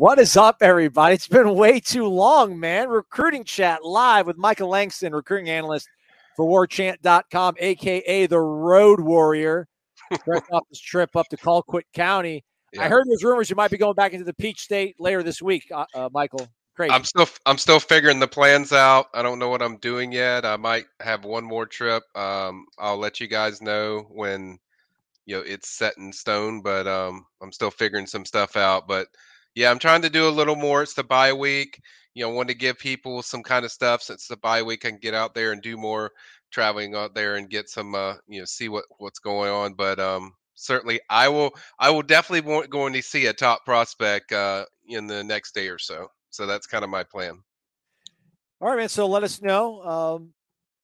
What 0.00 0.18
is 0.18 0.34
up, 0.34 0.62
everybody? 0.62 1.14
It's 1.14 1.28
been 1.28 1.54
way 1.54 1.78
too 1.78 2.06
long, 2.06 2.58
man. 2.58 2.88
Recruiting 2.88 3.44
chat 3.44 3.84
live 3.84 4.26
with 4.26 4.38
Michael 4.38 4.70
Langston, 4.70 5.14
recruiting 5.14 5.50
analyst 5.50 5.90
for 6.36 6.46
warchant.com, 6.46 7.56
aka 7.58 8.24
the 8.24 8.40
Road 8.40 9.00
Warrior. 9.00 9.68
Fresh 10.24 10.44
off 10.52 10.62
this 10.70 10.80
trip 10.80 11.14
up 11.16 11.28
to 11.28 11.36
Colquitt 11.36 11.82
County. 11.92 12.42
Yeah. 12.72 12.84
I 12.84 12.88
heard 12.88 13.04
there's 13.08 13.22
rumors 13.22 13.50
you 13.50 13.56
might 13.56 13.70
be 13.70 13.76
going 13.76 13.92
back 13.92 14.14
into 14.14 14.24
the 14.24 14.32
Peach 14.32 14.62
State 14.62 14.96
later 14.98 15.22
this 15.22 15.42
week, 15.42 15.70
uh, 15.70 15.84
uh, 15.94 16.08
Michael. 16.14 16.48
Crazy. 16.74 16.92
I'm 16.92 17.04
still 17.04 17.28
I'm 17.44 17.58
still 17.58 17.78
figuring 17.78 18.20
the 18.20 18.26
plans 18.26 18.72
out. 18.72 19.08
I 19.12 19.20
don't 19.20 19.38
know 19.38 19.50
what 19.50 19.60
I'm 19.60 19.76
doing 19.76 20.12
yet. 20.12 20.46
I 20.46 20.56
might 20.56 20.86
have 21.00 21.26
one 21.26 21.44
more 21.44 21.66
trip. 21.66 22.04
Um, 22.16 22.64
I'll 22.78 22.96
let 22.96 23.20
you 23.20 23.28
guys 23.28 23.60
know 23.60 24.06
when 24.08 24.58
you 25.26 25.36
know 25.36 25.42
it's 25.42 25.68
set 25.68 25.98
in 25.98 26.10
stone. 26.10 26.62
But 26.62 26.86
um, 26.86 27.26
I'm 27.42 27.52
still 27.52 27.70
figuring 27.70 28.06
some 28.06 28.24
stuff 28.24 28.56
out. 28.56 28.88
But 28.88 29.08
yeah, 29.60 29.70
I'm 29.70 29.78
trying 29.78 30.00
to 30.00 30.08
do 30.08 30.26
a 30.26 30.30
little 30.30 30.56
more. 30.56 30.82
It's 30.82 30.94
the 30.94 31.04
bye 31.04 31.34
week. 31.34 31.82
You 32.14 32.24
know, 32.24 32.30
want 32.30 32.48
to 32.48 32.54
give 32.54 32.78
people 32.78 33.20
some 33.20 33.42
kind 33.42 33.62
of 33.62 33.70
stuff 33.70 34.00
since 34.00 34.26
the 34.26 34.38
bye 34.38 34.62
week. 34.62 34.86
I 34.86 34.88
can 34.88 34.98
get 34.98 35.12
out 35.12 35.34
there 35.34 35.52
and 35.52 35.60
do 35.60 35.76
more 35.76 36.12
traveling 36.50 36.94
out 36.94 37.14
there 37.14 37.36
and 37.36 37.50
get 37.50 37.68
some 37.68 37.94
uh, 37.94 38.14
you 38.26 38.38
know 38.38 38.46
see 38.46 38.70
what 38.70 38.86
what's 38.96 39.18
going 39.18 39.50
on. 39.50 39.74
But 39.74 40.00
um, 40.00 40.32
certainly, 40.54 40.98
I 41.10 41.28
will 41.28 41.50
I 41.78 41.90
will 41.90 42.00
definitely 42.00 42.50
want 42.50 42.70
going 42.70 42.94
to 42.94 43.02
see 43.02 43.26
a 43.26 43.34
top 43.34 43.66
prospect 43.66 44.32
uh, 44.32 44.64
in 44.88 45.06
the 45.06 45.22
next 45.22 45.54
day 45.54 45.68
or 45.68 45.78
so. 45.78 46.08
So 46.30 46.46
that's 46.46 46.66
kind 46.66 46.82
of 46.82 46.88
my 46.88 47.04
plan. 47.04 47.38
All 48.62 48.68
right, 48.70 48.78
man. 48.78 48.88
So 48.88 49.06
let 49.06 49.24
us 49.24 49.42
know. 49.42 49.82
Um, 49.82 50.32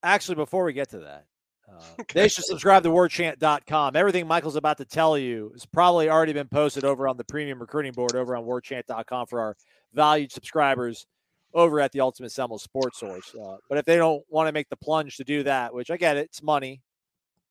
actually, 0.03 0.35
before 0.35 0.65
we 0.65 0.75
get 0.75 0.91
to 0.91 0.99
that, 0.99 1.25
uh, 1.71 2.03
they 2.15 2.29
should 2.29 2.45
subscribe 2.45 2.83
to 2.85 2.91
warchant.com. 2.91 3.97
Everything 3.97 4.27
Michael's 4.27 4.57
about 4.57 4.79
to 4.79 4.85
tell 4.85 5.17
you 5.19 5.51
has 5.53 5.67
probably 5.67 6.09
already 6.09 6.33
been 6.33 6.49
posted 6.49 6.85
over 6.85 7.09
on 7.09 7.17
the 7.17 7.25
premium 7.25 7.61
recruiting 7.61 7.93
board 7.93 8.15
over 8.15 8.37
on 8.37 8.45
warchant.com 8.45 9.27
for 9.27 9.41
our 9.41 9.57
valued 9.95 10.33
subscribers 10.33 11.07
over 11.55 11.81
at 11.81 11.93
the 11.93 12.01
Ultimate 12.01 12.31
Seminole 12.31 12.59
Sports 12.59 13.01
Source. 13.01 13.35
Uh, 13.35 13.57
but 13.69 13.79
if 13.79 13.85
they 13.85 13.97
don't 13.97 14.23
want 14.29 14.47
to 14.49 14.53
make 14.53 14.69
the 14.69 14.77
plunge 14.77 15.17
to 15.17 15.25
do 15.25 15.43
that, 15.45 15.73
which 15.73 15.91
I 15.91 15.97
get 15.97 16.17
it, 16.17 16.27
it's 16.27 16.43
money. 16.43 16.83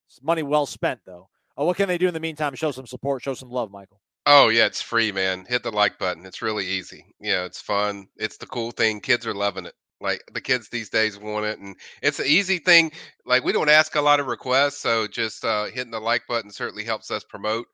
It's 0.07 0.21
money 0.21 0.43
well 0.43 0.65
spent, 0.65 0.99
though. 1.05 1.29
Uh, 1.59 1.65
what 1.65 1.77
can 1.77 1.87
they 1.87 1.97
do 1.97 2.07
in 2.07 2.13
the 2.13 2.19
meantime? 2.19 2.53
Show 2.55 2.71
some 2.71 2.85
support, 2.85 3.23
show 3.23 3.33
some 3.33 3.49
love, 3.49 3.71
Michael. 3.71 3.99
Oh 4.27 4.49
yeah, 4.49 4.65
it's 4.65 4.81
free, 4.81 5.11
man. 5.11 5.45
Hit 5.47 5.63
the 5.63 5.71
like 5.71 5.99
button. 5.99 6.25
It's 6.25 6.41
really 6.41 6.65
easy. 6.65 7.13
Yeah, 7.19 7.45
it's 7.45 7.61
fun. 7.61 8.07
It's 8.17 8.37
the 8.37 8.47
cool 8.47 8.71
thing. 8.71 8.99
Kids 8.99 9.27
are 9.27 9.35
loving 9.35 9.67
it. 9.67 9.73
Like 10.01 10.23
the 10.33 10.41
kids 10.41 10.69
these 10.69 10.89
days 10.89 11.17
want 11.17 11.45
it, 11.45 11.59
and 11.59 11.75
it's 12.01 12.19
an 12.19 12.27
easy 12.27 12.57
thing. 12.57 12.91
Like 13.25 13.43
we 13.43 13.53
don't 13.53 13.69
ask 13.69 13.95
a 13.95 14.01
lot 14.01 14.19
of 14.19 14.27
requests, 14.27 14.79
so 14.79 15.07
just 15.07 15.45
uh, 15.45 15.65
hitting 15.65 15.91
the 15.91 15.99
like 15.99 16.27
button 16.27 16.51
certainly 16.51 16.83
helps 16.83 17.11
us 17.11 17.23
promote 17.23 17.67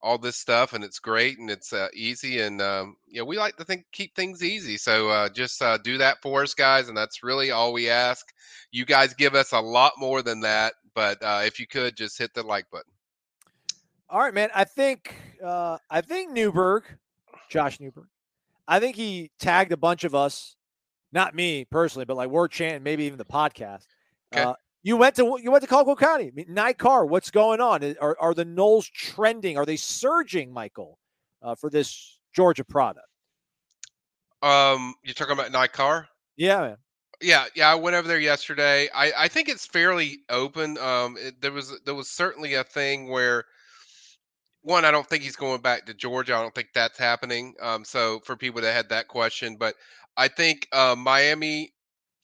all 0.00 0.18
this 0.18 0.36
stuff, 0.36 0.72
and 0.72 0.84
it's 0.84 0.98
great 0.98 1.38
and 1.38 1.50
it's 1.50 1.72
uh, 1.72 1.88
easy. 1.94 2.40
And 2.40 2.60
um, 2.60 2.96
know, 3.08 3.24
we 3.24 3.38
like 3.38 3.56
to 3.56 3.64
think 3.64 3.84
keep 3.92 4.14
things 4.14 4.42
easy, 4.42 4.76
so 4.76 5.08
uh, 5.08 5.28
just 5.28 5.62
uh, 5.62 5.78
do 5.78 5.98
that 5.98 6.20
for 6.22 6.42
us, 6.42 6.54
guys. 6.54 6.88
And 6.88 6.96
that's 6.96 7.22
really 7.22 7.50
all 7.50 7.72
we 7.72 7.88
ask. 7.88 8.26
You 8.70 8.84
guys 8.84 9.14
give 9.14 9.34
us 9.34 9.52
a 9.52 9.60
lot 9.60 9.92
more 9.98 10.22
than 10.22 10.40
that, 10.40 10.74
but 10.94 11.22
uh, 11.22 11.42
if 11.44 11.58
you 11.58 11.66
could 11.66 11.96
just 11.96 12.18
hit 12.18 12.34
the 12.34 12.42
like 12.42 12.70
button. 12.70 12.90
All 14.10 14.20
right, 14.20 14.34
man. 14.34 14.50
I 14.54 14.64
think 14.64 15.14
uh, 15.44 15.78
I 15.90 16.00
think 16.00 16.32
Newberg, 16.32 16.84
Josh 17.48 17.78
Newberg, 17.80 18.08
I 18.66 18.80
think 18.80 18.96
he 18.96 19.30
tagged 19.38 19.72
a 19.72 19.76
bunch 19.76 20.04
of 20.04 20.14
us, 20.14 20.56
not 21.12 21.34
me 21.34 21.64
personally, 21.64 22.04
but 22.04 22.16
like 22.16 22.30
Warchant 22.30 22.76
and 22.76 22.84
maybe 22.84 23.04
even 23.04 23.18
the 23.18 23.24
podcast. 23.24 23.86
Okay. 24.32 24.42
Uh, 24.42 24.54
you 24.82 24.96
went 24.96 25.16
to 25.16 25.38
you 25.42 25.50
went 25.50 25.62
to 25.62 25.68
Colquitt 25.68 25.98
County, 25.98 26.28
I 26.28 26.30
mean, 26.30 26.46
Nye 26.48 26.72
Carr. 26.72 27.04
What's 27.04 27.30
going 27.30 27.60
on? 27.60 27.96
Are 28.00 28.16
are 28.20 28.34
the 28.34 28.44
Noles 28.44 28.90
trending? 28.90 29.56
Are 29.56 29.66
they 29.66 29.76
surging, 29.76 30.52
Michael, 30.52 30.98
uh, 31.42 31.54
for 31.54 31.68
this 31.68 32.18
Georgia 32.34 32.64
product? 32.64 33.06
Um, 34.42 34.94
you're 35.02 35.14
talking 35.14 35.34
about 35.34 35.50
Nye 35.50 35.66
Carr? 35.66 36.08
Yeah, 36.36 36.60
man. 36.60 36.76
Yeah, 37.20 37.46
yeah. 37.56 37.70
I 37.70 37.74
went 37.74 37.96
over 37.96 38.06
there 38.06 38.20
yesterday. 38.20 38.88
I, 38.94 39.12
I 39.18 39.28
think 39.28 39.48
it's 39.48 39.66
fairly 39.66 40.18
open. 40.30 40.78
Um, 40.78 41.16
it, 41.18 41.40
there 41.40 41.52
was 41.52 41.78
there 41.84 41.96
was 41.96 42.08
certainly 42.08 42.54
a 42.54 42.62
thing 42.62 43.08
where 43.08 43.44
one, 44.62 44.84
I 44.84 44.90
don't 44.90 45.06
think 45.08 45.22
he's 45.22 45.36
going 45.36 45.60
back 45.60 45.86
to 45.86 45.94
Georgia. 45.94 46.36
I 46.36 46.42
don't 46.42 46.54
think 46.54 46.68
that's 46.74 46.98
happening. 46.98 47.54
Um, 47.60 47.84
so 47.84 48.20
for 48.24 48.36
people 48.36 48.60
that 48.60 48.74
had 48.74 48.88
that 48.90 49.08
question, 49.08 49.56
but 49.56 49.74
I 50.18 50.28
think 50.28 50.66
uh, 50.72 50.96
Miami, 50.98 51.72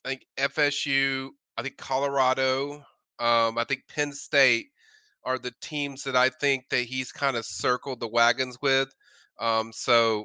I 0.05 0.09
think 0.11 0.27
FSU, 0.37 1.31
I 1.57 1.63
think 1.63 1.79
Colorado, 1.79 2.85
um, 3.21 3.57
I 3.57 3.65
think 3.69 3.83
Penn 3.89 4.13
State 4.13 4.67
are 5.25 5.39
the 5.39 5.53
teams 5.63 6.03
that 6.05 6.17
I 6.17 6.29
think 6.29 6.65
that 6.71 6.83
he's 6.83 7.13
kind 7.13 7.37
of 7.37 7.47
circled 7.47 8.01
the 8.01 8.09
wagons 8.09 8.59
with. 8.61 8.93
Um, 9.41 9.73
so 9.73 10.25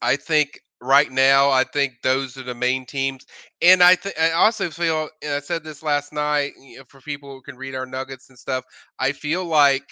I 0.00 0.16
think 0.16 0.60
right 0.80 1.10
now, 1.10 1.50
I 1.50 1.64
think 1.64 1.94
those 2.02 2.38
are 2.38 2.42
the 2.42 2.54
main 2.54 2.86
teams. 2.86 3.26
And 3.60 3.82
I 3.82 3.94
think 3.94 4.18
I 4.18 4.32
also 4.32 4.70
feel, 4.70 5.10
and 5.22 5.34
I 5.34 5.40
said 5.40 5.64
this 5.64 5.82
last 5.82 6.14
night 6.14 6.52
you 6.58 6.78
know, 6.78 6.84
for 6.88 7.00
people 7.02 7.30
who 7.30 7.42
can 7.42 7.56
read 7.56 7.74
our 7.74 7.86
nuggets 7.86 8.30
and 8.30 8.38
stuff. 8.38 8.64
I 8.98 9.12
feel 9.12 9.44
like 9.44 9.84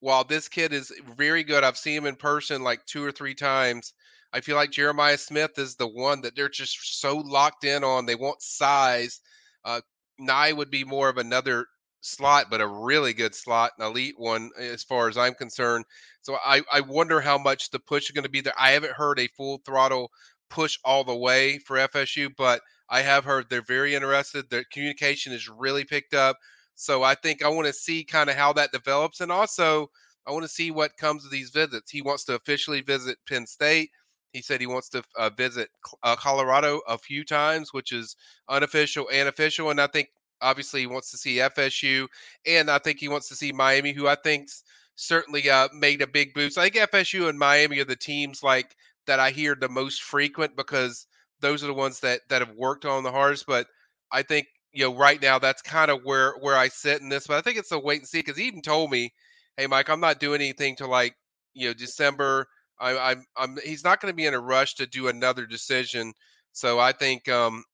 while 0.00 0.24
this 0.24 0.48
kid 0.48 0.72
is 0.72 0.92
very 1.16 1.42
good, 1.42 1.64
I've 1.64 1.78
seen 1.78 1.98
him 1.98 2.06
in 2.06 2.16
person 2.16 2.62
like 2.62 2.84
two 2.86 3.04
or 3.04 3.12
three 3.12 3.34
times. 3.34 3.92
I 4.32 4.40
feel 4.40 4.56
like 4.56 4.70
Jeremiah 4.70 5.18
Smith 5.18 5.58
is 5.58 5.74
the 5.74 5.88
one 5.88 6.20
that 6.22 6.36
they're 6.36 6.48
just 6.48 7.00
so 7.00 7.16
locked 7.16 7.64
in 7.64 7.82
on. 7.82 8.06
They 8.06 8.14
want 8.14 8.42
size. 8.42 9.20
Uh, 9.64 9.80
Nye 10.18 10.52
would 10.52 10.70
be 10.70 10.84
more 10.84 11.08
of 11.08 11.16
another 11.16 11.66
slot, 12.00 12.46
but 12.50 12.60
a 12.60 12.66
really 12.66 13.12
good 13.12 13.34
slot, 13.34 13.72
an 13.78 13.86
elite 13.86 14.18
one 14.18 14.50
as 14.58 14.84
far 14.84 15.08
as 15.08 15.16
I'm 15.16 15.34
concerned. 15.34 15.84
So 16.22 16.36
I, 16.44 16.62
I 16.72 16.80
wonder 16.80 17.20
how 17.20 17.38
much 17.38 17.70
the 17.70 17.78
push 17.78 18.04
is 18.04 18.10
going 18.10 18.24
to 18.24 18.30
be 18.30 18.40
there. 18.40 18.52
I 18.58 18.70
haven't 18.72 18.92
heard 18.92 19.18
a 19.18 19.28
full 19.28 19.60
throttle 19.64 20.10
push 20.50 20.78
all 20.84 21.04
the 21.04 21.16
way 21.16 21.58
for 21.58 21.76
FSU, 21.76 22.30
but 22.36 22.60
I 22.88 23.02
have 23.02 23.24
heard 23.24 23.46
they're 23.48 23.62
very 23.62 23.94
interested. 23.94 24.48
Their 24.48 24.64
communication 24.72 25.32
is 25.32 25.48
really 25.48 25.84
picked 25.84 26.14
up. 26.14 26.36
So 26.74 27.02
I 27.02 27.14
think 27.14 27.42
I 27.42 27.48
want 27.48 27.66
to 27.66 27.72
see 27.72 28.04
kind 28.04 28.30
of 28.30 28.36
how 28.36 28.52
that 28.54 28.72
develops. 28.72 29.20
And 29.20 29.32
also, 29.32 29.90
I 30.26 30.32
want 30.32 30.44
to 30.44 30.48
see 30.48 30.70
what 30.70 30.96
comes 30.96 31.24
of 31.24 31.30
these 31.30 31.50
visits. 31.50 31.90
He 31.90 32.02
wants 32.02 32.24
to 32.24 32.34
officially 32.34 32.82
visit 32.82 33.18
Penn 33.28 33.46
State. 33.46 33.90
He 34.32 34.42
said 34.42 34.60
he 34.60 34.66
wants 34.66 34.88
to 34.90 35.02
uh, 35.16 35.30
visit 35.30 35.70
uh, 36.02 36.16
Colorado 36.16 36.80
a 36.86 36.98
few 36.98 37.24
times, 37.24 37.72
which 37.72 37.92
is 37.92 38.16
unofficial 38.48 39.08
and 39.12 39.28
official. 39.28 39.70
And 39.70 39.80
I 39.80 39.86
think 39.86 40.08
obviously 40.40 40.80
he 40.80 40.86
wants 40.86 41.10
to 41.10 41.16
see 41.18 41.40
FSU, 41.40 42.08
and 42.46 42.70
I 42.70 42.78
think 42.78 42.98
he 42.98 43.08
wants 43.08 43.28
to 43.28 43.36
see 43.36 43.52
Miami, 43.52 43.92
who 43.92 44.06
I 44.06 44.16
think 44.16 44.48
certainly 44.96 45.48
uh, 45.48 45.68
made 45.72 46.02
a 46.02 46.06
big 46.06 46.34
boost. 46.34 46.58
I 46.58 46.64
think 46.64 46.76
FSU 46.76 47.28
and 47.28 47.38
Miami 47.38 47.80
are 47.80 47.84
the 47.84 47.96
teams 47.96 48.42
like 48.42 48.74
that 49.06 49.20
I 49.20 49.30
hear 49.30 49.54
the 49.54 49.68
most 49.68 50.02
frequent 50.02 50.56
because 50.56 51.06
those 51.40 51.62
are 51.64 51.68
the 51.68 51.74
ones 51.74 52.00
that 52.00 52.20
that 52.28 52.42
have 52.42 52.54
worked 52.56 52.84
on 52.84 53.02
the 53.02 53.12
hardest. 53.12 53.46
But 53.46 53.66
I 54.12 54.22
think 54.22 54.46
you 54.72 54.84
know 54.84 54.96
right 54.96 55.20
now 55.20 55.38
that's 55.38 55.62
kind 55.62 55.90
of 55.90 56.02
where 56.04 56.34
where 56.40 56.56
I 56.56 56.68
sit 56.68 57.00
in 57.00 57.08
this. 57.08 57.26
But 57.26 57.38
I 57.38 57.40
think 57.42 57.58
it's 57.58 57.72
a 57.72 57.78
wait 57.78 58.00
and 58.00 58.08
see 58.08 58.18
because 58.18 58.36
he 58.36 58.44
even 58.44 58.62
told 58.62 58.90
me, 58.90 59.12
hey, 59.56 59.66
Mike, 59.66 59.88
I'm 59.88 60.00
not 60.00 60.20
doing 60.20 60.40
anything 60.40 60.76
to 60.76 60.86
like 60.86 61.14
you 61.54 61.68
know 61.68 61.74
December. 61.74 62.46
I, 62.80 63.12
I'm, 63.12 63.24
I'm 63.36 63.58
he's 63.64 63.84
not 63.84 64.00
going 64.00 64.12
to 64.12 64.16
be 64.16 64.26
in 64.26 64.34
a 64.34 64.40
rush 64.40 64.74
to 64.76 64.86
do 64.86 65.08
another 65.08 65.46
decision. 65.46 66.12
So 66.52 66.78
I 66.78 66.92
think 66.92 67.28
um, 67.28 67.64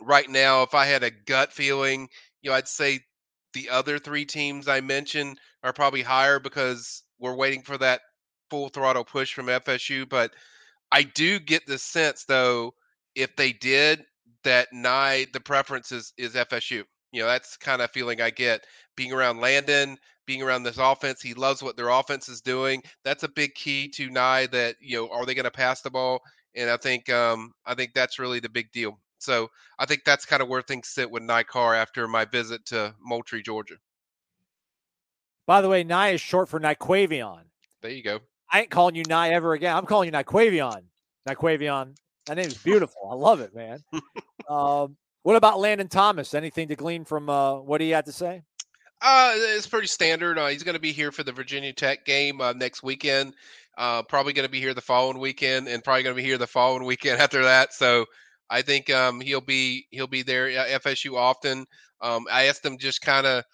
right 0.00 0.28
now, 0.28 0.62
if 0.62 0.74
I 0.74 0.86
had 0.86 1.02
a 1.02 1.10
gut 1.10 1.52
feeling, 1.52 2.08
you 2.42 2.50
know, 2.50 2.56
I'd 2.56 2.68
say 2.68 3.00
the 3.52 3.68
other 3.68 3.98
three 3.98 4.24
teams 4.24 4.68
I 4.68 4.80
mentioned 4.80 5.38
are 5.62 5.72
probably 5.72 6.02
higher 6.02 6.38
because 6.38 7.02
we're 7.18 7.34
waiting 7.36 7.62
for 7.62 7.78
that 7.78 8.00
full 8.48 8.68
throttle 8.68 9.04
push 9.04 9.32
from 9.34 9.46
FSU. 9.46 10.08
But 10.08 10.32
I 10.92 11.02
do 11.02 11.38
get 11.38 11.66
the 11.66 11.78
sense, 11.78 12.24
though, 12.24 12.74
if 13.14 13.34
they 13.36 13.52
did, 13.52 14.04
that 14.44 14.68
Nye 14.72 15.26
the 15.32 15.40
preference 15.40 15.92
is 15.92 16.12
is 16.16 16.34
FSU. 16.34 16.84
You 17.12 17.22
know, 17.22 17.26
that's 17.26 17.56
kind 17.56 17.82
of 17.82 17.90
feeling 17.90 18.20
I 18.20 18.30
get 18.30 18.64
being 18.96 19.12
around 19.12 19.40
Landon, 19.40 19.98
being 20.30 20.42
around 20.42 20.62
this 20.62 20.78
offense. 20.78 21.20
He 21.20 21.34
loves 21.34 21.60
what 21.60 21.76
their 21.76 21.88
offense 21.88 22.28
is 22.28 22.40
doing. 22.40 22.84
That's 23.02 23.24
a 23.24 23.28
big 23.28 23.52
key 23.54 23.88
to 23.96 24.08
Nye. 24.10 24.46
That 24.46 24.76
you 24.80 24.96
know, 24.96 25.10
are 25.10 25.26
they 25.26 25.34
going 25.34 25.42
to 25.42 25.50
pass 25.50 25.80
the 25.80 25.90
ball? 25.90 26.20
And 26.54 26.70
I 26.70 26.76
think 26.76 27.10
um, 27.10 27.52
I 27.66 27.74
think 27.74 27.94
that's 27.94 28.20
really 28.20 28.38
the 28.38 28.48
big 28.48 28.70
deal. 28.70 29.00
So 29.18 29.48
I 29.80 29.86
think 29.86 30.02
that's 30.06 30.24
kind 30.24 30.40
of 30.40 30.46
where 30.46 30.62
things 30.62 30.86
sit 30.86 31.10
with 31.10 31.24
Nye 31.24 31.42
Carr 31.42 31.74
after 31.74 32.06
my 32.06 32.24
visit 32.26 32.64
to 32.66 32.94
Moultrie, 33.04 33.42
Georgia. 33.42 33.74
By 35.48 35.62
the 35.62 35.68
way, 35.68 35.82
Nye 35.82 36.10
is 36.10 36.20
short 36.20 36.48
for 36.48 36.60
Nyquavion. 36.60 37.42
There 37.82 37.90
you 37.90 38.04
go. 38.04 38.20
I 38.52 38.60
ain't 38.60 38.70
calling 38.70 38.94
you 38.94 39.02
Nye 39.08 39.30
ever 39.30 39.54
again. 39.54 39.76
I'm 39.76 39.84
calling 39.84 40.06
you 40.06 40.12
Nyquavion. 40.12 40.82
Nyquavion. 41.28 41.96
That 42.26 42.36
name 42.36 42.46
is 42.46 42.58
beautiful. 42.58 43.08
I 43.10 43.14
love 43.16 43.40
it, 43.40 43.52
man. 43.52 43.82
um, 44.48 44.96
what 45.24 45.34
about 45.34 45.58
Landon 45.58 45.88
Thomas? 45.88 46.34
Anything 46.34 46.68
to 46.68 46.76
glean 46.76 47.04
from 47.04 47.28
uh, 47.28 47.56
what 47.56 47.80
he 47.80 47.90
had 47.90 48.06
to 48.06 48.12
say? 48.12 48.44
Uh, 49.02 49.32
it's 49.34 49.66
pretty 49.66 49.86
standard. 49.86 50.38
Uh, 50.38 50.48
he's 50.48 50.62
going 50.62 50.74
to 50.74 50.80
be 50.80 50.92
here 50.92 51.10
for 51.10 51.22
the 51.22 51.32
Virginia 51.32 51.72
Tech 51.72 52.04
game 52.04 52.40
uh, 52.40 52.52
next 52.52 52.82
weekend. 52.82 53.34
Uh, 53.78 54.02
probably 54.02 54.32
going 54.32 54.46
to 54.46 54.50
be 54.50 54.60
here 54.60 54.74
the 54.74 54.80
following 54.80 55.18
weekend, 55.18 55.68
and 55.68 55.82
probably 55.82 56.02
going 56.02 56.14
to 56.14 56.22
be 56.22 56.26
here 56.26 56.36
the 56.36 56.46
following 56.46 56.84
weekend 56.84 57.20
after 57.22 57.42
that. 57.42 57.72
So 57.72 58.04
I 58.50 58.62
think 58.62 58.90
um, 58.90 59.20
he'll 59.20 59.40
be 59.40 59.86
he'll 59.90 60.06
be 60.06 60.22
there 60.22 60.50
at 60.50 60.82
FSU 60.82 61.16
often. 61.16 61.64
Um, 62.02 62.26
I 62.30 62.44
asked 62.44 62.64
him 62.64 62.78
just 62.78 63.00
kind 63.00 63.26
of, 63.26 63.44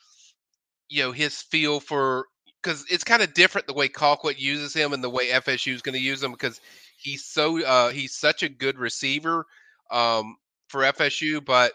you 0.88 1.02
know, 1.02 1.12
his 1.12 1.42
feel 1.42 1.78
for 1.78 2.26
because 2.62 2.84
it's 2.90 3.04
kind 3.04 3.22
of 3.22 3.32
different 3.34 3.68
the 3.68 3.74
way 3.74 3.88
Colquitt 3.88 4.38
uses 4.38 4.74
him 4.74 4.92
and 4.92 5.04
the 5.04 5.10
way 5.10 5.28
FSU 5.28 5.72
is 5.72 5.82
going 5.82 5.94
to 5.94 6.00
use 6.00 6.22
him 6.22 6.32
because 6.32 6.60
he's 6.96 7.24
so 7.24 7.62
uh, 7.64 7.90
he's 7.90 8.14
such 8.14 8.42
a 8.42 8.48
good 8.48 8.78
receiver 8.78 9.44
um, 9.92 10.36
for 10.68 10.80
FSU, 10.82 11.44
but 11.44 11.72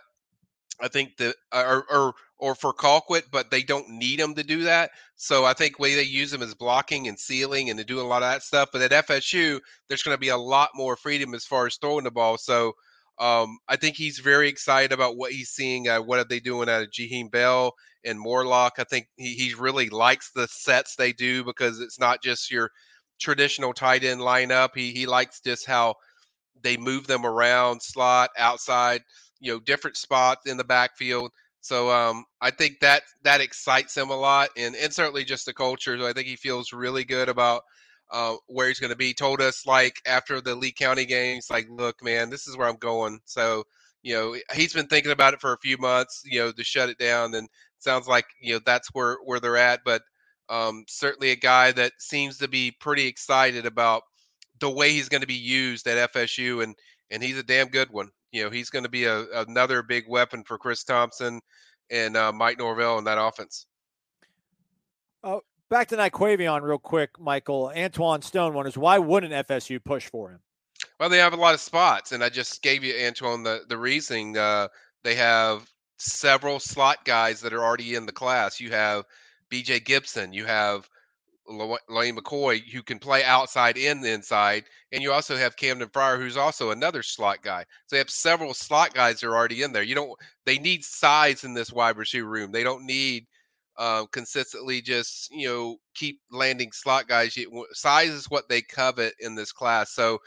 I 0.81 0.88
think 0.88 1.18
that 1.18 1.36
or, 1.54 1.86
or 1.89 2.13
or 2.38 2.56
for 2.56 2.74
Colquitt, 2.74 3.25
but 3.31 3.51
they 3.51 3.62
don't 3.62 3.88
need 3.88 4.19
him 4.19 4.33
to 4.36 4.44
do 4.44 4.63
that. 4.63 4.92
So 5.16 5.45
I 5.45 5.54
think 5.54 5.78
way 5.78 5.94
they 5.95 6.04
use 6.04 6.33
him 6.33 6.42
is 6.42 6.56
blocking 6.56 7.07
and 7.07 7.18
sealing 7.18 7.69
and 7.69 7.78
to 7.78 7.86
do 7.86 8.00
a 8.00 8.04
lot 8.04 8.24
of 8.24 8.31
that 8.31 8.42
stuff. 8.42 8.69
But 8.74 8.81
at 8.81 9.07
FSU, 9.07 9.60
there's 9.88 10.01
going 10.01 10.16
to 10.16 10.19
be 10.19 10.30
a 10.30 10.38
lot 10.38 10.72
more 10.74 10.95
freedom 10.95 11.36
as 11.36 11.45
far 11.45 11.68
as 11.68 11.78
throwing 11.78 12.04
the 12.04 12.12
ball. 12.12 12.39
So 12.39 12.74
um, 13.19 13.60
I 13.69 13.75
think 13.75 13.95
he's 13.95 14.18
very 14.18 14.50
excited 14.50 14.92
about 14.92 15.18
what 15.18 15.31
he's 15.31 15.50
seeing. 15.50 15.88
Uh, 15.88 16.01
what 16.01 16.18
are 16.18 16.25
they 16.25 16.39
doing 16.39 16.68
out 16.68 16.81
of 16.81 16.89
Jaheim 16.89 17.30
Bell 17.30 17.74
and 18.04 18.19
Morlock? 18.19 18.74
I 18.80 18.83
think 18.86 19.06
he, 19.18 19.36
he 19.36 19.54
really 19.54 19.89
likes 19.89 20.31
the 20.33 20.48
sets 20.48 20.95
they 20.95 21.13
do 21.13 21.44
because 21.44 21.80
it's 21.80 22.00
not 22.00 22.24
just 22.24 22.50
your 22.50 22.72
traditional 23.19 23.74
tight 23.74 24.04
end 24.04 24.22
lineup. 24.22 24.69
He 24.74 24.92
he 24.92 25.06
likes 25.06 25.39
just 25.42 25.68
how 25.68 25.94
they 26.63 26.78
move 26.78 27.06
them 27.06 27.25
around, 27.25 27.81
slot, 27.81 28.31
outside, 28.38 29.01
you 29.42 29.52
know, 29.52 29.60
different 29.60 29.98
spots 29.98 30.50
in 30.50 30.58
the 30.58 30.64
backfield. 30.64 31.32
So 31.62 31.92
um, 31.92 32.26
I 32.42 32.52
think 32.52 32.80
that 32.82 33.04
that 33.24 33.42
excites 33.42 33.96
him 33.98 34.10
a 34.10 34.16
lot, 34.16 34.50
and 34.58 34.76
and 34.76 34.94
certainly 34.94 35.26
just 35.26 35.46
the 35.46 35.54
culture. 35.54 36.00
So 36.00 36.08
I 36.08 36.14
think 36.14 36.28
he 36.28 36.38
feels 36.38 36.74
really 36.74 37.04
good 37.04 37.30
about 37.30 37.64
uh, 38.12 38.36
where 38.48 38.70
he's 38.70 38.80
going 38.80 38.92
to 38.92 38.96
be. 38.98 39.14
Told 39.14 39.42
us 39.42 39.66
like 39.68 39.98
after 40.08 40.42
the 40.42 40.56
Lee 40.56 40.72
County 40.72 41.06
games, 41.06 41.48
like, 41.52 41.68
look, 41.70 42.04
man, 42.04 42.30
this 42.30 42.48
is 42.48 42.58
where 42.58 42.70
I'm 42.70 42.78
going. 42.78 43.20
So 43.26 43.66
you 44.04 44.16
know, 44.16 44.36
he's 44.56 44.74
been 44.74 44.88
thinking 44.88 45.12
about 45.12 45.34
it 45.34 45.42
for 45.42 45.54
a 45.54 45.60
few 45.60 45.78
months, 45.78 46.24
you 46.26 46.40
know, 46.40 46.52
to 46.52 46.64
shut 46.64 46.90
it 46.90 46.98
down. 46.98 47.36
And 47.36 47.48
sounds 47.82 48.08
like 48.08 48.26
you 48.40 48.54
know 48.54 48.60
that's 48.66 48.90
where 48.94 49.18
where 49.26 49.40
they're 49.40 49.58
at. 49.58 49.82
But 49.86 50.02
um, 50.50 50.86
certainly 50.88 51.32
a 51.32 51.36
guy 51.36 51.72
that 51.74 51.94
seems 52.00 52.38
to 52.38 52.48
be 52.48 52.72
pretty 52.80 53.08
excited 53.08 53.66
about 53.66 54.04
the 54.60 54.70
way 54.70 54.92
he's 54.92 55.10
going 55.10 55.22
to 55.22 55.28
be 55.28 55.34
used 55.34 55.88
at 55.88 56.14
FSU, 56.14 56.64
and 56.64 56.76
and 57.10 57.22
he's 57.24 57.38
a 57.38 57.44
damn 57.44 57.68
good 57.68 57.90
one. 57.92 58.10
You 58.31 58.44
know, 58.44 58.50
he's 58.50 58.69
going 58.69 58.83
to 58.83 58.89
be 58.89 59.06
a, 59.06 59.25
another 59.42 59.83
big 59.83 60.07
weapon 60.07 60.44
for 60.44 60.57
Chris 60.57 60.83
Thomsen 60.83 61.39
and 61.89 62.16
uh, 62.16 62.31
Mike 62.31 62.57
Norvell 62.57 62.98
in 62.98 63.04
that 63.06 63.18
offense. 63.22 63.66
Oh, 65.24 65.42
Back 65.72 65.88
to 65.88 65.95
Nyquavion 65.95 66.63
real 66.63 66.78
quick, 66.78 67.18
Michael. 67.18 67.72
Antoine 67.74 68.22
Stone 68.22 68.54
wonders 68.54 68.78
why 68.78 69.00
wouldn't 69.00 69.31
FSU 69.48 69.81
push 69.81 70.10
for 70.10 70.31
him? 70.31 70.39
Well, 71.00 71.07
they 71.07 71.19
have 71.19 71.31
a 71.31 71.38
lot 71.38 71.54
of 71.54 71.62
spots, 71.62 72.12
and 72.12 72.22
I 72.22 72.28
just 72.28 72.62
gave 72.62 72.83
you 72.83 72.94
Antoine 72.94 73.42
the 73.44 73.62
the 73.69 73.78
reasoning. 73.78 74.38
Uh, 74.38 74.68
they 75.04 75.16
have 75.16 75.72
several 75.98 76.60
slot 76.60 77.06
guys 77.06 77.39
that 77.39 77.54
are 77.54 77.63
already 77.63 77.95
in 77.95 78.06
the 78.06 78.12
class. 78.12 78.60
You 78.60 78.69
have 78.72 79.06
B.J. 79.48 79.80
Gibson. 79.80 80.33
You 80.33 80.45
have 80.45 80.89
Lane 81.48 82.16
McCoy, 82.16 82.62
who 82.70 82.84
can 82.84 83.00
play 83.00 83.24
outside 83.24 83.78
and 83.78 84.06
inside, 84.06 84.66
and 84.92 85.02
you 85.02 85.12
also 85.12 85.36
have 85.36 85.58
Camden 85.58 85.90
Fryer, 85.90 86.18
who's 86.18 86.38
also 86.38 86.72
another 86.72 87.04
slot 87.04 87.42
guy. 87.42 87.66
So 87.88 87.96
they 87.96 87.98
have 87.98 88.10
several 88.10 88.54
slot 88.54 88.94
guys 88.94 89.20
that 89.20 89.28
are 89.28 89.36
already 89.36 89.64
in 89.64 89.72
there. 89.72 89.84
You 89.84 89.96
don't. 89.96 90.12
They 90.46 90.60
need 90.60 90.84
size 90.84 91.44
in 91.44 91.54
this 91.54 91.72
wide 91.72 91.98
receiver 91.98 92.30
room. 92.30 92.52
They 92.52 92.64
don't 92.64 92.86
need 92.86 93.26
uh, 93.78 94.06
consistently 94.12 94.82
just 94.82 95.32
you 95.32 95.48
know 95.48 95.78
keep 95.96 96.20
landing 96.32 96.72
slot 96.72 97.08
guys. 97.08 97.38
Size 97.74 98.12
is 98.12 98.30
what 98.30 98.48
they 98.48 98.62
covet 98.62 99.14
in 99.20 99.36
this 99.36 99.52
class. 99.52 99.92
So, 99.92 100.20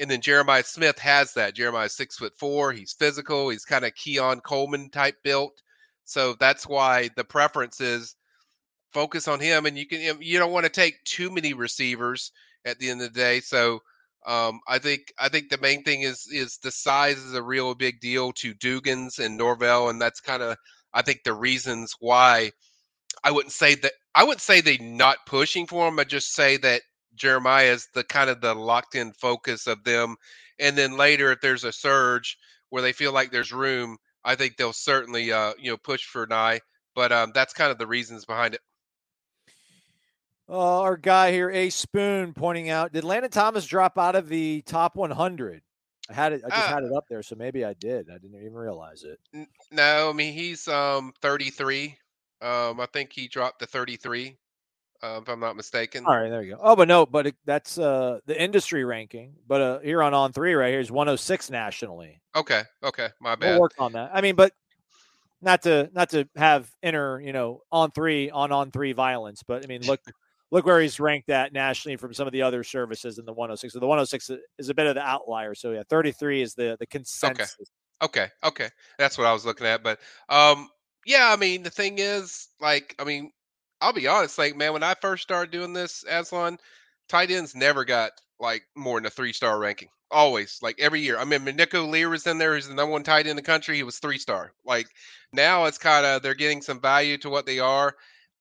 and 0.00 0.10
then 0.10 0.20
Jeremiah 0.20 0.64
Smith 0.64 0.98
has 0.98 1.32
that. 1.34 1.54
Jeremiah 1.54 1.88
six 1.88 2.16
foot 2.16 2.32
four. 2.36 2.72
He's 2.72 2.92
physical. 2.92 3.48
He's 3.48 3.64
kind 3.64 3.84
of 3.84 3.94
Keon 3.94 4.40
Coleman 4.40 4.90
type 4.90 5.16
built. 5.22 5.62
So 6.04 6.34
that's 6.40 6.66
why 6.66 7.10
the 7.16 7.24
preference 7.24 7.80
is 7.80 8.16
focus 8.92 9.28
on 9.28 9.40
him. 9.40 9.66
And 9.66 9.76
you 9.78 9.86
can 9.86 10.18
you 10.20 10.38
don't 10.38 10.52
want 10.52 10.64
to 10.64 10.70
take 10.70 11.02
too 11.04 11.30
many 11.30 11.54
receivers 11.54 12.32
at 12.64 12.78
the 12.78 12.90
end 12.90 13.02
of 13.02 13.12
the 13.12 13.20
day. 13.20 13.40
So. 13.40 13.80
Um, 14.26 14.60
I 14.66 14.78
think 14.80 15.12
I 15.18 15.28
think 15.28 15.48
the 15.48 15.58
main 15.58 15.84
thing 15.84 16.02
is 16.02 16.26
is 16.30 16.58
the 16.58 16.72
size 16.72 17.16
is 17.18 17.34
a 17.34 17.42
real 17.42 17.74
big 17.76 18.00
deal 18.00 18.32
to 18.32 18.52
Dugans 18.52 19.20
and 19.24 19.38
Norvell, 19.38 19.88
and 19.88 20.02
that's 20.02 20.20
kind 20.20 20.42
of 20.42 20.56
I 20.92 21.02
think 21.02 21.22
the 21.22 21.32
reasons 21.32 21.94
why 22.00 22.50
I 23.24 23.30
wouldn't 23.30 23.52
say 23.52 23.74
that 23.76 23.92
I 24.14 24.24
wouldn't 24.24 24.40
say 24.42 24.60
they 24.60 24.78
not 24.78 25.26
pushing 25.26 25.66
for 25.66 25.88
him. 25.88 25.98
I 25.98 26.04
just 26.04 26.34
say 26.34 26.56
that 26.58 26.82
Jeremiah 27.14 27.72
is 27.72 27.88
the 27.94 28.04
kind 28.04 28.30
of 28.30 28.40
the 28.40 28.54
locked 28.54 28.94
in 28.94 29.12
focus 29.12 29.66
of 29.66 29.84
them. 29.84 30.16
And 30.58 30.76
then 30.76 30.96
later, 30.96 31.32
if 31.32 31.40
there's 31.40 31.64
a 31.64 31.72
surge 31.72 32.36
where 32.70 32.82
they 32.82 32.92
feel 32.92 33.12
like 33.12 33.30
there's 33.30 33.52
room, 33.52 33.98
I 34.24 34.34
think 34.34 34.56
they'll 34.56 34.72
certainly 34.72 35.32
uh, 35.32 35.54
you 35.58 35.70
know 35.70 35.76
push 35.76 36.04
for 36.04 36.26
Nye. 36.26 36.60
But 36.94 37.12
um, 37.12 37.32
that's 37.34 37.52
kind 37.54 37.70
of 37.70 37.78
the 37.78 37.86
reasons 37.86 38.24
behind 38.24 38.54
it. 38.54 38.60
Uh, 40.48 40.80
our 40.80 40.96
guy 40.96 41.30
here, 41.32 41.50
A 41.50 41.70
Spoon, 41.70 42.32
pointing 42.32 42.70
out: 42.70 42.92
Did 42.92 43.04
Landon 43.04 43.30
Thomas 43.30 43.66
drop 43.66 43.98
out 43.98 44.14
of 44.14 44.28
the 44.28 44.62
top 44.62 44.96
100? 44.96 45.62
I 46.10 46.12
had 46.14 46.32
it. 46.32 46.42
I 46.44 46.48
just 46.48 46.70
uh, 46.70 46.74
had 46.74 46.84
it 46.84 46.92
up 46.92 47.04
there, 47.10 47.22
so 47.22 47.36
maybe 47.36 47.64
I 47.64 47.74
did. 47.74 48.08
I 48.10 48.18
didn't 48.18 48.40
even 48.40 48.54
realize 48.54 49.04
it. 49.04 49.48
No, 49.70 50.08
I 50.08 50.12
mean 50.14 50.32
he's 50.32 50.66
um 50.66 51.12
33 51.20 51.98
um, 52.40 52.80
I 52.80 52.86
think 52.92 53.12
he 53.12 53.26
dropped 53.26 53.60
to 53.60 53.66
33, 53.66 54.36
uh, 55.02 55.20
if 55.22 55.28
I'm 55.28 55.40
not 55.40 55.56
mistaken. 55.56 56.04
All 56.06 56.16
right, 56.16 56.30
there 56.30 56.42
you 56.42 56.54
go. 56.54 56.60
Oh, 56.62 56.76
but 56.76 56.86
no, 56.86 57.04
but 57.04 57.28
it, 57.28 57.36
that's 57.44 57.78
uh, 57.78 58.20
the 58.26 58.40
industry 58.40 58.84
ranking. 58.84 59.34
But 59.46 59.60
uh, 59.60 59.78
here 59.80 60.02
on 60.02 60.14
On 60.14 60.32
Three, 60.32 60.54
right 60.54 60.70
here 60.70 60.80
is 60.80 60.90
106 60.90 61.50
nationally. 61.50 62.20
Okay, 62.36 62.62
okay, 62.84 63.08
my 63.20 63.34
bad. 63.34 63.50
We'll 63.50 63.60
work 63.60 63.74
on 63.78 63.92
that. 63.92 64.10
I 64.14 64.20
mean, 64.20 64.36
but 64.36 64.52
not 65.42 65.62
to 65.62 65.90
not 65.92 66.10
to 66.10 66.28
have 66.36 66.70
inner, 66.82 67.20
you 67.20 67.32
know, 67.32 67.62
on 67.72 67.90
three 67.90 68.30
on 68.30 68.52
on 68.52 68.70
three 68.70 68.92
violence, 68.92 69.42
but 69.46 69.64
I 69.64 69.66
mean, 69.66 69.82
look. 69.82 70.00
Look 70.50 70.66
where 70.66 70.80
he's 70.80 70.98
ranked 70.98 71.30
at 71.30 71.52
nationally 71.52 71.96
from 71.96 72.14
some 72.14 72.26
of 72.26 72.32
the 72.32 72.42
other 72.42 72.64
services 72.64 73.18
in 73.18 73.24
the 73.24 73.32
106. 73.32 73.72
So 73.72 73.80
the 73.80 73.86
106 73.86 74.30
is 74.58 74.68
a 74.68 74.74
bit 74.74 74.86
of 74.86 74.94
the 74.94 75.02
outlier. 75.02 75.54
So 75.54 75.72
yeah, 75.72 75.82
33 75.88 76.42
is 76.42 76.54
the 76.54 76.76
the 76.78 76.86
consensus. 76.86 77.56
Okay. 78.02 78.24
Okay. 78.24 78.28
Okay. 78.44 78.68
That's 78.98 79.18
what 79.18 79.26
I 79.26 79.32
was 79.32 79.44
looking 79.44 79.66
at. 79.66 79.82
But 79.82 79.98
um 80.28 80.68
yeah, 81.08 81.32
I 81.32 81.36
mean, 81.36 81.62
the 81.62 81.70
thing 81.70 81.98
is, 81.98 82.48
like, 82.60 82.94
I 82.98 83.04
mean, 83.04 83.30
I'll 83.80 83.94
be 83.94 84.06
honest, 84.06 84.36
like, 84.36 84.56
man, 84.56 84.74
when 84.74 84.82
I 84.82 84.94
first 85.00 85.22
started 85.22 85.50
doing 85.50 85.72
this, 85.72 86.04
Aslan, 86.06 86.58
tight 87.08 87.30
ends 87.30 87.54
never 87.54 87.84
got 87.84 88.12
like 88.38 88.62
more 88.76 88.98
than 88.98 89.06
a 89.06 89.10
three 89.10 89.32
star 89.32 89.58
ranking. 89.58 89.88
Always, 90.10 90.58
like 90.62 90.76
every 90.78 91.00
year. 91.00 91.18
I 91.18 91.24
mean, 91.24 91.44
Nico 91.44 91.84
Lear 91.86 92.08
was 92.10 92.26
in 92.26 92.38
there. 92.38 92.54
He's 92.54 92.68
the 92.68 92.74
number 92.74 92.92
one 92.92 93.02
tight 93.02 93.20
end 93.20 93.30
in 93.30 93.36
the 93.36 93.42
country. 93.42 93.76
He 93.76 93.82
was 93.82 93.98
three 93.98 94.18
star. 94.18 94.52
Like 94.64 94.86
now, 95.32 95.64
it's 95.64 95.78
kind 95.78 96.04
of 96.06 96.22
they're 96.22 96.34
getting 96.34 96.62
some 96.62 96.80
value 96.80 97.18
to 97.18 97.30
what 97.30 97.46
they 97.46 97.58
are. 97.58 97.94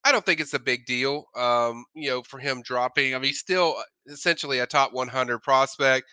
I 0.08 0.12
don't 0.14 0.26
think 0.26 0.40
it's 0.40 0.54
a 0.54 0.60
big 0.60 0.86
deal, 0.86 1.26
um, 1.36 1.84
you 1.94 2.10
know, 2.10 2.24
for 2.24 2.40
him 2.40 2.62
dropping. 2.62 3.14
I 3.14 3.18
mean, 3.18 3.28
he's 3.28 3.40
still 3.40 3.76
uh, 3.78 3.84
essentially 4.14 4.60
a 4.60 4.66
top 4.66 4.94
100 4.94 5.40
prospect. 5.40 6.08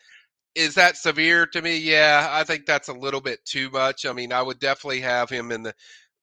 Is 0.57 0.75
that 0.75 0.97
severe 0.97 1.47
to 1.47 1.63
me? 1.63 1.79
Yeah, 1.79 2.27
I 2.29 2.43
think 2.43 2.67
that's 2.67 2.89
a 2.89 2.93
little 2.93 3.21
bit 3.21 3.39
too 3.45 3.71
much. 3.71 4.05
I 4.05 4.13
mean, 4.13 4.33
I 4.33 4.43
would 4.43 4.59
definitely 4.59 5.01
have 5.03 5.31
him 5.31 5.53
in 5.53 5.63
the 5.63 5.73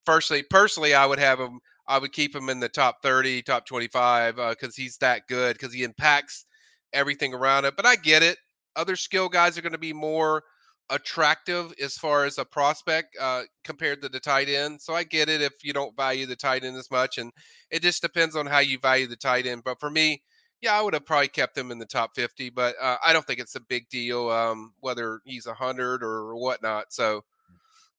firstly, 0.05 0.43
personally, 0.43 0.93
I 0.93 1.05
would 1.05 1.19
have 1.19 1.39
him. 1.39 1.59
I 1.87 1.97
would 1.97 2.11
keep 2.11 2.35
him 2.35 2.49
in 2.49 2.59
the 2.59 2.67
top 2.67 2.97
30, 3.03 3.41
top 3.43 3.65
25 3.65 4.35
because 4.35 4.55
uh, 4.63 4.71
he's 4.75 4.97
that 4.97 5.21
good 5.29 5.53
because 5.57 5.73
he 5.73 5.83
impacts 5.83 6.45
everything 6.91 7.33
around 7.33 7.63
it. 7.63 7.77
But 7.77 7.85
I 7.85 7.95
get 7.95 8.21
it. 8.21 8.37
Other 8.75 8.97
skill 8.97 9.29
guys 9.29 9.57
are 9.57 9.61
going 9.61 9.71
to 9.71 9.77
be 9.77 9.93
more 9.93 10.43
attractive 10.91 11.73
as 11.81 11.97
far 11.97 12.25
as 12.25 12.37
a 12.37 12.45
prospect 12.45 13.17
uh, 13.19 13.43
compared 13.63 14.01
to 14.03 14.09
the 14.09 14.19
tight 14.19 14.49
end. 14.49 14.81
So 14.81 14.93
I 14.93 15.03
get 15.03 15.29
it 15.29 15.41
if 15.41 15.53
you 15.63 15.73
don't 15.73 15.95
value 15.95 16.27
the 16.27 16.35
tight 16.35 16.63
end 16.63 16.77
as 16.77 16.91
much, 16.91 17.17
and 17.17 17.31
it 17.71 17.81
just 17.81 18.01
depends 18.03 18.35
on 18.35 18.45
how 18.45 18.59
you 18.59 18.77
value 18.77 19.07
the 19.07 19.15
tight 19.15 19.47
end. 19.47 19.63
But 19.63 19.79
for 19.79 19.89
me, 19.89 20.21
yeah, 20.61 20.77
I 20.77 20.81
would 20.81 20.93
have 20.93 21.05
probably 21.05 21.29
kept 21.29 21.57
him 21.57 21.71
in 21.71 21.79
the 21.79 21.85
top 21.85 22.11
50, 22.15 22.51
but 22.51 22.75
uh, 22.79 22.97
I 23.03 23.13
don't 23.13 23.25
think 23.25 23.39
it's 23.39 23.55
a 23.55 23.61
big 23.61 23.89
deal 23.89 24.29
um, 24.29 24.73
whether 24.81 25.21
he's 25.25 25.47
a 25.47 25.53
hundred 25.53 26.03
or 26.03 26.35
whatnot. 26.35 26.93
So 26.93 27.23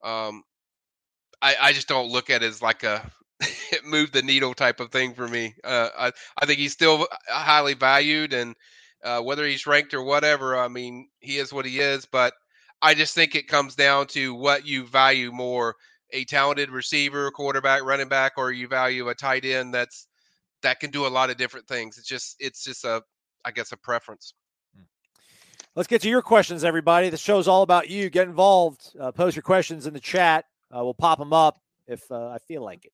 um, 0.05 0.45
I, 1.41 1.57
I 1.61 1.73
just 1.73 1.89
don't 1.89 2.11
look 2.11 2.31
at 2.31 2.43
it 2.43 2.47
as 2.47 2.63
like 2.63 2.85
a 2.85 3.11
move 3.85 4.13
the 4.13 4.23
needle 4.23 4.55
type 4.55 4.81
of 4.81 4.93
thing 4.93 5.15
for 5.15 5.27
me. 5.27 5.55
Uh, 5.65 5.89
I, 5.99 6.13
I 6.41 6.47
think 6.47 6.59
he's 6.61 6.73
still 6.73 7.09
highly 7.29 7.75
valued, 7.75 8.33
and 8.33 8.55
uh, 9.03 9.21
whether 9.21 9.45
he's 9.47 9.67
ranked 9.67 9.95
or 9.95 10.03
whatever, 10.03 10.57
I 10.57 10.69
mean, 10.69 11.09
he 11.21 11.39
is 11.39 11.53
what 11.53 11.67
he 11.67 11.81
is. 11.81 12.07
But 12.07 12.35
I 12.83 12.95
just 12.95 13.15
think 13.15 13.35
it 13.35 13.47
comes 13.47 13.77
down 13.77 14.09
to 14.09 14.35
what 14.35 14.67
you 14.67 14.85
value 14.87 15.31
more 15.31 15.77
a 16.13 16.25
talented 16.25 16.71
receiver, 16.71 17.31
quarterback, 17.31 17.85
running 17.85 18.09
back, 18.09 18.33
or 18.37 18.53
you 18.53 18.69
value 18.69 19.09
a 19.09 19.15
tight 19.15 19.45
end 19.45 19.73
that's 19.73 20.09
that 20.63 20.81
can 20.81 20.91
do 20.91 21.07
a 21.07 21.09
lot 21.09 21.31
of 21.31 21.37
different 21.37 21.67
things. 21.67 21.97
It's 21.97 22.07
just 22.07 22.37
it's 22.39 22.63
just 22.65 22.85
a 22.85 23.03
I 23.45 23.51
guess 23.51 23.73
a 23.73 23.77
preference. 23.77 24.35
Hmm. 24.77 24.83
Let's 25.75 25.87
get 25.87 26.03
to 26.03 26.09
your 26.09 26.23
questions, 26.23 26.65
everybody. 26.65 27.09
The 27.09 27.17
show's 27.17 27.49
all 27.49 27.63
about 27.63 27.89
you. 27.89 28.11
Get 28.11 28.29
involved. 28.29 28.95
Uh, 28.99 29.13
post 29.13 29.37
your 29.37 29.43
questions 29.43 29.87
in 29.87 29.95
the 29.95 30.01
chat. 30.01 30.45
Uh, 30.75 30.85
we'll 30.85 30.95
pop 30.95 31.19
them 31.19 31.33
up 31.33 31.61
if 31.87 32.11
uh, 32.11 32.29
I 32.29 32.39
feel 32.39 32.63
like 32.63 32.85
it. 32.85 32.93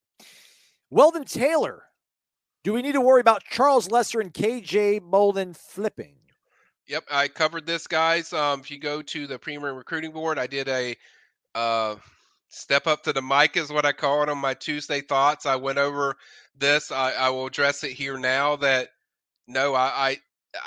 Weldon 0.91 1.25
Taylor, 1.25 1.85
do 2.65 2.73
we 2.73 2.83
need 2.83 2.93
to 2.93 3.01
worry 3.01 3.21
about 3.21 3.45
Charles 3.45 3.91
Lester 3.91 4.21
and 4.21 4.33
KJ 4.33 5.03
Bolden 5.03 5.55
flipping? 5.55 6.18
Yep, 6.89 7.05
I 7.11 7.29
covered 7.29 7.67
this, 7.67 7.87
guys. 7.87 8.33
Um, 8.33 8.61
if 8.61 8.71
you 8.71 8.79
go 8.79 9.03
to 9.03 9.27
the 9.27 9.39
Premier 9.39 9.75
Recruiting 9.75 10.11
Board, 10.11 10.39
I 10.39 10.47
did 10.47 10.69
a 10.69 10.97
uh, 11.55 11.97
step 12.49 12.87
up 12.87 13.03
to 13.05 13.13
the 13.13 13.21
mic, 13.21 13.59
is 13.59 13.71
what 13.71 13.85
I 13.85 13.93
call 13.93 14.23
it 14.23 14.31
on 14.31 14.39
my 14.39 14.55
Tuesday 14.55 15.03
thoughts. 15.03 15.45
I 15.45 15.57
went 15.57 15.77
over 15.77 16.17
this. 16.57 16.91
I, 16.91 17.13
I 17.13 17.29
will 17.29 17.47
address 17.47 17.85
it 17.85 17.93
here 17.93 18.17
now. 18.19 18.57
That 18.57 18.89
no, 19.47 19.75
I 19.75 19.87
I, 19.87 20.17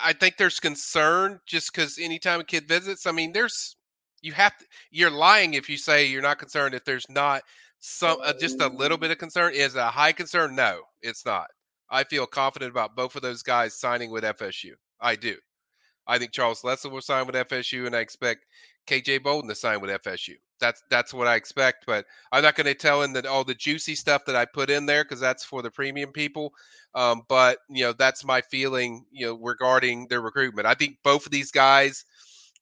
I 0.04 0.14
think 0.14 0.38
there's 0.38 0.60
concern 0.60 1.40
just 1.48 1.74
because 1.74 1.98
anytime 1.98 2.40
a 2.40 2.44
kid 2.44 2.68
visits, 2.68 3.08
I 3.08 3.12
mean, 3.12 3.32
there's 3.32 3.76
you 4.22 4.34
have 4.34 4.56
to, 4.60 4.66
you're 4.92 5.10
lying 5.10 5.56
if 5.56 5.70
you 5.70 5.78
say 5.78 6.06
you're 6.06 6.22
not 6.22 6.38
concerned 6.38 6.76
if 6.76 6.86
there's 6.86 7.10
not 7.10 7.42
some 7.80 8.20
uh, 8.24 8.34
just 8.40 8.62
a 8.62 8.68
little 8.68 8.98
bit 9.00 9.10
of 9.10 9.18
concern. 9.18 9.54
Is 9.56 9.76
a 9.76 9.90
high 9.90 10.12
concern? 10.12 10.56
No, 10.56 10.82
it's 11.02 11.26
not. 11.26 11.48
I 11.90 12.04
feel 12.04 12.28
confident 12.28 12.70
about 12.70 12.96
both 12.96 13.16
of 13.16 13.24
those 13.24 13.42
guys 13.42 13.80
signing 13.80 14.12
with 14.12 14.24
FSU. 14.24 14.74
I 15.00 15.16
do. 15.16 15.36
I 16.08 16.18
think 16.18 16.32
Charles 16.32 16.64
Lester 16.64 16.90
will 16.90 17.02
sign 17.02 17.26
with 17.26 17.36
FSU, 17.36 17.86
and 17.86 17.96
I 17.96 18.00
expect 18.00 18.46
KJ 18.88 19.24
Bolden 19.24 19.50
to 19.50 19.56
sign 19.56 19.82
with 19.82 19.92
FSU. 20.04 20.36
That's 20.60 20.84
that's 20.90 21.14
what 21.14 21.28
I 21.28 21.36
expect. 21.36 21.86
But 21.86 22.06
I'm 22.32 22.44
not 22.44 22.56
going 22.56 22.68
to 22.68 22.74
tell 22.74 23.02
him 23.02 23.14
that 23.14 23.26
all 23.26 23.44
the 23.44 23.56
juicy 23.56 23.96
stuff 23.96 24.26
that 24.26 24.36
I 24.36 24.46
put 24.46 24.70
in 24.70 24.86
there 24.86 25.04
because 25.04 25.20
that's 25.20 25.44
for 25.44 25.62
the 25.62 25.72
premium 25.72 26.12
people. 26.12 26.54
Um, 26.94 27.22
but 27.28 27.60
you 27.70 27.84
know, 27.84 27.94
that's 27.94 28.26
my 28.26 28.42
feeling. 28.42 29.06
You 29.12 29.28
know, 29.28 29.40
regarding 29.42 30.08
their 30.08 30.22
recruitment. 30.22 30.68
I 30.68 30.74
think 30.74 30.98
both 31.04 31.26
of 31.26 31.32
these 31.32 31.52
guys 31.52 32.06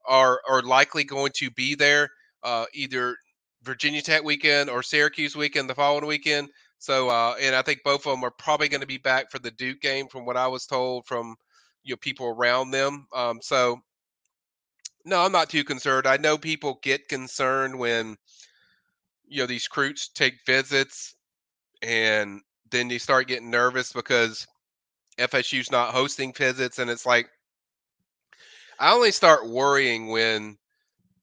are 0.08 0.41
are 0.48 0.62
likely 0.62 1.03
going 1.03 1.31
to 1.38 1.51
be 1.51 1.75
there 1.75 2.10
uh, 2.43 2.65
either 2.74 3.15
Virginia 3.63 4.01
Tech 4.01 4.24
weekend 4.24 4.69
or 4.69 4.84
Syracuse 4.84 5.36
weekend 5.36 5.69
the 5.69 5.75
following 5.75 6.05
weekend. 6.05 6.50
So, 6.77 7.10
uh, 7.10 7.36
and 7.41 7.55
I 7.55 7.62
think 7.62 7.81
both 7.84 8.05
of 8.08 8.13
them 8.13 8.24
are 8.24 8.31
probably 8.31 8.69
going 8.69 8.81
to 8.81 8.88
be 8.88 8.98
back 8.98 9.29
for 9.31 9.39
the 9.39 9.51
Duke 9.51 9.81
game, 9.81 10.08
from 10.08 10.25
what 10.25 10.38
I 10.38 10.48
was 10.48 10.65
told 10.65 11.05
from 11.05 11.36
you 11.89 11.93
know 11.93 11.98
people 11.98 12.27
around 12.27 12.69
them. 12.69 13.08
Um, 13.13 13.39
so 13.41 13.81
no, 15.05 15.19
I'm 15.22 15.31
not 15.31 15.50
too 15.50 15.63
concerned. 15.63 16.05
I 16.05 16.17
know 16.17 16.38
people 16.38 16.79
get 16.84 17.10
concerned 17.10 17.77
when 17.77 18.15
you 19.27 19.41
know 19.41 19.48
these 19.48 19.67
recruits 19.69 20.10
take 20.10 20.36
visits 20.46 21.15
and 21.81 22.41
then 22.69 22.88
they 22.89 23.00
start 23.00 23.27
getting 23.27 23.50
nervous 23.50 23.91
because 23.91 24.46
FSU's 25.17 25.72
not 25.72 25.93
hosting 25.93 26.31
visits 26.31 26.77
and 26.77 26.91
it's 26.91 27.08
like 27.08 27.27
I 28.77 28.93
only 28.93 29.12
start 29.12 29.50
worrying 29.50 30.10
when 30.10 30.58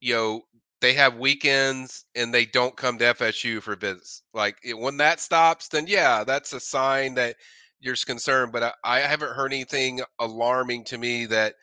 you 0.01 0.15
know 0.15 0.41
they 0.81 0.93
have 0.93 1.15
weekends 1.15 2.03
and 2.13 2.33
they 2.33 2.45
don't 2.45 2.75
come 2.75 2.97
to 2.97 3.05
FSU 3.05 3.61
for 3.61 3.77
visits. 3.77 4.21
Like 4.33 4.57
it, 4.63 4.77
when 4.77 4.97
that 4.97 5.21
stops, 5.21 5.69
then 5.69 5.87
yeah, 5.87 6.25
that's 6.25 6.51
a 6.51 6.59
sign 6.59 7.15
that 7.15 7.37
you're 7.79 7.95
concerned, 7.95 8.51
but 8.51 8.63
I, 8.63 8.73
I 8.83 8.99
haven't 8.99 9.33
heard 9.33 9.53
anything 9.53 10.01
alarming 10.19 10.85
to 10.85 10.97
me 10.97 11.25
that 11.27 11.55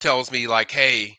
tells 0.00 0.30
me 0.30 0.46
like, 0.46 0.70
hey, 0.70 1.18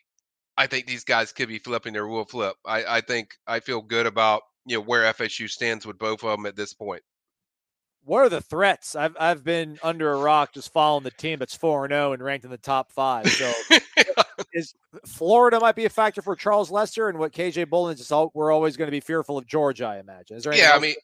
I 0.56 0.66
think 0.66 0.86
these 0.86 1.04
guys 1.04 1.32
could 1.32 1.48
be 1.48 1.58
flipping 1.58 1.92
their 1.92 2.06
will 2.06 2.24
flip. 2.24 2.56
I, 2.66 2.84
I 2.84 3.00
think 3.00 3.34
I 3.46 3.60
feel 3.60 3.80
good 3.80 4.06
about 4.06 4.42
you 4.66 4.76
know 4.76 4.82
where 4.82 5.12
FSU 5.12 5.48
stands 5.48 5.86
with 5.86 5.98
both 5.98 6.22
of 6.22 6.30
them 6.30 6.46
at 6.46 6.56
this 6.56 6.74
point. 6.74 7.02
What 8.04 8.20
are 8.20 8.28
the 8.28 8.40
threats? 8.40 8.96
I've 8.96 9.16
I've 9.18 9.44
been 9.44 9.78
under 9.82 10.12
a 10.12 10.16
rock 10.16 10.52
just 10.54 10.72
following 10.72 11.04
the 11.04 11.10
team 11.12 11.38
that's 11.38 11.54
four 11.54 11.84
and 11.84 11.92
zero 11.92 12.10
oh 12.10 12.12
and 12.12 12.22
ranked 12.22 12.44
in 12.44 12.50
the 12.50 12.58
top 12.58 12.92
five. 12.92 13.28
So 13.28 13.52
is 14.52 14.74
Florida 15.06 15.60
might 15.60 15.76
be 15.76 15.84
a 15.84 15.90
factor 15.90 16.20
for 16.20 16.36
Charles 16.36 16.70
Lester 16.70 17.08
and 17.08 17.18
what 17.18 17.32
KJ 17.32 17.70
Bolden 17.70 17.94
is. 17.94 18.12
All, 18.12 18.30
we're 18.34 18.52
always 18.52 18.76
going 18.76 18.88
to 18.88 18.92
be 18.92 19.00
fearful 19.00 19.38
of 19.38 19.46
Georgia. 19.46 19.86
I 19.86 19.98
imagine. 19.98 20.36
Is 20.36 20.44
there? 20.44 20.54
Yeah, 20.54 20.72
I 20.74 20.78
mean, 20.78 20.94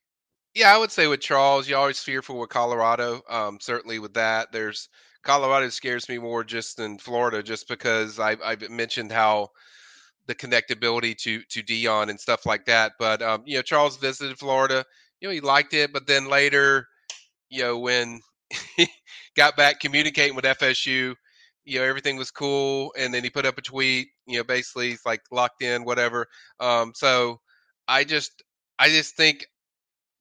yeah, 0.58 0.74
I 0.74 0.78
would 0.78 0.90
say 0.90 1.06
with 1.06 1.20
Charles, 1.20 1.68
you're 1.68 1.78
always 1.78 2.00
fearful 2.00 2.38
with 2.40 2.50
Colorado. 2.50 3.22
Um, 3.30 3.58
certainly 3.60 4.00
with 4.00 4.14
that, 4.14 4.50
there's 4.50 4.88
Colorado 5.22 5.68
scares 5.68 6.08
me 6.08 6.18
more 6.18 6.42
just 6.42 6.76
than 6.76 6.98
Florida, 6.98 7.44
just 7.44 7.68
because 7.68 8.18
I, 8.18 8.36
I've 8.44 8.68
mentioned 8.68 9.12
how 9.12 9.50
the 10.26 10.34
connectability 10.34 11.16
to 11.18 11.42
to 11.50 11.62
Deion 11.62 12.10
and 12.10 12.18
stuff 12.18 12.44
like 12.44 12.64
that. 12.66 12.92
But 12.98 13.22
um, 13.22 13.42
you 13.46 13.56
know, 13.56 13.62
Charles 13.62 13.98
visited 13.98 14.38
Florida. 14.38 14.84
You 15.20 15.28
know, 15.28 15.34
he 15.34 15.40
liked 15.40 15.74
it, 15.74 15.92
but 15.92 16.08
then 16.08 16.28
later, 16.28 16.88
you 17.50 17.62
know, 17.62 17.78
when 17.78 18.20
he 18.76 18.88
got 19.36 19.56
back 19.56 19.80
communicating 19.80 20.34
with 20.36 20.46
FSU, 20.46 21.14
you 21.64 21.78
know, 21.78 21.84
everything 21.84 22.16
was 22.16 22.32
cool, 22.32 22.92
and 22.98 23.14
then 23.14 23.22
he 23.24 23.30
put 23.30 23.46
up 23.46 23.58
a 23.58 23.62
tweet. 23.62 24.08
You 24.26 24.38
know, 24.38 24.44
basically, 24.44 24.90
it's 24.92 25.06
like 25.06 25.22
locked 25.30 25.62
in, 25.62 25.84
whatever. 25.84 26.26
Um, 26.60 26.92
so 26.96 27.40
I 27.86 28.04
just, 28.04 28.42
I 28.78 28.88
just 28.88 29.16
think 29.16 29.46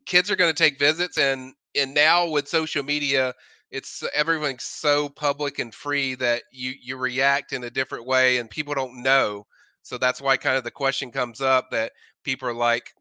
kids 0.07 0.31
are 0.31 0.35
going 0.35 0.53
to 0.53 0.63
take 0.63 0.79
visits 0.79 1.17
and 1.17 1.53
and 1.75 1.93
now 1.93 2.27
with 2.27 2.47
social 2.47 2.83
media 2.83 3.33
it's 3.71 4.03
everything's 4.15 4.63
so 4.63 5.09
public 5.09 5.59
and 5.59 5.73
free 5.73 6.15
that 6.15 6.43
you 6.51 6.73
you 6.81 6.97
react 6.97 7.53
in 7.53 7.63
a 7.65 7.69
different 7.69 8.05
way 8.07 8.37
and 8.37 8.49
people 8.49 8.73
don't 8.73 9.03
know. 9.03 9.45
So 9.83 9.97
that's 9.97 10.21
why 10.21 10.37
kind 10.37 10.57
of 10.57 10.63
the 10.63 10.71
question 10.71 11.11
comes 11.11 11.41
up 11.41 11.69
that 11.71 11.91
people 12.23 12.47
are 12.47 12.53
like 12.53 12.93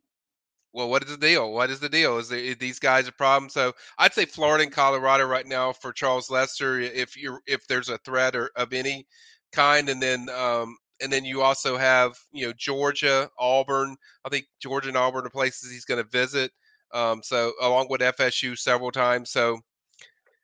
well 0.73 0.89
what 0.89 1.05
is 1.05 1.11
the 1.11 1.17
deal? 1.17 1.53
What 1.53 1.71
is 1.71 1.81
the 1.81 1.89
deal? 1.89 2.19
Is, 2.19 2.29
there, 2.29 2.39
is 2.39 2.57
these 2.59 2.79
guys 2.81 3.09
a 3.09 3.13
problem? 3.13 3.49
So 3.51 3.73
i'd 3.99 4.13
say 4.15 4.25
florida 4.25 4.65
and 4.65 4.73
colorado 4.73 5.25
right 5.25 5.47
now 5.47 5.73
for 5.73 5.93
charles 5.93 6.31
lester 6.31 6.81
if 6.81 7.17
you 7.17 7.39
if 7.47 7.67
there's 7.69 7.89
a 7.89 7.99
threat 7.99 8.37
or 8.37 8.51
of 8.57 8.73
any 8.73 9.07
kind 9.53 9.89
and 9.89 10.03
then 10.03 10.29
um 10.31 10.77
and 11.01 11.13
then 11.13 11.25
you 11.25 11.43
also 11.43 11.77
have 11.77 12.15
you 12.33 12.47
know 12.47 12.53
georgia 12.59 13.29
auburn. 13.39 13.97
I 14.25 14.29
think 14.31 14.47
georgia 14.61 14.89
and 14.89 14.97
auburn 14.97 15.27
are 15.27 15.31
places 15.31 15.71
he's 15.71 15.85
going 15.85 16.03
to 16.03 16.11
visit 16.11 16.51
um, 16.93 17.23
so 17.23 17.53
along 17.61 17.89
with 17.91 18.01
FSU 18.01 18.59
several 18.59 18.91
times. 18.91 19.31
So 19.31 19.59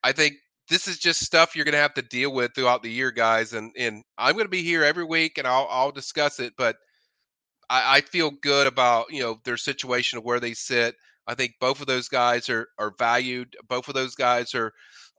I 0.03 0.13
think 0.13 0.35
this 0.69 0.89
is 0.89 0.99
just 0.99 1.25
stuff 1.25 1.55
you're 1.55 1.65
going 1.65 1.73
to 1.73 1.79
have 1.79 1.95
to 1.95 2.03
deal 2.03 2.33
with 2.33 2.55
throughout 2.55 2.83
the 2.83 2.91
year, 2.91 3.11
guys. 3.11 3.53
And 3.53 3.73
and 3.77 4.03
I'm 4.19 4.35
going 4.35 4.45
to 4.47 4.51
be 4.51 4.63
here 4.63 4.85
every 4.85 5.05
week, 5.05 5.39
and 5.39 5.47
I'll 5.47 5.69
I'll 5.71 5.93
discuss 5.93 6.41
it. 6.41 6.55
But 6.57 6.77
I, 7.71 7.99
I 7.99 8.01
feel 8.03 8.31
good 8.31 8.67
about 8.67 9.07
you 9.11 9.23
know 9.23 9.41
their 9.45 9.57
situation 9.57 10.19
of 10.19 10.25
where 10.25 10.41
they 10.41 10.55
sit. 10.55 10.95
I 11.27 11.35
think 11.35 11.55
both 11.61 11.81
of 11.81 11.87
those 11.87 12.09
guys 12.09 12.49
are 12.49 12.69
are 12.79 12.95
valued. 12.99 13.57
Both 13.69 13.89
of 13.89 13.95
those 13.95 14.15
guys 14.15 14.55
are 14.55 14.73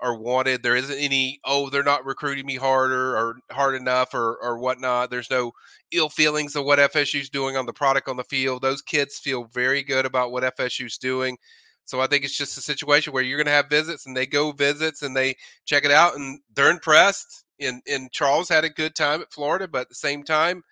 are 0.04 0.16
wanted. 0.16 0.62
There 0.62 0.76
isn't 0.76 1.00
any, 1.00 1.40
oh, 1.46 1.70
they're 1.70 1.82
not 1.82 2.06
recruiting 2.06 2.46
me 2.46 2.56
harder 2.58 3.16
or 3.18 3.38
hard 3.52 3.76
enough 3.76 4.14
or 4.14 4.38
or 4.44 4.60
whatnot. 4.60 5.10
There's 5.10 5.32
no 5.32 5.54
ill 5.92 6.10
feelings 6.10 6.56
of 6.56 6.66
what 6.66 6.80
FSU's 6.80 7.30
doing 7.30 7.56
on 7.58 7.66
the 7.66 7.74
product 7.74 8.10
on 8.10 8.18
the 8.18 8.24
field. 8.26 8.62
Those 8.62 8.82
kids 8.82 9.18
feel 9.18 9.46
very 9.46 9.82
good 9.82 10.06
about 10.06 10.32
what 10.32 10.44
FSU's 10.44 10.98
doing. 10.98 11.38
So 11.86 12.02
I 12.02 12.08
think 12.08 12.26
it's 12.26 12.38
just 12.38 12.58
a 12.58 12.62
situation 12.62 13.14
where 13.14 13.24
you're 13.24 13.38
going 13.38 13.48
to 13.48 13.52
have 13.52 13.70
visits 13.70 14.06
and 14.06 14.16
they 14.16 14.26
go 14.26 14.52
visits 14.52 15.02
and 15.02 15.16
they 15.16 15.36
check 15.66 15.86
it 15.86 15.92
out 15.92 16.16
and 16.16 16.40
they're 16.56 16.70
impressed. 16.72 17.46
And 17.62 17.82
and 17.88 18.12
Charles 18.12 18.50
had 18.50 18.66
a 18.66 18.70
good 18.70 18.96
time 18.96 19.22
at 19.22 19.32
Florida, 19.32 19.68
but 19.68 19.84
at 19.84 19.90
the 19.90 19.96
same 19.96 20.24
time, 20.24 20.64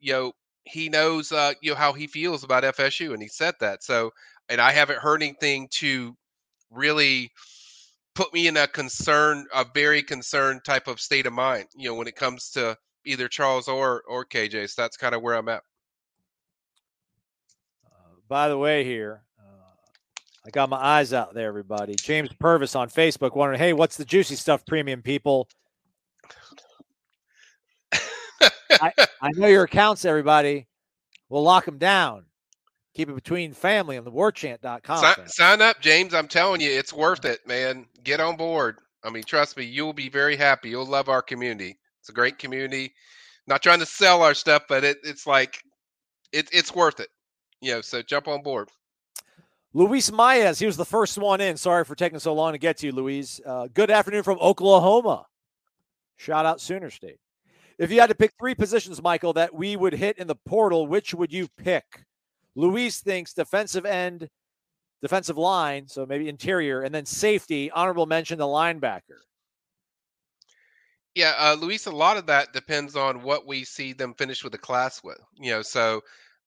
you 0.00 0.12
know, 0.12 0.32
he 0.64 0.88
knows 0.88 1.32
uh, 1.32 1.54
you 1.62 1.70
know 1.70 1.76
how 1.76 1.92
he 1.92 2.08
feels 2.08 2.44
about 2.44 2.64
FSU 2.64 3.12
and 3.12 3.22
he 3.22 3.28
said 3.28 3.54
that. 3.60 3.84
So 3.84 4.10
and 4.48 4.60
I 4.60 4.72
haven't 4.72 4.98
heard 4.98 5.22
anything 5.22 5.68
to 5.72 6.16
really 6.70 7.30
put 8.14 8.32
me 8.32 8.46
in 8.46 8.56
a 8.56 8.66
concern, 8.66 9.46
a 9.54 9.64
very 9.74 10.02
concerned 10.02 10.62
type 10.64 10.88
of 10.88 11.00
state 11.00 11.26
of 11.26 11.32
mind. 11.32 11.66
You 11.74 11.90
know, 11.90 11.94
when 11.94 12.06
it 12.06 12.16
comes 12.16 12.50
to 12.50 12.76
either 13.04 13.28
Charles 13.28 13.68
or 13.68 14.02
or 14.08 14.24
KJ. 14.24 14.70
So 14.70 14.82
that's 14.82 14.96
kind 14.96 15.14
of 15.14 15.22
where 15.22 15.34
I'm 15.34 15.48
at. 15.48 15.62
Uh, 17.86 18.14
by 18.28 18.48
the 18.48 18.58
way, 18.58 18.84
here, 18.84 19.22
uh, 19.38 19.42
I 20.46 20.50
got 20.50 20.68
my 20.68 20.76
eyes 20.76 21.12
out 21.12 21.34
there, 21.34 21.48
everybody. 21.48 21.94
James 21.94 22.30
Purvis 22.38 22.74
on 22.74 22.88
Facebook 22.88 23.36
wondering, 23.36 23.58
hey, 23.58 23.72
what's 23.72 23.96
the 23.96 24.04
juicy 24.04 24.36
stuff 24.36 24.64
premium, 24.66 25.02
people? 25.02 25.48
I, 28.70 28.92
I 29.20 29.30
know 29.32 29.46
your 29.46 29.64
accounts, 29.64 30.04
everybody. 30.04 30.66
We'll 31.28 31.42
lock 31.42 31.64
them 31.64 31.78
down. 31.78 32.26
Keep 32.94 33.08
it 33.08 33.14
between 33.14 33.54
family 33.54 33.96
on 33.96 34.04
the 34.04 34.12
warchant.com. 34.12 34.98
Sign, 34.98 35.28
sign 35.28 35.62
up, 35.62 35.80
James. 35.80 36.12
I'm 36.12 36.28
telling 36.28 36.60
you, 36.60 36.70
it's 36.70 36.92
worth 36.92 37.24
it, 37.24 37.46
man. 37.46 37.86
Get 38.04 38.20
on 38.20 38.36
board. 38.36 38.78
I 39.02 39.10
mean, 39.10 39.24
trust 39.24 39.56
me, 39.56 39.64
you'll 39.64 39.94
be 39.94 40.08
very 40.08 40.36
happy. 40.36 40.70
You'll 40.70 40.86
love 40.86 41.08
our 41.08 41.22
community. 41.22 41.78
It's 42.00 42.10
a 42.10 42.12
great 42.12 42.38
community. 42.38 42.92
Not 43.46 43.62
trying 43.62 43.80
to 43.80 43.86
sell 43.86 44.22
our 44.22 44.34
stuff, 44.34 44.64
but 44.68 44.84
it, 44.84 44.98
it's 45.04 45.26
like 45.26 45.62
it, 46.32 46.48
it's 46.52 46.74
worth 46.74 47.00
it. 47.00 47.08
You 47.60 47.72
know, 47.72 47.80
so 47.80 48.02
jump 48.02 48.28
on 48.28 48.42
board. 48.42 48.68
Luis 49.74 50.10
Maez, 50.10 50.58
he 50.58 50.66
was 50.66 50.76
the 50.76 50.84
first 50.84 51.16
one 51.16 51.40
in. 51.40 51.56
Sorry 51.56 51.84
for 51.84 51.94
taking 51.94 52.18
so 52.18 52.34
long 52.34 52.52
to 52.52 52.58
get 52.58 52.76
to 52.78 52.86
you, 52.86 52.92
Luis. 52.92 53.40
Uh, 53.44 53.68
good 53.72 53.90
afternoon 53.90 54.22
from 54.22 54.38
Oklahoma. 54.38 55.24
Shout 56.16 56.44
out 56.44 56.60
Sooner 56.60 56.90
State. 56.90 57.18
If 57.78 57.90
you 57.90 57.98
had 57.98 58.10
to 58.10 58.14
pick 58.14 58.32
three 58.38 58.54
positions, 58.54 59.02
Michael, 59.02 59.32
that 59.32 59.54
we 59.54 59.76
would 59.76 59.94
hit 59.94 60.18
in 60.18 60.26
the 60.26 60.36
portal, 60.36 60.86
which 60.86 61.14
would 61.14 61.32
you 61.32 61.48
pick? 61.56 62.04
Luis 62.54 63.00
thinks 63.00 63.32
defensive 63.32 63.86
end, 63.86 64.28
defensive 65.00 65.38
line, 65.38 65.88
so 65.88 66.06
maybe 66.06 66.28
interior, 66.28 66.82
and 66.82 66.94
then 66.94 67.06
safety. 67.06 67.70
Honorable 67.70 68.06
mention 68.06 68.38
the 68.38 68.44
linebacker. 68.44 69.20
Yeah, 71.14 71.34
uh, 71.38 71.56
Luis, 71.60 71.86
a 71.86 71.90
lot 71.90 72.16
of 72.16 72.26
that 72.26 72.54
depends 72.54 72.96
on 72.96 73.22
what 73.22 73.46
we 73.46 73.64
see 73.64 73.92
them 73.92 74.14
finish 74.14 74.42
with 74.42 74.52
the 74.52 74.58
class 74.58 75.02
with. 75.04 75.18
You 75.38 75.50
know, 75.50 75.62
so 75.62 76.02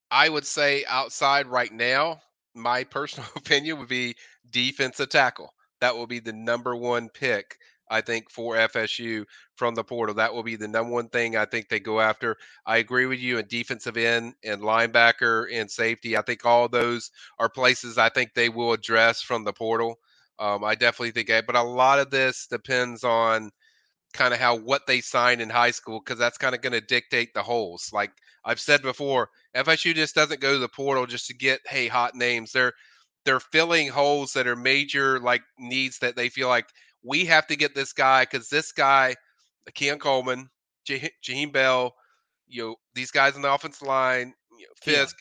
I 0.09 0.29
would 0.29 0.45
say 0.45 0.85
outside 0.87 1.47
right 1.47 1.71
now, 1.71 2.21
my 2.55 2.83
personal 2.95 3.29
opinion 3.35 3.79
would 3.79 3.89
be 3.89 4.15
defensive 4.49 5.09
tackle. 5.09 5.53
That 5.81 5.95
will 5.95 6.07
be 6.07 6.19
the 6.19 6.33
number 6.33 6.75
one 6.75 7.09
pick, 7.09 7.57
I 7.89 8.01
think, 8.01 8.29
for 8.29 8.55
FSU 8.55 9.25
from 9.55 9.75
the 9.75 9.83
portal. 9.83 10.15
That 10.15 10.33
will 10.33 10.43
be 10.43 10.55
the 10.55 10.67
number 10.67 10.91
one 10.91 11.09
thing 11.09 11.37
I 11.37 11.45
think 11.45 11.69
they 11.69 11.79
go 11.79 11.99
after. 12.01 12.35
I 12.65 12.77
agree 12.77 13.05
with 13.05 13.19
you 13.19 13.37
in 13.37 13.47
defensive 13.47 13.97
end 13.97 14.33
and 14.43 14.61
linebacker 14.61 15.45
and 15.51 15.69
safety. 15.69 16.17
I 16.17 16.21
think 16.21 16.45
all 16.45 16.67
those 16.67 17.11
are 17.39 17.49
places 17.49 17.97
I 17.97 18.09
think 18.09 18.33
they 18.33 18.49
will 18.49 18.73
address 18.73 19.21
from 19.21 19.43
the 19.43 19.53
portal. 19.53 19.99
Um, 20.39 20.63
I 20.63 20.75
definitely 20.75 21.11
think, 21.11 21.29
that, 21.29 21.47
but 21.47 21.55
a 21.55 21.63
lot 21.63 21.99
of 21.99 22.09
this 22.09 22.47
depends 22.47 23.03
on 23.03 23.51
kind 24.13 24.33
of 24.33 24.39
how 24.39 24.55
what 24.55 24.87
they 24.87 25.01
sign 25.01 25.41
in 25.41 25.49
high 25.49 25.71
school 25.71 25.99
because 25.99 26.17
that's 26.17 26.37
kind 26.37 26.55
of 26.55 26.61
going 26.61 26.73
to 26.73 26.81
dictate 26.81 27.33
the 27.33 27.43
holes. 27.43 27.89
Like 27.93 28.11
I've 28.45 28.59
said 28.59 28.81
before, 28.81 29.29
FSU 29.55 29.93
just 29.93 30.15
doesn't 30.15 30.39
go 30.41 30.53
to 30.53 30.59
the 30.59 30.69
portal 30.69 31.05
just 31.05 31.27
to 31.27 31.33
get 31.33 31.59
hey 31.67 31.87
hot 31.87 32.15
names. 32.15 32.51
They're 32.51 32.73
they're 33.25 33.39
filling 33.39 33.89
holes 33.89 34.33
that 34.33 34.47
are 34.47 34.55
major 34.55 35.19
like 35.19 35.41
needs 35.59 35.99
that 35.99 36.15
they 36.15 36.29
feel 36.29 36.47
like 36.47 36.67
we 37.05 37.25
have 37.25 37.47
to 37.47 37.55
get 37.55 37.75
this 37.75 37.93
guy 37.93 38.23
because 38.23 38.49
this 38.49 38.71
guy, 38.71 39.15
Keon 39.73 39.99
Coleman, 39.99 40.49
Jaheim 40.87 41.51
Bell, 41.51 41.93
you 42.47 42.63
know 42.63 42.75
these 42.93 43.11
guys 43.11 43.35
on 43.35 43.41
the 43.41 43.53
offensive 43.53 43.87
line, 43.87 44.33
you 44.57 44.65
know, 44.65 44.73
Fisk, 44.81 45.17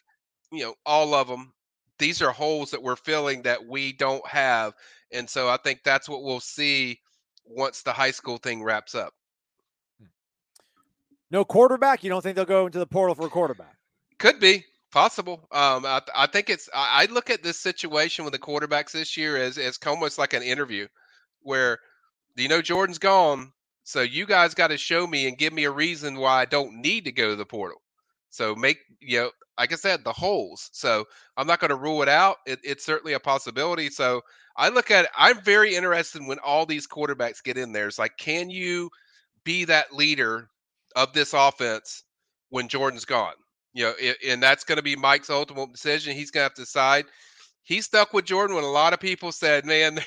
Keon. 0.50 0.58
you 0.58 0.66
know 0.66 0.74
all 0.86 1.14
of 1.14 1.28
them. 1.28 1.52
These 1.98 2.22
are 2.22 2.32
holes 2.32 2.72
that 2.72 2.82
we're 2.82 2.96
filling 2.96 3.42
that 3.42 3.64
we 3.64 3.92
don't 3.92 4.26
have, 4.26 4.74
and 5.12 5.28
so 5.28 5.48
I 5.48 5.58
think 5.58 5.80
that's 5.84 6.08
what 6.08 6.22
we'll 6.22 6.40
see 6.40 6.98
once 7.44 7.82
the 7.82 7.92
high 7.92 8.10
school 8.10 8.38
thing 8.38 8.64
wraps 8.64 8.94
up. 8.94 9.12
No 11.30 11.44
quarterback. 11.44 12.04
You 12.04 12.10
don't 12.10 12.22
think 12.22 12.36
they'll 12.36 12.44
go 12.44 12.66
into 12.66 12.78
the 12.78 12.86
portal 12.86 13.14
for 13.14 13.26
a 13.26 13.30
quarterback? 13.30 13.76
Could 14.18 14.40
be 14.40 14.64
possible. 14.92 15.48
Um, 15.50 15.84
I, 15.84 16.00
I 16.14 16.26
think 16.26 16.48
it's. 16.48 16.68
I, 16.72 17.02
I, 17.02 17.12
look 17.12 17.28
at 17.30 17.42
this 17.42 17.60
situation 17.60 18.24
with 18.24 18.32
the 18.32 18.38
quarterbacks 18.38 18.92
this 18.92 19.16
year 19.16 19.36
as 19.36 19.58
as 19.58 19.78
almost 19.84 20.18
like 20.18 20.32
an 20.32 20.42
interview, 20.42 20.86
where 21.44 21.78
you 22.36 22.48
know 22.48 22.60
Jordan's 22.62 22.98
gone, 22.98 23.52
so 23.84 24.00
you 24.02 24.26
guys 24.26 24.54
got 24.54 24.68
to 24.68 24.78
show 24.78 25.06
me 25.06 25.28
and 25.28 25.38
give 25.38 25.52
me 25.52 25.64
a 25.64 25.70
reason 25.70 26.16
why 26.18 26.40
I 26.40 26.44
don't 26.46 26.80
need 26.80 27.04
to 27.04 27.12
go 27.12 27.30
to 27.30 27.36
the 27.36 27.47
portal. 27.47 27.80
So 28.30 28.56
make 28.56 28.78
you 29.00 29.21
know, 29.21 29.30
like 29.58 29.73
I 29.73 29.76
said, 29.76 30.02
the 30.02 30.12
holes. 30.12 30.71
So 30.73 31.06
I'm 31.36 31.47
not 31.47 31.60
going 31.60 31.71
to 31.71 31.76
rule 31.76 32.02
it 32.02 32.08
out. 32.08 32.38
It, 32.47 32.58
it's 32.64 32.84
certainly 32.84 33.12
a 33.12 33.21
possibility. 33.21 33.90
So 33.90 34.23
I 34.56 34.69
look 34.69 34.90
at 34.90 35.04
it, 35.04 35.10
I'm 35.16 35.40
very 35.42 35.75
interested 35.75 36.26
when 36.26 36.38
all 36.40 36.66
these 36.66 36.86
quarterbacks 36.86 37.42
get 37.42 37.58
in 37.58 37.73
there. 37.73 37.88
It's 37.88 37.99
like, 37.99 38.16
can 38.16 38.50
you 38.50 38.90
be 39.45 39.64
that 39.66 39.92
leader 39.92 40.49
of 40.97 41.12
this 41.12 41.32
offense 41.32 42.04
when 42.50 42.69
Jordan's 42.69 43.04
gone? 43.04 43.34
You 43.73 43.84
know, 43.84 43.95
it, 44.00 44.16
and 44.26 44.42
that's 44.42 44.64
going 44.64 44.76
to 44.76 44.82
be 44.82 44.97
Mike's 44.97 45.30
ultimate 45.30 45.73
decision. 45.73 46.14
He's 46.14 46.30
going 46.30 46.42
to 46.42 46.47
have 46.47 46.54
to 46.54 46.62
decide. 46.62 47.06
He 47.64 47.80
stuck 47.80 48.12
with 48.12 48.25
Jordan 48.25 48.54
when 48.54 48.64
a 48.64 48.71
lot 48.71 48.92
of 48.92 49.00
people 49.00 49.32
said, 49.32 49.64
"Man, 49.64 49.99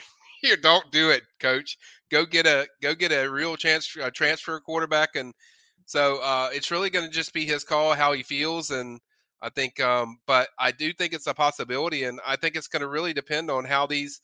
here, 0.42 0.58
don't 0.58 0.92
do 0.92 1.10
it, 1.10 1.24
coach. 1.40 1.78
Go 2.12 2.26
get 2.26 2.46
a 2.46 2.68
go 2.82 2.96
get 2.96 3.12
a 3.12 3.30
real 3.30 3.56
chance 3.56 3.96
a 4.02 4.12
transfer 4.12 4.60
quarterback." 4.60 5.16
And 5.16 5.34
so 5.86 6.18
uh, 6.22 6.50
it's 6.54 6.72
really 6.72 6.90
going 6.90 7.06
to 7.06 7.12
just 7.12 7.34
be 7.34 7.46
his 7.46 7.64
call 7.64 7.94
how 7.94 8.14
he 8.14 8.24
feels 8.24 8.72
and. 8.72 9.00
I 9.40 9.50
think, 9.50 9.80
um, 9.80 10.18
but 10.26 10.50
I 10.58 10.72
do 10.72 10.92
think 10.94 11.14
it's 11.14 11.28
a 11.28 11.34
possibility, 11.36 12.06
and 12.06 12.20
I 12.26 12.38
think 12.38 12.56
it's 12.56 12.68
going 12.68 12.82
to 12.82 12.88
really 12.88 13.14
depend 13.14 13.52
on 13.52 13.66
how 13.66 13.86
these 13.86 14.20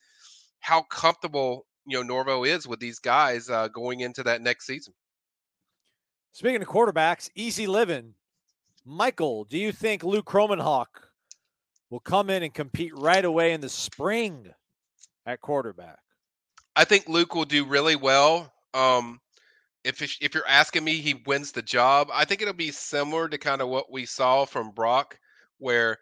how 0.60 0.82
comfortable 0.82 1.67
you 1.86 1.97
know 1.97 2.04
Norvell 2.04 2.45
is 2.45 2.67
with 2.67 2.80
these 2.80 2.97
guys 2.97 3.49
uh, 3.49 3.67
going 3.67 3.99
into 3.99 4.23
that 4.23 4.41
next 4.41 4.65
season. 4.65 4.93
Speaking 6.32 6.63
of 6.63 6.67
quarterbacks, 6.67 7.30
easy 7.36 7.67
living. 7.67 8.15
Michael, 8.86 9.43
do 9.43 9.58
you 9.58 9.71
think 9.71 10.04
Luke 10.04 10.26
Kromenhoek 10.26 10.88
will 11.91 11.99
come 11.99 12.32
in 12.32 12.41
and 12.41 12.54
compete 12.54 12.97
right 12.97 13.23
away 13.23 13.54
in 13.54 13.62
the 13.62 13.69
spring 13.69 14.47
at 15.25 15.41
quarterback? 15.41 15.99
I 16.75 16.86
think 16.86 17.07
Luke 17.07 17.36
will 17.36 17.45
do 17.45 17.65
really 17.65 17.95
well. 17.95 18.51
Um, 18.73 19.19
if 19.83 20.01
if 20.21 20.33
you're 20.33 20.47
asking 20.47 20.83
me, 20.83 20.99
he 20.99 21.21
wins 21.25 21.51
the 21.51 21.62
job. 21.62 22.09
I 22.12 22.25
think 22.25 22.41
it'll 22.41 22.53
be 22.53 22.71
similar 22.71 23.27
to 23.29 23.38
kind 23.38 23.62
of 23.62 23.69
what 23.69 23.91
we 23.91 24.05
saw 24.05 24.45
from 24.45 24.71
Brock, 24.71 25.19
where 25.59 25.97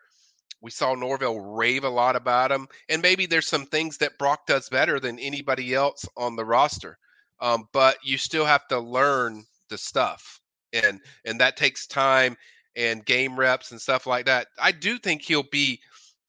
we 0.61 0.71
saw 0.71 0.93
Norvell 0.93 1.39
rave 1.39 1.83
a 1.83 1.89
lot 1.89 2.15
about 2.15 2.51
him, 2.51 2.67
and 2.89 3.01
maybe 3.01 3.25
there's 3.25 3.47
some 3.47 3.65
things 3.65 3.97
that 3.97 4.19
Brock 4.19 4.45
does 4.45 4.69
better 4.69 4.99
than 4.99 5.17
anybody 5.19 5.73
else 5.73 6.05
on 6.15 6.35
the 6.35 6.45
roster. 6.45 6.97
Um, 7.39 7.67
but 7.73 7.97
you 8.03 8.19
still 8.19 8.45
have 8.45 8.67
to 8.67 8.79
learn 8.79 9.43
the 9.69 9.77
stuff, 9.77 10.39
and 10.71 11.01
and 11.25 11.39
that 11.39 11.57
takes 11.57 11.87
time 11.87 12.37
and 12.75 13.05
game 13.05 13.37
reps 13.37 13.71
and 13.71 13.81
stuff 13.81 14.05
like 14.05 14.25
that. 14.27 14.47
I 14.59 14.71
do 14.71 14.97
think 14.97 15.23
he'll 15.23 15.43
be 15.51 15.81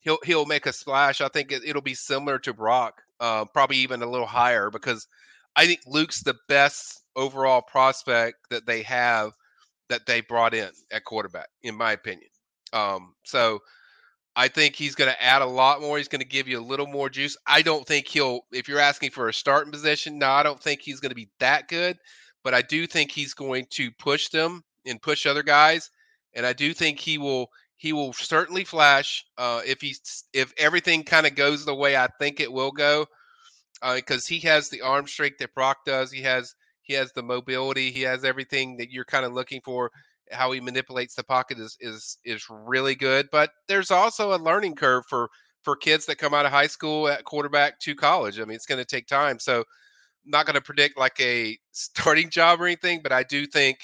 he'll 0.02 0.18
he'll 0.24 0.46
make 0.46 0.66
a 0.66 0.72
splash. 0.72 1.20
I 1.20 1.28
think 1.28 1.50
it, 1.50 1.74
will 1.74 1.80
be 1.80 1.94
similar 1.94 2.38
to 2.40 2.52
Brock, 2.52 3.02
uh, 3.20 3.46
probably 3.46 3.78
even 3.78 4.02
a 4.02 4.10
little 4.10 4.26
higher 4.26 4.70
because 4.70 5.06
I 5.56 5.66
think 5.66 5.80
Luke's 5.86 6.22
the 6.22 6.36
best 6.48 7.02
overall 7.16 7.62
prospect 7.62 8.50
that 8.50 8.66
they 8.66 8.82
have 8.82 9.32
that 9.88 10.06
they 10.06 10.20
brought 10.20 10.54
in 10.54 10.70
at 10.90 11.04
quarterback, 11.04 11.48
in 11.62 11.74
my 11.74 11.92
opinion. 11.92 12.30
Um, 12.72 13.14
so 13.24 13.60
I 14.34 14.48
think 14.48 14.74
he's 14.74 14.94
going 14.94 15.10
to 15.10 15.22
add 15.22 15.42
a 15.42 15.46
lot 15.46 15.80
more. 15.80 15.98
He's 15.98 16.08
going 16.08 16.22
to 16.22 16.26
give 16.26 16.48
you 16.48 16.58
a 16.58 16.64
little 16.64 16.86
more 16.86 17.10
juice. 17.10 17.36
I 17.46 17.60
don't 17.60 17.86
think 17.86 18.08
he'll, 18.08 18.46
if 18.50 18.68
you're 18.68 18.78
asking 18.78 19.10
for 19.10 19.28
a 19.28 19.34
starting 19.34 19.72
position, 19.72 20.18
no, 20.18 20.30
I 20.30 20.42
don't 20.42 20.60
think 20.60 20.80
he's 20.80 21.00
going 21.00 21.10
to 21.10 21.16
be 21.16 21.28
that 21.38 21.68
good, 21.68 21.98
but 22.42 22.54
I 22.54 22.62
do 22.62 22.86
think 22.86 23.10
he's 23.10 23.34
going 23.34 23.66
to 23.70 23.90
push 23.92 24.28
them 24.28 24.64
and 24.86 25.02
push 25.02 25.26
other 25.26 25.42
guys. 25.42 25.90
And 26.34 26.46
I 26.46 26.54
do 26.54 26.72
think 26.72 26.98
he 26.98 27.18
will, 27.18 27.48
he 27.83 27.92
will 27.92 28.12
certainly 28.12 28.62
flash 28.62 29.25
uh, 29.38 29.61
if 29.66 29.81
he's, 29.81 30.23
if 30.33 30.53
everything 30.57 31.03
kind 31.03 31.27
of 31.27 31.35
goes 31.35 31.64
the 31.64 31.75
way 31.75 31.97
I 31.97 32.07
think 32.21 32.38
it 32.38 32.53
will 32.53 32.71
go, 32.71 33.07
because 33.97 34.25
uh, 34.25 34.29
he 34.29 34.38
has 34.38 34.68
the 34.68 34.83
arm 34.83 35.09
strength 35.09 35.38
that 35.38 35.53
Brock 35.53 35.79
does. 35.85 36.12
He 36.12 36.23
has, 36.23 36.55
he 36.83 36.95
has 36.95 37.11
the 37.12 37.25
mobility. 37.25 37.90
He 37.90 38.03
has 38.03 38.25
everything 38.25 38.77
that 38.77 38.92
you're 38.92 39.05
kind 39.05 39.25
of 39.25 39.33
looking 39.33 39.61
for 39.64 39.90
how 40.31 40.53
he 40.53 40.61
manipulates 40.61 41.16
the 41.16 41.25
pocket 41.25 41.59
is 41.59 41.77
is 41.81 42.18
is 42.25 42.45
really 42.49 42.95
good. 42.95 43.27
But 43.33 43.51
there's 43.66 43.90
also 43.90 44.33
a 44.33 44.38
learning 44.38 44.77
curve 44.77 45.03
for 45.09 45.29
for 45.62 45.75
kids 45.75 46.07
that 46.07 46.18
come 46.18 46.35
out 46.35 46.47
of 46.47 46.53
high 46.53 46.68
school 46.68 47.09
at 47.09 47.25
quarterback 47.25 47.81
to 47.81 47.97
college. 47.97 48.38
I 48.38 48.45
mean, 48.45 48.55
it's 48.55 48.66
going 48.66 48.79
to 48.79 48.85
take 48.85 49.09
time. 49.09 49.40
So, 49.40 49.64
not 50.25 50.47
going 50.47 50.55
to 50.55 50.61
predict 50.61 50.97
like 50.97 51.18
a 51.21 51.59
starting 51.73 52.31
job 52.31 52.61
or 52.61 52.66
anything, 52.66 53.01
but 53.03 53.11
I 53.11 53.25
do 53.25 53.45
think 53.45 53.79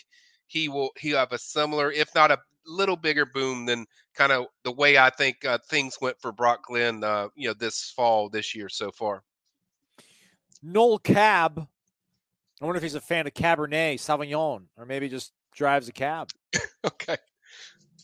he 0.47 0.69
will 0.69 0.91
he 0.97 1.11
have 1.11 1.33
a 1.33 1.39
similar, 1.39 1.91
if 1.91 2.15
not 2.15 2.31
a 2.31 2.39
little 2.69 2.97
bigger 2.97 3.27
boom 3.27 3.67
than 3.67 3.87
kind 4.15 4.33
of 4.33 4.47
the 4.65 4.73
way 4.73 4.99
I 4.99 5.11
think 5.11 5.45
uh, 5.45 5.59
things 5.69 5.99
went 6.01 6.21
for 6.21 6.33
Brock 6.33 6.65
Glenn, 6.67 7.03
uh, 7.03 7.29
you 7.35 7.49
know, 7.49 7.55
this 7.55 7.93
fall 7.95 8.29
this 8.29 8.55
year 8.55 8.69
so 8.69 8.91
far. 8.91 9.23
Noel 10.63 10.99
Cab. 10.99 11.67
I 12.61 12.65
wonder 12.65 12.79
if 12.79 12.83
he's 12.83 12.97
a 12.97 13.01
fan 13.01 13.27
of 13.27 13.35
Cabernet 13.35 13.95
Sauvignon, 13.95 14.65
or 14.77 14.85
maybe 14.85 15.09
just 15.09 15.33
drives 15.55 15.89
a 15.89 15.93
cab. 15.93 16.31
okay. 16.87 17.17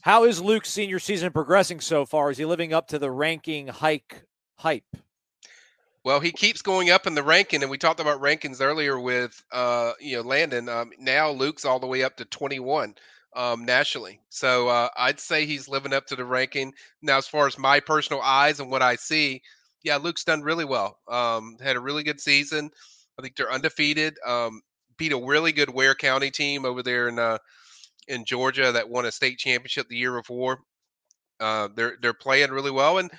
How 0.02 0.24
is 0.24 0.40
Luke's 0.40 0.70
senior 0.70 0.98
season 0.98 1.32
progressing 1.32 1.80
so 1.80 2.04
far? 2.04 2.30
Is 2.30 2.38
he 2.38 2.44
living 2.44 2.72
up 2.72 2.88
to 2.88 2.98
the 2.98 3.10
ranking 3.10 3.66
hike 3.66 4.22
hype? 4.56 4.96
Well, 6.04 6.20
he 6.20 6.30
keeps 6.30 6.60
going 6.60 6.90
up 6.90 7.06
in 7.06 7.14
the 7.14 7.22
ranking, 7.22 7.62
and 7.62 7.70
we 7.70 7.78
talked 7.78 8.00
about 8.00 8.20
rankings 8.20 8.60
earlier 8.60 9.00
with 9.00 9.42
uh, 9.50 9.92
you 9.98 10.16
know 10.16 10.22
Landon. 10.22 10.68
Um, 10.68 10.92
now 10.98 11.30
Luke's 11.30 11.64
all 11.64 11.80
the 11.80 11.86
way 11.86 12.04
up 12.04 12.16
to 12.18 12.26
21 12.26 12.94
um, 13.34 13.64
nationally, 13.64 14.20
so 14.30 14.68
uh, 14.68 14.88
I'd 14.96 15.20
say 15.20 15.46
he's 15.46 15.68
living 15.68 15.92
up 15.92 16.06
to 16.06 16.16
the 16.16 16.24
ranking. 16.24 16.72
Now, 17.02 17.18
as 17.18 17.28
far 17.28 17.46
as 17.46 17.58
my 17.58 17.80
personal 17.80 18.22
eyes 18.22 18.60
and 18.60 18.70
what 18.70 18.82
I 18.82 18.96
see, 18.96 19.42
yeah, 19.82 19.96
Luke's 19.96 20.24
done 20.24 20.42
really 20.42 20.64
well. 20.64 20.98
Um, 21.08 21.56
had 21.62 21.76
a 21.76 21.80
really 21.80 22.02
good 22.02 22.20
season. 22.20 22.70
I 23.18 23.22
think 23.22 23.36
they're 23.36 23.52
undefeated. 23.52 24.16
Um, 24.26 24.62
beat 24.96 25.12
a 25.12 25.18
really 25.18 25.52
good 25.52 25.70
Ware 25.72 25.94
County 25.94 26.30
team 26.30 26.64
over 26.64 26.82
there 26.82 27.08
in 27.08 27.18
uh, 27.18 27.38
in 28.08 28.24
Georgia 28.24 28.72
that 28.72 28.88
won 28.88 29.06
a 29.06 29.12
state 29.12 29.38
championship 29.38 29.88
the 29.88 29.96
year 29.96 30.16
before. 30.16 30.60
Uh, 31.40 31.68
they're 31.74 31.96
they're 32.00 32.14
playing 32.14 32.50
really 32.50 32.70
well, 32.70 32.98
and 32.98 33.10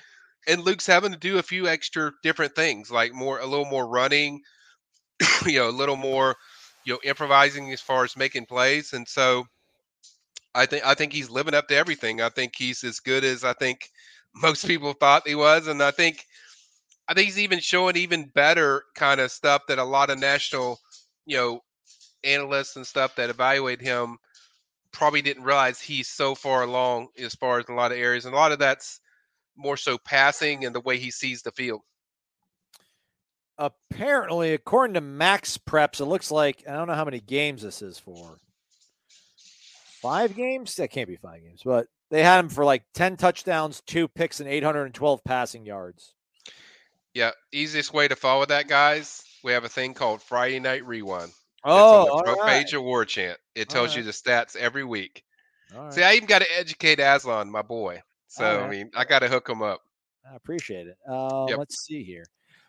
and 0.46 0.62
Luke's 0.62 0.86
having 0.86 1.12
to 1.12 1.18
do 1.18 1.38
a 1.38 1.42
few 1.42 1.68
extra 1.68 2.12
different 2.22 2.54
things, 2.54 2.90
like 2.90 3.12
more 3.12 3.38
a 3.38 3.46
little 3.46 3.64
more 3.64 3.86
running, 3.86 4.40
you 5.46 5.58
know, 5.58 5.68
a 5.68 5.70
little 5.70 5.96
more, 5.96 6.36
you 6.84 6.94
know, 6.94 7.00
improvising 7.04 7.72
as 7.72 7.80
far 7.80 8.04
as 8.04 8.16
making 8.16 8.46
plays, 8.46 8.92
and 8.92 9.06
so 9.06 9.46
I 10.56 10.64
think 10.64 10.86
I 10.86 10.94
think 10.94 11.12
he's 11.12 11.28
living 11.28 11.54
up 11.54 11.68
to 11.68 11.76
everything. 11.76 12.22
I 12.22 12.30
think 12.30 12.54
he's 12.56 12.82
as 12.82 12.98
good 12.98 13.24
as 13.24 13.44
I 13.44 13.52
think 13.52 13.90
most 14.34 14.66
people 14.66 14.94
thought 14.94 15.28
he 15.28 15.34
was, 15.34 15.66
and 15.66 15.82
I 15.82 15.90
think 15.90 16.24
I 17.06 17.14
think 17.14 17.26
he's 17.26 17.38
even 17.38 17.60
showing 17.60 17.96
even 17.96 18.32
better 18.34 18.82
kind 18.94 19.20
of 19.20 19.30
stuff 19.30 19.62
that 19.68 19.78
a 19.78 19.84
lot 19.84 20.10
of 20.10 20.18
national, 20.18 20.80
you 21.26 21.36
know, 21.36 21.60
analysts 22.24 22.76
and 22.76 22.86
stuff 22.86 23.14
that 23.16 23.30
evaluate 23.30 23.80
him 23.80 24.16
probably 24.92 25.20
didn't 25.22 25.44
realize 25.44 25.78
he's 25.78 26.08
so 26.08 26.34
far 26.34 26.62
along 26.62 27.08
as 27.18 27.34
far 27.34 27.58
as 27.58 27.68
a 27.68 27.74
lot 27.74 27.92
of 27.92 27.98
areas, 27.98 28.24
and 28.24 28.34
a 28.34 28.38
lot 28.38 28.52
of 28.52 28.58
that's 28.58 29.00
more 29.56 29.76
so 29.76 29.98
passing 29.98 30.64
and 30.64 30.74
the 30.74 30.80
way 30.80 30.98
he 30.98 31.10
sees 31.10 31.42
the 31.42 31.52
field. 31.52 31.82
Apparently, 33.58 34.52
according 34.52 34.94
to 34.94 35.00
Max 35.00 35.58
Preps, 35.58 36.00
it 36.00 36.06
looks 36.06 36.30
like 36.30 36.64
I 36.66 36.72
don't 36.72 36.88
know 36.88 36.94
how 36.94 37.04
many 37.04 37.20
games 37.20 37.62
this 37.62 37.82
is 37.82 37.98
for. 37.98 38.38
Five 40.06 40.36
games? 40.36 40.76
That 40.76 40.88
can't 40.88 41.08
be 41.08 41.16
five 41.16 41.42
games, 41.42 41.62
but 41.64 41.88
they 42.10 42.22
had 42.22 42.38
him 42.38 42.48
for 42.48 42.64
like 42.64 42.84
10 42.94 43.16
touchdowns, 43.16 43.82
two 43.86 44.08
picks, 44.08 44.40
and 44.40 44.48
812 44.48 45.24
passing 45.24 45.66
yards. 45.66 46.14
Yeah, 47.14 47.30
easiest 47.52 47.92
way 47.92 48.08
to 48.08 48.14
follow 48.16 48.46
that, 48.46 48.68
guys. 48.68 49.24
We 49.42 49.52
have 49.52 49.64
a 49.64 49.68
thing 49.68 49.94
called 49.94 50.22
Friday 50.22 50.60
Night 50.60 50.86
Rewind. 50.86 51.32
Oh, 51.64 52.02
it's 52.02 52.12
on 52.12 52.24
the 52.24 52.40
right. 52.40 52.64
page 52.64 52.74
of 52.74 52.82
Warchant. 52.82 53.36
It 53.54 53.68
tells 53.68 53.88
right. 53.88 53.98
you 53.98 54.02
the 54.04 54.12
stats 54.12 54.54
every 54.54 54.84
week. 54.84 55.24
All 55.76 55.90
See. 55.90 56.02
I 56.02 56.14
even 56.14 56.28
got 56.28 56.42
to 56.42 56.58
educate 56.58 57.00
Aslan, 57.00 57.50
my 57.50 57.62
boy. 57.62 58.02
So 58.28 58.60
I 58.60 58.68
mean, 58.68 58.90
I 58.94 59.04
got 59.04 59.20
to 59.20 59.28
hook 59.28 59.48
him 59.48 59.62
up. 59.62 59.80
I 60.30 60.36
appreciate 60.36 60.86
it. 60.86 60.96
Uh, 61.08 61.46
Yep. 61.48 61.58
Let's 61.58 61.84
see 61.84 62.04
here. 62.04 62.26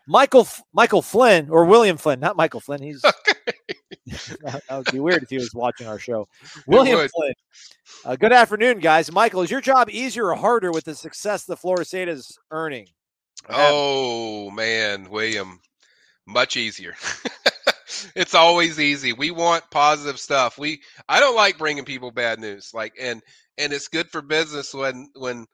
Michael 0.08 0.48
Michael 0.72 1.02
Flynn 1.02 1.50
or 1.50 1.66
William 1.66 1.98
Flynn, 1.98 2.18
not 2.18 2.36
Michael 2.36 2.60
Flynn. 2.60 2.82
He's 2.82 3.04
that 4.42 4.62
would 4.70 4.92
be 4.92 5.00
weird 5.00 5.22
if 5.22 5.30
he 5.30 5.36
was 5.36 5.54
watching 5.54 5.86
our 5.86 5.98
show. 5.98 6.26
William. 6.66 7.08
Flynn. 7.08 7.34
Uh, 8.04 8.16
good 8.16 8.32
afternoon, 8.32 8.78
guys. 8.78 9.10
Michael, 9.12 9.42
is 9.42 9.50
your 9.50 9.60
job 9.60 9.90
easier 9.90 10.26
or 10.26 10.36
harder 10.36 10.70
with 10.70 10.84
the 10.84 10.94
success 10.94 11.44
the 11.44 11.56
Florida 11.56 11.84
State 11.84 12.08
is 12.08 12.38
earning? 12.50 12.86
Oh 13.48 14.50
man, 14.50 15.08
William, 15.10 15.60
much 16.26 16.56
easier. 16.56 16.94
it's 18.14 18.34
always 18.34 18.78
easy. 18.80 19.12
We 19.12 19.30
want 19.30 19.70
positive 19.70 20.18
stuff. 20.18 20.58
We 20.58 20.80
I 21.08 21.20
don't 21.20 21.36
like 21.36 21.58
bringing 21.58 21.84
people 21.84 22.10
bad 22.10 22.40
news. 22.40 22.70
Like 22.74 22.94
and 23.00 23.22
and 23.56 23.72
it's 23.72 23.88
good 23.88 24.10
for 24.10 24.22
business 24.22 24.74
when 24.74 25.08
when 25.14 25.46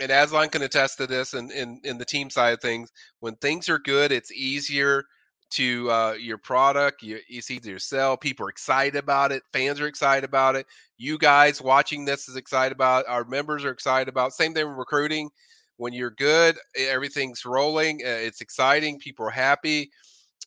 and 0.00 0.10
Aslan 0.10 0.48
can 0.48 0.62
attest 0.62 0.98
to 0.98 1.06
this 1.06 1.34
and 1.34 1.50
in, 1.50 1.80
in 1.84 1.98
the 1.98 2.04
team 2.04 2.30
side 2.30 2.54
of 2.54 2.60
things. 2.60 2.90
When 3.20 3.36
things 3.36 3.68
are 3.68 3.78
good, 3.78 4.10
it's 4.10 4.32
easier 4.32 5.04
to 5.52 5.90
uh, 5.90 6.12
your 6.12 6.38
product. 6.38 7.02
You, 7.02 7.18
it's 7.28 7.50
easier 7.50 7.74
to 7.78 7.80
sell. 7.84 8.16
People 8.16 8.46
are 8.46 8.50
excited 8.50 8.96
about 8.96 9.32
it. 9.32 9.42
Fans 9.52 9.80
are 9.80 9.86
excited 9.86 10.24
about 10.24 10.56
it. 10.56 10.66
You 10.98 11.18
guys 11.18 11.60
watching 11.62 12.04
this 12.04 12.28
is 12.28 12.36
excited 12.36 12.72
about. 12.74 13.00
It. 13.04 13.10
Our 13.10 13.24
members 13.24 13.64
are 13.64 13.70
excited 13.70 14.08
about. 14.08 14.28
it. 14.28 14.34
Same 14.34 14.54
thing 14.54 14.68
with 14.68 14.78
recruiting. 14.78 15.30
When 15.76 15.92
you're 15.92 16.10
good, 16.10 16.58
everything's 16.76 17.44
rolling. 17.44 18.00
uh, 18.04 18.08
It's 18.08 18.40
exciting. 18.40 18.98
People 18.98 19.26
are 19.26 19.30
happy, 19.30 19.90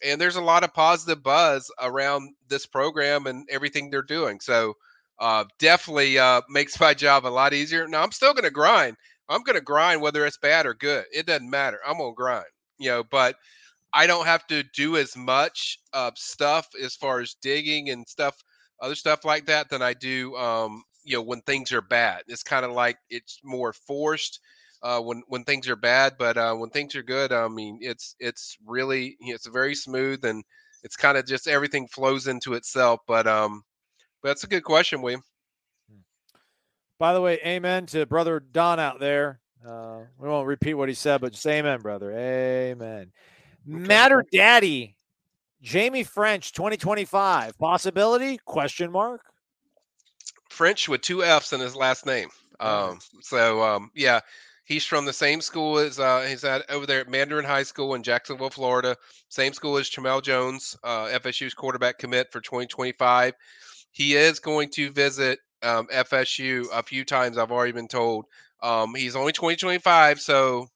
and 0.04 0.20
there's 0.20 0.36
a 0.36 0.42
lot 0.42 0.64
of 0.64 0.74
positive 0.74 1.24
buzz 1.24 1.72
around 1.82 2.34
this 2.48 2.66
program 2.66 3.28
and 3.28 3.48
everything 3.50 3.90
they're 3.90 4.02
doing. 4.02 4.40
So 4.40 4.74
uh, 5.20 5.46
definitely 5.60 6.20
uh, 6.20 6.42
makes 6.50 6.80
my 6.80 6.94
job 7.06 7.26
a 7.26 7.30
lot 7.30 7.54
easier. 7.54 7.88
Now 7.88 8.04
I'm 8.04 8.12
still 8.12 8.34
going 8.34 8.44
to 8.46 8.52
grind. 8.52 8.98
I'm 9.30 9.44
going 9.44 9.56
to 9.56 9.62
grind 9.62 10.02
whether 10.02 10.26
it's 10.26 10.38
bad 10.38 10.66
or 10.66 10.74
good. 10.74 11.06
It 11.14 11.26
doesn't 11.26 11.50
matter. 11.50 11.80
I'm 11.86 11.98
going 11.98 12.12
to 12.14 12.16
grind. 12.16 12.46
You 12.78 12.90
know, 12.90 13.04
but 13.04 13.36
I 13.96 14.08
don't 14.08 14.26
have 14.26 14.46
to 14.48 14.62
do 14.62 14.98
as 14.98 15.16
much 15.16 15.80
uh, 15.94 16.12
stuff 16.16 16.68
as 16.84 16.96
far 16.96 17.22
as 17.22 17.38
digging 17.42 17.90
and 17.90 18.06
stuff, 18.06 18.36
other 18.82 18.94
stuff 18.94 19.24
like 19.24 19.46
that, 19.46 19.70
than 19.70 19.82
I 19.82 19.94
do. 19.94 20.36
Um, 20.36 20.84
you 21.06 21.16
know, 21.16 21.22
when 21.22 21.40
things 21.42 21.72
are 21.72 21.82
bad, 21.82 22.24
it's 22.28 22.44
kind 22.44 22.66
of 22.66 22.72
like 22.72 22.98
it's 23.10 23.40
more 23.42 23.72
forced 23.72 24.42
uh, 24.84 25.00
when 25.00 25.24
when 25.30 25.46
things 25.46 25.70
are 25.70 25.78
bad. 25.78 26.16
But 26.20 26.38
uh, 26.38 26.54
when 26.56 26.72
things 26.72 26.94
are 26.96 27.04
good, 27.04 27.32
I 27.32 27.48
mean, 27.48 27.80
it's 27.82 28.18
it's 28.20 28.58
really 28.68 29.16
you 29.22 29.30
know, 29.30 29.36
it's 29.36 29.48
very 29.48 29.76
smooth 29.76 30.26
and 30.26 30.44
it's 30.84 30.98
kind 30.98 31.18
of 31.18 31.26
just 31.26 31.48
everything 31.48 31.88
flows 31.88 32.28
into 32.28 32.54
itself. 32.56 33.00
But 33.08 33.28
um, 33.28 33.64
but 34.22 34.30
that's 34.30 34.44
a 34.44 34.48
good 34.48 34.66
question, 34.66 35.02
William. 35.02 35.24
By 37.00 37.14
the 37.14 37.22
way, 37.22 37.40
amen 37.46 37.86
to 37.88 38.06
brother 38.06 38.42
Don 38.42 38.78
out 38.80 39.00
there. 39.00 39.40
Uh, 39.66 40.02
we 40.20 40.28
won't 40.28 40.48
repeat 40.48 40.74
what 40.74 40.90
he 40.90 40.96
said, 40.96 41.22
but 41.22 41.32
just 41.32 41.48
amen, 41.48 41.80
brother. 41.82 42.12
Amen. 42.12 43.12
Matter 43.66 44.24
Daddy, 44.32 44.96
Jaime 45.66 46.04
Ffrench, 46.04 46.52
2025 46.52 47.58
possibility? 47.58 48.38
Question 48.46 48.92
mark. 48.92 49.22
Ffrench 50.52 50.88
with 50.88 51.02
two 51.02 51.24
F's 51.24 51.54
in 51.54 51.60
his 51.60 51.76
last 51.76 52.06
name. 52.06 52.30
Um, 52.60 53.00
so 53.22 53.62
um, 53.64 53.92
yeah, 53.96 54.20
he's 54.66 54.86
from 54.86 55.06
the 55.06 55.14
same 55.14 55.42
school 55.42 55.78
as 55.78 56.00
uh, 56.00 56.22
he's 56.22 56.44
at 56.44 56.70
over 56.70 56.86
there 56.86 57.02
at 57.02 57.10
Mandarin 57.10 57.46
High 57.46 57.64
School 57.64 57.96
in 57.96 58.04
Jacksonville, 58.04 58.50
Florida. 58.50 58.96
Same 59.30 59.54
school 59.54 59.78
as 59.78 59.90
Tramell 59.90 60.22
Jones, 60.22 60.78
uh, 60.84 61.06
FSU's 61.08 61.54
quarterback 61.54 61.98
commit 61.98 62.32
for 62.32 62.42
2025. 62.42 63.34
He 63.92 64.16
is 64.16 64.40
going 64.40 64.70
to 64.72 64.92
visit 64.92 65.40
um, 65.64 65.88
FSU 65.88 66.66
a 66.74 66.84
few 66.84 67.06
times. 67.06 67.38
I've 67.38 67.52
already 67.52 67.72
been 67.72 67.88
told. 67.88 68.26
Um, 68.62 68.96
he's 68.96 69.16
only 69.16 69.32
2025, 69.32 70.20
so 70.20 70.68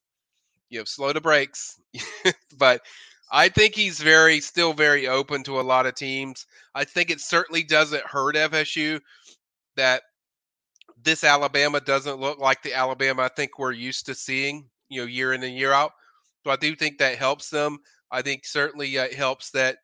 you 0.70 0.80
know, 0.80 0.86
slow 0.86 1.14
the 1.14 1.22
brakes. 1.22 1.80
but 2.58 2.82
I 3.32 3.50
think 3.50 3.76
he's 3.76 4.00
very, 4.00 4.40
still 4.40 4.74
very 4.74 5.08
open 5.08 5.44
to 5.44 5.60
a 5.60 5.62
lot 5.62 5.86
of 5.86 5.96
teams. 5.96 6.46
I 6.74 6.84
think 6.84 7.10
it 7.10 7.22
certainly 7.22 7.64
doesn't 7.64 8.06
hurt 8.06 8.36
FSU 8.36 9.00
that 9.76 10.04
this 11.02 11.24
Alabama 11.24 11.80
doesn't 11.80 12.20
look 12.20 12.40
like 12.40 12.62
the 12.62 12.74
Alabama 12.74 13.24
I 13.24 13.30
think 13.30 13.58
we're 13.58 13.72
used 13.72 14.06
to 14.08 14.16
seeing, 14.16 14.70
you 14.90 15.02
know, 15.02 15.08
year 15.08 15.34
in 15.34 15.44
and 15.44 15.56
year 15.56 15.72
out. 15.72 15.92
So 16.44 16.52
I 16.52 16.56
do 16.56 16.76
think 16.76 16.98
that 16.98 17.18
helps 17.18 17.50
them. 17.50 17.80
I 18.12 18.22
think 18.22 18.46
certainly 18.46 18.98
uh, 18.98 19.06
it 19.06 19.14
helps 19.14 19.52
that, 19.52 19.78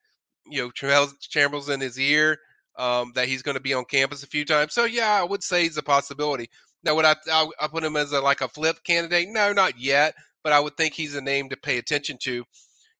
you 0.47 0.61
know, 0.63 0.71
Chamberlain's 0.71 1.69
in 1.69 1.79
his 1.79 1.99
ear, 1.99 2.37
um, 2.77 3.11
that 3.15 3.27
he's 3.27 3.41
going 3.41 3.55
to 3.55 3.61
be 3.61 3.73
on 3.73 3.85
campus 3.85 4.23
a 4.23 4.27
few 4.27 4.45
times. 4.45 4.73
So 4.73 4.85
yeah, 4.85 5.19
I 5.21 5.23
would 5.23 5.43
say 5.43 5.63
he's 5.63 5.77
a 5.77 5.83
possibility. 5.83 6.49
Now, 6.83 6.95
would 6.95 7.05
I, 7.05 7.15
I, 7.31 7.47
I 7.61 7.67
put 7.67 7.83
him 7.83 7.95
as 7.95 8.11
a, 8.11 8.21
like 8.21 8.41
a 8.41 8.47
flip 8.47 8.77
candidate? 8.83 9.29
No, 9.29 9.53
not 9.53 9.79
yet. 9.79 10.15
But 10.45 10.53
I 10.53 10.59
would 10.59 10.77
think 10.77 10.93
he's 10.93 11.15
a 11.15 11.21
name 11.21 11.49
to 11.49 11.57
pay 11.57 11.79
attention 11.79 12.19
to, 12.21 12.45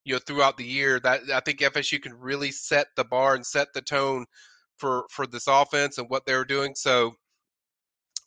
you 0.03 0.13
know, 0.13 0.19
throughout 0.19 0.57
the 0.57 0.65
year. 0.65 0.99
That 0.99 1.21
I 1.31 1.41
think 1.41 1.59
FSU 1.59 2.01
can 2.01 2.15
really 2.15 2.49
set 2.49 2.87
the 2.95 3.05
bar 3.05 3.35
and 3.35 3.45
set 3.45 3.67
the 3.75 3.83
tone 3.83 4.25
for 4.77 5.05
for 5.11 5.27
this 5.27 5.45
offense 5.47 5.99
and 5.99 6.09
what 6.09 6.25
they're 6.25 6.43
doing. 6.43 6.73
So 6.73 7.13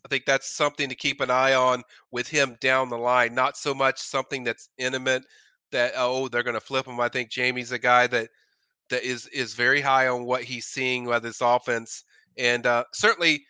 I 0.04 0.08
think 0.08 0.24
that's 0.24 0.54
something 0.54 0.88
to 0.88 0.94
keep 0.94 1.20
an 1.20 1.32
eye 1.32 1.54
on 1.54 1.82
with 2.12 2.28
him 2.28 2.56
down 2.60 2.90
the 2.90 2.96
line. 2.96 3.34
Not 3.34 3.56
so 3.56 3.74
much 3.74 3.98
something 3.98 4.44
that's 4.44 4.68
intimate 4.78 5.24
that 5.72 5.94
oh 5.96 6.28
they're 6.28 6.44
going 6.44 6.54
to 6.54 6.60
flip 6.60 6.86
him. 6.86 7.00
I 7.00 7.08
think 7.08 7.28
Jamie's 7.28 7.72
a 7.72 7.78
guy 7.80 8.06
that 8.06 8.30
that 8.90 9.02
is 9.02 9.26
is 9.26 9.54
very 9.54 9.80
high 9.80 10.06
on 10.06 10.26
what 10.26 10.44
he's 10.44 10.66
seeing 10.66 11.06
with 11.06 11.24
this 11.24 11.40
offense, 11.40 12.04
and 12.36 12.64
uh, 12.66 12.84
certainly, 12.94 13.44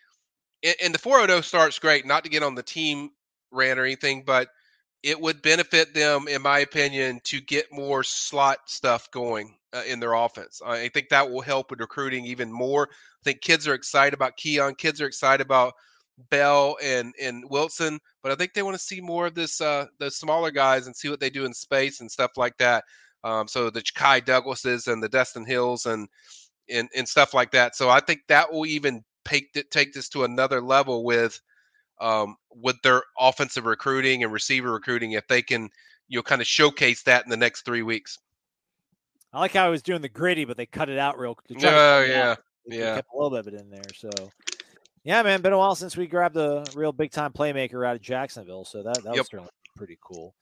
and, 0.63 0.95
the 0.95 0.97
4-0 0.97 1.43
starts 1.43 1.77
great. 1.77 2.07
Not 2.07 2.23
to 2.23 2.29
get 2.31 2.41
on 2.41 2.55
the 2.55 2.63
team 2.63 3.11
rant 3.51 3.79
or 3.79 3.85
anything, 3.85 4.23
but 4.25 4.49
it 5.03 5.19
would 5.19 5.41
benefit 5.41 5.93
them, 5.93 6.27
in 6.27 6.41
my 6.41 6.59
opinion, 6.59 7.21
to 7.23 7.39
get 7.41 7.71
more 7.71 8.03
slot 8.03 8.57
stuff 8.65 9.09
going 9.11 9.55
uh, 9.73 9.83
in 9.87 9.99
their 9.99 10.13
offense. 10.13 10.61
I 10.65 10.89
think 10.89 11.09
that 11.09 11.29
will 11.29 11.41
help 11.41 11.71
with 11.71 11.79
recruiting 11.79 12.25
even 12.25 12.51
more. 12.51 12.89
I 12.91 13.23
think 13.23 13.41
kids 13.41 13.67
are 13.67 13.73
excited 13.73 14.13
about 14.13 14.37
Keon. 14.37 14.75
Kids 14.75 15.01
are 15.01 15.07
excited 15.07 15.45
about 15.45 15.73
Bell 16.29 16.77
and 16.83 17.13
and 17.21 17.45
Wilson, 17.49 17.99
but 18.21 18.31
I 18.31 18.35
think 18.35 18.53
they 18.53 18.63
want 18.63 18.75
to 18.75 18.83
see 18.83 18.99
more 18.99 19.27
of 19.27 19.35
this 19.35 19.61
uh 19.61 19.85
the 19.99 20.11
smaller 20.11 20.51
guys 20.51 20.85
and 20.85 20.95
see 20.95 21.09
what 21.09 21.21
they 21.21 21.29
do 21.29 21.45
in 21.45 21.53
space 21.53 22.01
and 22.01 22.11
stuff 22.11 22.31
like 22.35 22.57
that. 22.57 22.83
Um, 23.23 23.47
so 23.47 23.69
the 23.69 23.83
Kai 23.95 24.19
Douglases 24.19 24.87
and 24.87 25.01
the 25.01 25.09
Destyn 25.09 25.47
Hills 25.47 25.85
and 25.85 26.09
and 26.69 26.89
and 26.95 27.07
stuff 27.07 27.33
like 27.33 27.51
that. 27.51 27.75
So 27.75 27.89
I 27.89 28.01
think 28.01 28.21
that 28.27 28.51
will 28.51 28.65
even 28.65 29.03
take 29.23 29.53
take 29.71 29.93
this 29.93 30.09
to 30.09 30.25
another 30.25 30.61
level 30.61 31.05
with 31.05 31.39
um 32.01 32.35
with 32.51 32.75
their 32.83 33.03
offensive 33.19 33.65
recruiting 33.65 34.23
and 34.23 34.31
receiver 34.31 34.71
recruiting 34.71 35.11
if 35.13 35.27
they 35.27 35.41
can 35.41 35.69
you 36.07 36.17
know 36.17 36.23
kind 36.23 36.41
of 36.41 36.47
showcase 36.47 37.03
that 37.03 37.23
in 37.23 37.29
the 37.29 37.37
next 37.37 37.63
three 37.65 37.81
weeks. 37.83 38.17
I 39.31 39.39
like 39.39 39.53
how 39.53 39.65
I 39.65 39.69
was 39.69 39.83
doing 39.83 40.01
the 40.01 40.09
gritty, 40.09 40.45
but 40.45 40.57
they 40.57 40.65
cut 40.65 40.89
it 40.89 40.97
out 40.97 41.19
real 41.19 41.35
quick. 41.35 41.59
Oh 41.63 42.01
yeah, 42.01 42.35
yeah. 42.65 42.95
kept 42.95 43.09
a 43.13 43.15
little 43.17 43.29
bit 43.29 43.39
of 43.39 43.47
it 43.53 43.61
in 43.61 43.69
there. 43.69 43.81
So, 43.95 44.09
yeah, 45.03 45.21
man, 45.21 45.41
been 45.41 45.53
a 45.53 45.57
while 45.57 45.75
since 45.75 45.95
we 45.95 46.07
grabbed 46.07 46.35
a 46.35 46.63
real 46.73 46.91
big 46.91 47.11
time 47.11 47.31
playmaker 47.31 47.87
out 47.87 47.95
of 47.95 48.01
Jacksonville. 48.01 48.65
So 48.65 48.81
that, 48.83 48.95
that 49.03 49.09
was 49.09 49.17
Yep. 49.17 49.25
certainly 49.27 49.51
pretty 49.75 49.97
cool. 50.01 50.33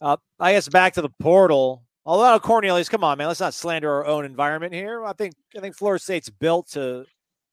Uh, 0.00 0.18
I 0.38 0.52
guess 0.52 0.68
back 0.68 0.92
to 0.94 1.02
the 1.02 1.08
portal. 1.20 1.84
Although 2.06 2.38
Cornelius, 2.38 2.90
come 2.90 3.02
on, 3.02 3.16
man, 3.16 3.28
let's 3.28 3.40
not 3.40 3.54
slander 3.54 3.90
our 3.90 4.04
own 4.04 4.26
environment 4.26 4.74
here. 4.74 5.02
I 5.06 5.14
think 5.14 5.32
I 5.56 5.60
think 5.60 5.74
Florida 5.74 6.02
State's 6.02 6.28
built 6.28 6.68
to 6.72 7.06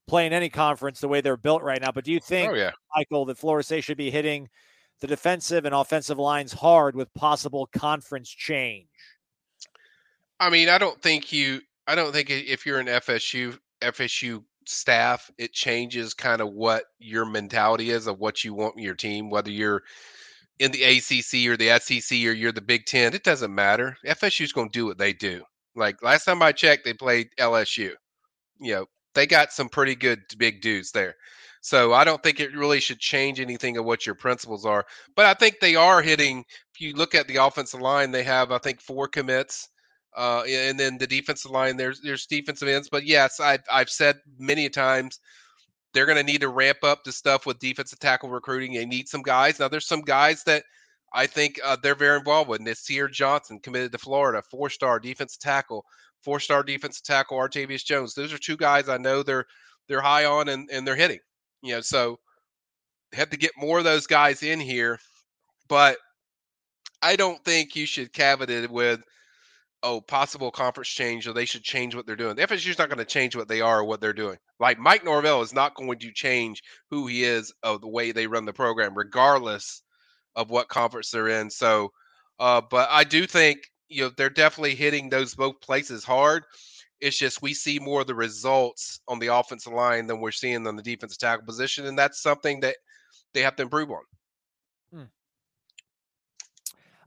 play 0.07 0.25
in 0.25 0.33
any 0.33 0.49
conference 0.49 0.99
the 0.99 1.07
way 1.07 1.21
they're 1.21 1.37
built 1.37 1.63
right 1.63 1.81
now. 1.81 1.91
But 1.91 2.03
do 2.03 2.11
you 2.11 2.19
think, 2.19 2.51
oh, 2.51 2.55
yeah. 2.55 2.71
Michael, 2.95 3.25
that 3.25 3.37
Florida 3.37 3.63
State 3.63 3.83
should 3.83 3.97
be 3.97 4.11
hitting 4.11 4.49
the 4.99 5.07
defensive 5.07 5.65
and 5.65 5.73
offensive 5.73 6.19
lines 6.19 6.53
hard 6.53 6.95
with 6.95 7.13
possible 7.13 7.67
conference 7.73 8.29
change? 8.29 8.87
I 10.39 10.49
mean, 10.49 10.69
I 10.69 10.77
don't 10.77 11.01
think 11.01 11.31
you. 11.31 11.61
I 11.87 11.95
don't 11.95 12.13
think 12.13 12.29
if 12.29 12.65
you're 12.65 12.79
an 12.79 12.87
FSU 12.87 13.57
FSU 13.81 14.43
staff, 14.65 15.29
it 15.37 15.53
changes 15.53 16.13
kind 16.13 16.41
of 16.41 16.51
what 16.51 16.85
your 16.99 17.25
mentality 17.25 17.91
is 17.91 18.07
of 18.07 18.19
what 18.19 18.43
you 18.43 18.53
want 18.53 18.75
in 18.77 18.83
your 18.83 18.95
team, 18.95 19.29
whether 19.29 19.51
you're 19.51 19.83
in 20.59 20.71
the 20.71 20.83
ACC 20.83 21.47
or 21.47 21.57
the 21.57 21.79
SEC 21.79 22.17
or 22.19 22.33
you're 22.33 22.51
the 22.51 22.61
Big 22.61 22.85
Ten. 22.85 23.13
It 23.13 23.23
doesn't 23.23 23.53
matter. 23.53 23.97
FSU's 24.05 24.53
going 24.53 24.69
to 24.69 24.79
do 24.79 24.85
what 24.85 24.97
they 24.97 25.13
do. 25.13 25.43
Like 25.75 26.03
last 26.03 26.25
time 26.25 26.41
I 26.41 26.51
checked, 26.51 26.85
they 26.85 26.93
played 26.93 27.29
LSU. 27.39 27.93
You 28.59 28.73
know, 28.73 28.85
they 29.13 29.27
got 29.27 29.51
some 29.51 29.69
pretty 29.69 29.95
good 29.95 30.21
big 30.37 30.61
dudes 30.61 30.91
there. 30.91 31.15
So 31.61 31.93
I 31.93 32.03
don't 32.03 32.21
think 32.23 32.39
it 32.39 32.55
really 32.55 32.79
should 32.79 32.99
change 32.99 33.39
anything 33.39 33.77
of 33.77 33.85
what 33.85 34.05
your 34.05 34.15
principles 34.15 34.65
are. 34.65 34.85
But 35.15 35.27
I 35.27 35.35
think 35.35 35.59
they 35.59 35.75
are 35.75 36.01
hitting. 36.01 36.43
If 36.73 36.81
you 36.81 36.93
look 36.93 37.13
at 37.13 37.27
the 37.27 37.35
offensive 37.37 37.81
line, 37.81 38.11
they 38.11 38.23
have 38.23 38.51
I 38.51 38.57
think 38.57 38.81
four 38.81 39.07
commits. 39.07 39.69
Uh, 40.17 40.41
and 40.41 40.77
then 40.77 40.97
the 40.97 41.07
defensive 41.07 41.51
line, 41.51 41.77
there's 41.77 42.01
there's 42.01 42.25
defensive 42.25 42.67
ends. 42.67 42.89
But 42.89 43.05
yes, 43.05 43.39
I, 43.39 43.59
I've 43.71 43.89
said 43.89 44.17
many 44.39 44.69
times 44.69 45.19
they're 45.93 46.05
going 46.05 46.17
to 46.17 46.23
need 46.23 46.41
to 46.41 46.49
ramp 46.49 46.79
up 46.83 47.03
the 47.03 47.11
stuff 47.11 47.45
with 47.45 47.59
defensive 47.59 47.99
tackle 47.99 48.29
recruiting. 48.29 48.73
They 48.73 48.85
need 48.85 49.07
some 49.07 49.21
guys. 49.21 49.59
Now 49.59 49.67
there's 49.67 49.87
some 49.87 50.01
guys 50.01 50.43
that 50.45 50.63
I 51.13 51.27
think 51.27 51.59
uh, 51.63 51.77
they're 51.81 51.95
very 51.95 52.17
involved 52.17 52.49
with. 52.49 52.61
Nasir 52.61 53.07
Johnson 53.07 53.59
committed 53.59 53.91
to 53.91 53.97
Florida, 53.97 54.41
four 54.49 54.69
star 54.69 54.99
defensive 54.99 55.39
tackle, 55.39 55.85
four 56.23 56.39
star 56.39 56.63
defensive 56.63 57.03
tackle 57.03 57.37
Artavius 57.37 57.85
Jones. 57.85 58.13
Those 58.13 58.33
are 58.33 58.37
two 58.37 58.57
guys 58.57 58.89
I 58.89 58.97
know 58.97 59.23
they're 59.23 59.45
they're 59.87 60.01
high 60.01 60.25
on 60.25 60.49
and, 60.49 60.69
and 60.71 60.87
they're 60.87 60.95
hitting. 60.95 61.19
You 61.61 61.75
know, 61.75 61.81
so 61.81 62.19
have 63.13 63.29
to 63.31 63.37
get 63.37 63.51
more 63.57 63.79
of 63.79 63.83
those 63.83 64.07
guys 64.07 64.43
in 64.43 64.59
here. 64.59 64.99
But 65.67 65.97
I 67.01 67.15
don't 67.15 67.43
think 67.43 67.75
you 67.75 67.85
should 67.85 68.13
caveat 68.13 68.49
it 68.49 68.69
with 68.69 69.01
oh, 69.83 70.01
possible 70.01 70.51
conference 70.51 70.89
change 70.89 71.27
or 71.27 71.33
they 71.33 71.45
should 71.45 71.63
change 71.63 71.95
what 71.95 72.05
they're 72.05 72.15
doing. 72.15 72.35
The 72.35 72.43
FSU's 72.45 72.77
not 72.77 72.89
going 72.89 72.99
to 72.99 73.05
change 73.05 73.35
what 73.35 73.47
they 73.47 73.61
are 73.61 73.79
or 73.79 73.83
what 73.83 73.99
they're 73.99 74.13
doing. 74.13 74.37
Like 74.59 74.77
Mike 74.77 75.03
Norvell 75.03 75.41
is 75.41 75.53
not 75.53 75.75
going 75.75 75.97
to 75.97 76.11
change 76.11 76.61
who 76.91 77.07
he 77.07 77.23
is 77.23 77.51
of 77.63 77.81
the 77.81 77.87
way 77.87 78.11
they 78.11 78.27
run 78.27 78.45
the 78.45 78.53
program, 78.53 78.95
regardless 78.95 79.81
of 80.35 80.49
what 80.49 80.69
conference 80.69 81.09
they're 81.09 81.27
in. 81.27 81.49
So, 81.49 81.89
uh, 82.39 82.61
but 82.69 82.89
I 82.91 83.03
do 83.03 83.25
think 83.25 83.57
you 83.91 84.03
know 84.03 84.11
they're 84.15 84.29
definitely 84.29 84.75
hitting 84.75 85.09
those 85.09 85.35
both 85.35 85.59
places 85.61 86.03
hard. 86.03 86.43
It's 86.99 87.17
just 87.17 87.41
we 87.41 87.53
see 87.53 87.79
more 87.79 88.01
of 88.01 88.07
the 88.07 88.15
results 88.15 88.99
on 89.07 89.19
the 89.19 89.27
offensive 89.27 89.73
line 89.73 90.07
than 90.07 90.19
we're 90.19 90.31
seeing 90.31 90.65
on 90.67 90.75
the 90.75 90.83
defensive 90.83 91.17
tackle 91.17 91.45
position, 91.45 91.85
and 91.87 91.97
that's 91.97 92.21
something 92.21 92.59
that 92.61 92.77
they 93.33 93.41
have 93.41 93.55
to 93.57 93.63
improve 93.63 93.91
on. 93.91 94.03
Hmm. 94.93 95.03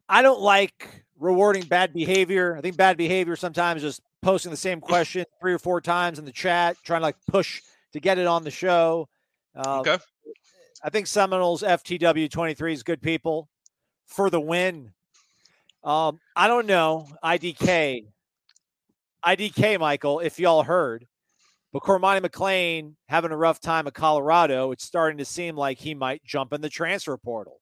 I 0.09 0.23
don't 0.23 0.41
like 0.41 1.05
rewarding 1.19 1.65
bad 1.65 1.93
behavior. 1.93 2.57
I 2.57 2.61
think 2.61 2.77
bad 2.77 2.97
behavior 2.97 3.37
sometimes 3.37 3.83
just 3.83 4.03
posting 4.23 4.51
the 4.51 4.57
same 4.57 4.81
question 4.83 5.25
three 5.41 5.55
or 5.55 5.59
four 5.59 5.81
times 5.81 6.19
in 6.19 6.25
the 6.25 6.33
chat, 6.33 6.77
trying 6.85 7.01
to 7.01 7.05
like 7.05 7.17
push 7.29 7.63
to 7.93 8.01
get 8.01 8.19
it 8.19 8.27
on 8.27 8.45
the 8.45 8.51
show. 8.51 9.09
Uh, 9.57 9.81
okay. 9.81 9.99
I 10.83 10.91
think 10.91 11.07
Seminoles 11.07 11.63
FTW 11.63 12.31
23 12.31 12.73
is 12.73 12.83
good 12.83 13.01
people 13.01 13.49
for 14.07 14.29
the 14.29 14.41
win. 14.41 14.93
Um, 15.85 16.19
I 16.35 16.49
don't 16.49 16.67
know. 16.67 17.09
IDK. 17.23 18.07
IDK, 19.25 19.79
Michael, 19.79 20.21
if 20.21 20.39
y'all 20.39 20.63
heard, 20.63 21.07
but 21.73 21.83
Cormani 21.83 22.25
McClain 22.25 22.95
having 23.09 23.31
a 23.31 23.37
rough 23.37 23.61
time 23.61 23.87
at 23.87 23.95
Colorado, 23.95 24.73
it's 24.73 24.85
starting 24.85 25.19
to 25.19 25.25
seem 25.25 25.57
like 25.57 25.79
he 25.79 25.95
might 25.95 26.23
jump 26.25 26.53
in 26.53 26.61
the 26.61 26.69
transfer 26.69 27.17
portal 27.17 27.61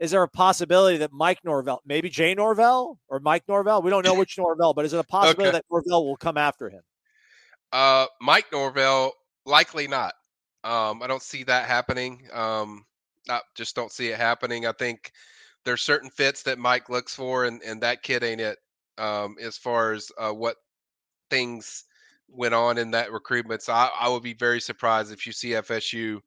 is 0.00 0.10
there 0.10 0.22
a 0.22 0.28
possibility 0.28 0.96
that 0.96 1.12
Mike 1.12 1.38
Norvell, 1.44 1.82
maybe 1.84 2.08
Jay 2.08 2.34
Norvell 2.34 2.98
or 3.08 3.20
Mike 3.20 3.44
Norvell, 3.46 3.82
we 3.82 3.90
don't 3.90 4.04
know 4.04 4.14
which 4.14 4.36
Norvell, 4.38 4.72
but 4.72 4.86
is 4.86 4.94
it 4.94 4.98
a 4.98 5.04
possibility 5.04 5.50
okay. 5.50 5.58
that 5.58 5.64
Norvell 5.70 6.06
will 6.06 6.16
come 6.16 6.38
after 6.38 6.70
him? 6.70 6.80
Uh, 7.70 8.06
Mike 8.20 8.46
Norvell, 8.50 9.12
likely 9.44 9.86
not. 9.86 10.14
Um, 10.64 11.02
I 11.02 11.06
don't 11.06 11.22
see 11.22 11.44
that 11.44 11.68
happening. 11.68 12.26
Um, 12.32 12.84
not 13.28 13.42
just 13.54 13.76
don't 13.76 13.92
see 13.92 14.08
it 14.08 14.16
happening. 14.16 14.66
I 14.66 14.72
think 14.72 15.12
there's 15.64 15.82
certain 15.82 16.10
fits 16.10 16.42
that 16.44 16.58
Mike 16.58 16.88
looks 16.88 17.14
for, 17.14 17.44
and 17.44 17.62
and 17.62 17.82
that 17.82 18.02
kid 18.02 18.22
ain't 18.22 18.40
it. 18.40 18.58
Um, 18.98 19.36
as 19.40 19.56
far 19.56 19.92
as 19.92 20.10
uh, 20.18 20.32
what 20.32 20.56
things 21.30 21.84
went 22.28 22.54
on 22.54 22.78
in 22.78 22.90
that 22.92 23.12
recruitment, 23.12 23.62
so 23.62 23.72
I, 23.72 23.90
I 23.98 24.08
would 24.08 24.22
be 24.22 24.34
very 24.34 24.60
surprised 24.60 25.12
if 25.12 25.26
you 25.26 25.32
see 25.32 25.50
FSU 25.50 26.20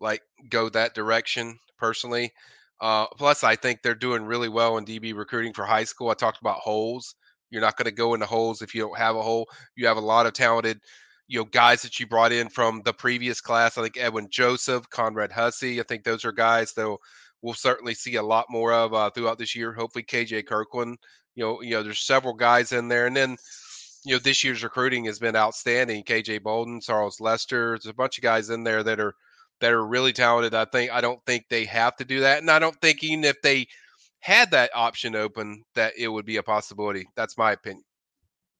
like 0.00 0.22
go 0.48 0.68
that 0.70 0.94
direction 0.94 1.58
personally. 1.78 2.32
Uh, 2.80 3.06
plus, 3.16 3.44
I 3.44 3.56
think 3.56 3.82
they're 3.82 3.94
doing 3.94 4.24
really 4.24 4.48
well 4.48 4.76
in 4.78 4.84
DB 4.84 5.14
recruiting 5.14 5.52
for 5.52 5.64
high 5.64 5.84
school. 5.84 6.10
I 6.10 6.14
talked 6.14 6.40
about 6.40 6.58
holes. 6.58 7.14
You're 7.50 7.62
not 7.62 7.76
going 7.76 7.86
to 7.86 7.92
go 7.92 8.14
into 8.14 8.26
holes 8.26 8.62
if 8.62 8.74
you 8.74 8.82
don't 8.82 8.98
have 8.98 9.16
a 9.16 9.22
hole. 9.22 9.46
You 9.76 9.86
have 9.86 9.96
a 9.96 10.00
lot 10.00 10.26
of 10.26 10.32
talented, 10.32 10.80
you 11.28 11.38
know, 11.38 11.44
guys 11.44 11.82
that 11.82 12.00
you 12.00 12.06
brought 12.06 12.32
in 12.32 12.48
from 12.48 12.82
the 12.84 12.92
previous 12.92 13.40
class. 13.40 13.78
I 13.78 13.82
think 13.82 13.96
Edwin 13.96 14.28
Joseph, 14.30 14.90
Conrad 14.90 15.30
Hussey. 15.30 15.80
I 15.80 15.84
think 15.84 16.04
those 16.04 16.24
are 16.24 16.32
guys 16.32 16.72
that 16.74 16.96
we'll 17.44 17.54
certainly 17.54 17.94
see 17.94 18.16
a 18.16 18.22
lot 18.22 18.46
more 18.48 18.72
of 18.72 18.94
uh, 18.94 19.10
throughout 19.10 19.38
this 19.38 19.54
year. 19.54 19.72
Hopefully, 19.72 20.02
KJ 20.02 20.46
Kirkland. 20.46 20.98
You 21.34 21.44
know, 21.44 21.62
you 21.62 21.70
know, 21.72 21.82
there's 21.82 22.00
several 22.00 22.32
guys 22.34 22.72
in 22.72 22.88
there, 22.88 23.06
and 23.06 23.14
then 23.14 23.36
you 24.04 24.14
know, 24.14 24.18
this 24.18 24.42
year's 24.42 24.64
recruiting 24.64 25.04
has 25.04 25.18
been 25.18 25.36
outstanding. 25.36 26.04
KJ 26.04 26.42
Bolden, 26.42 26.80
Charles 26.80 27.20
Lester. 27.20 27.72
There's 27.72 27.86
a 27.86 27.94
bunch 27.94 28.18
of 28.18 28.22
guys 28.22 28.50
in 28.50 28.64
there 28.64 28.82
that 28.82 28.98
are 28.98 29.14
that 29.60 29.72
are 29.72 29.86
really 29.86 30.12
talented. 30.12 30.54
I 30.54 30.64
think 30.64 30.90
I 30.90 31.00
don't 31.02 31.24
think 31.26 31.44
they 31.48 31.66
have 31.66 31.94
to 31.96 32.04
do 32.04 32.20
that, 32.20 32.38
and 32.38 32.50
I 32.50 32.58
don't 32.58 32.80
think 32.80 33.04
even 33.04 33.24
if 33.24 33.40
they 33.42 33.66
had 34.20 34.50
that 34.52 34.70
option 34.74 35.14
open, 35.14 35.64
that 35.74 35.92
it 35.98 36.08
would 36.08 36.24
be 36.24 36.38
a 36.38 36.42
possibility. 36.42 37.06
That's 37.14 37.36
my 37.36 37.52
opinion. 37.52 37.84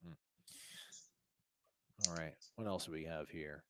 Hmm. 0.04 0.12
All 2.10 2.16
right, 2.16 2.34
what 2.56 2.68
else 2.68 2.84
do 2.84 2.92
we 2.92 3.04
have 3.04 3.30
here? 3.30 3.62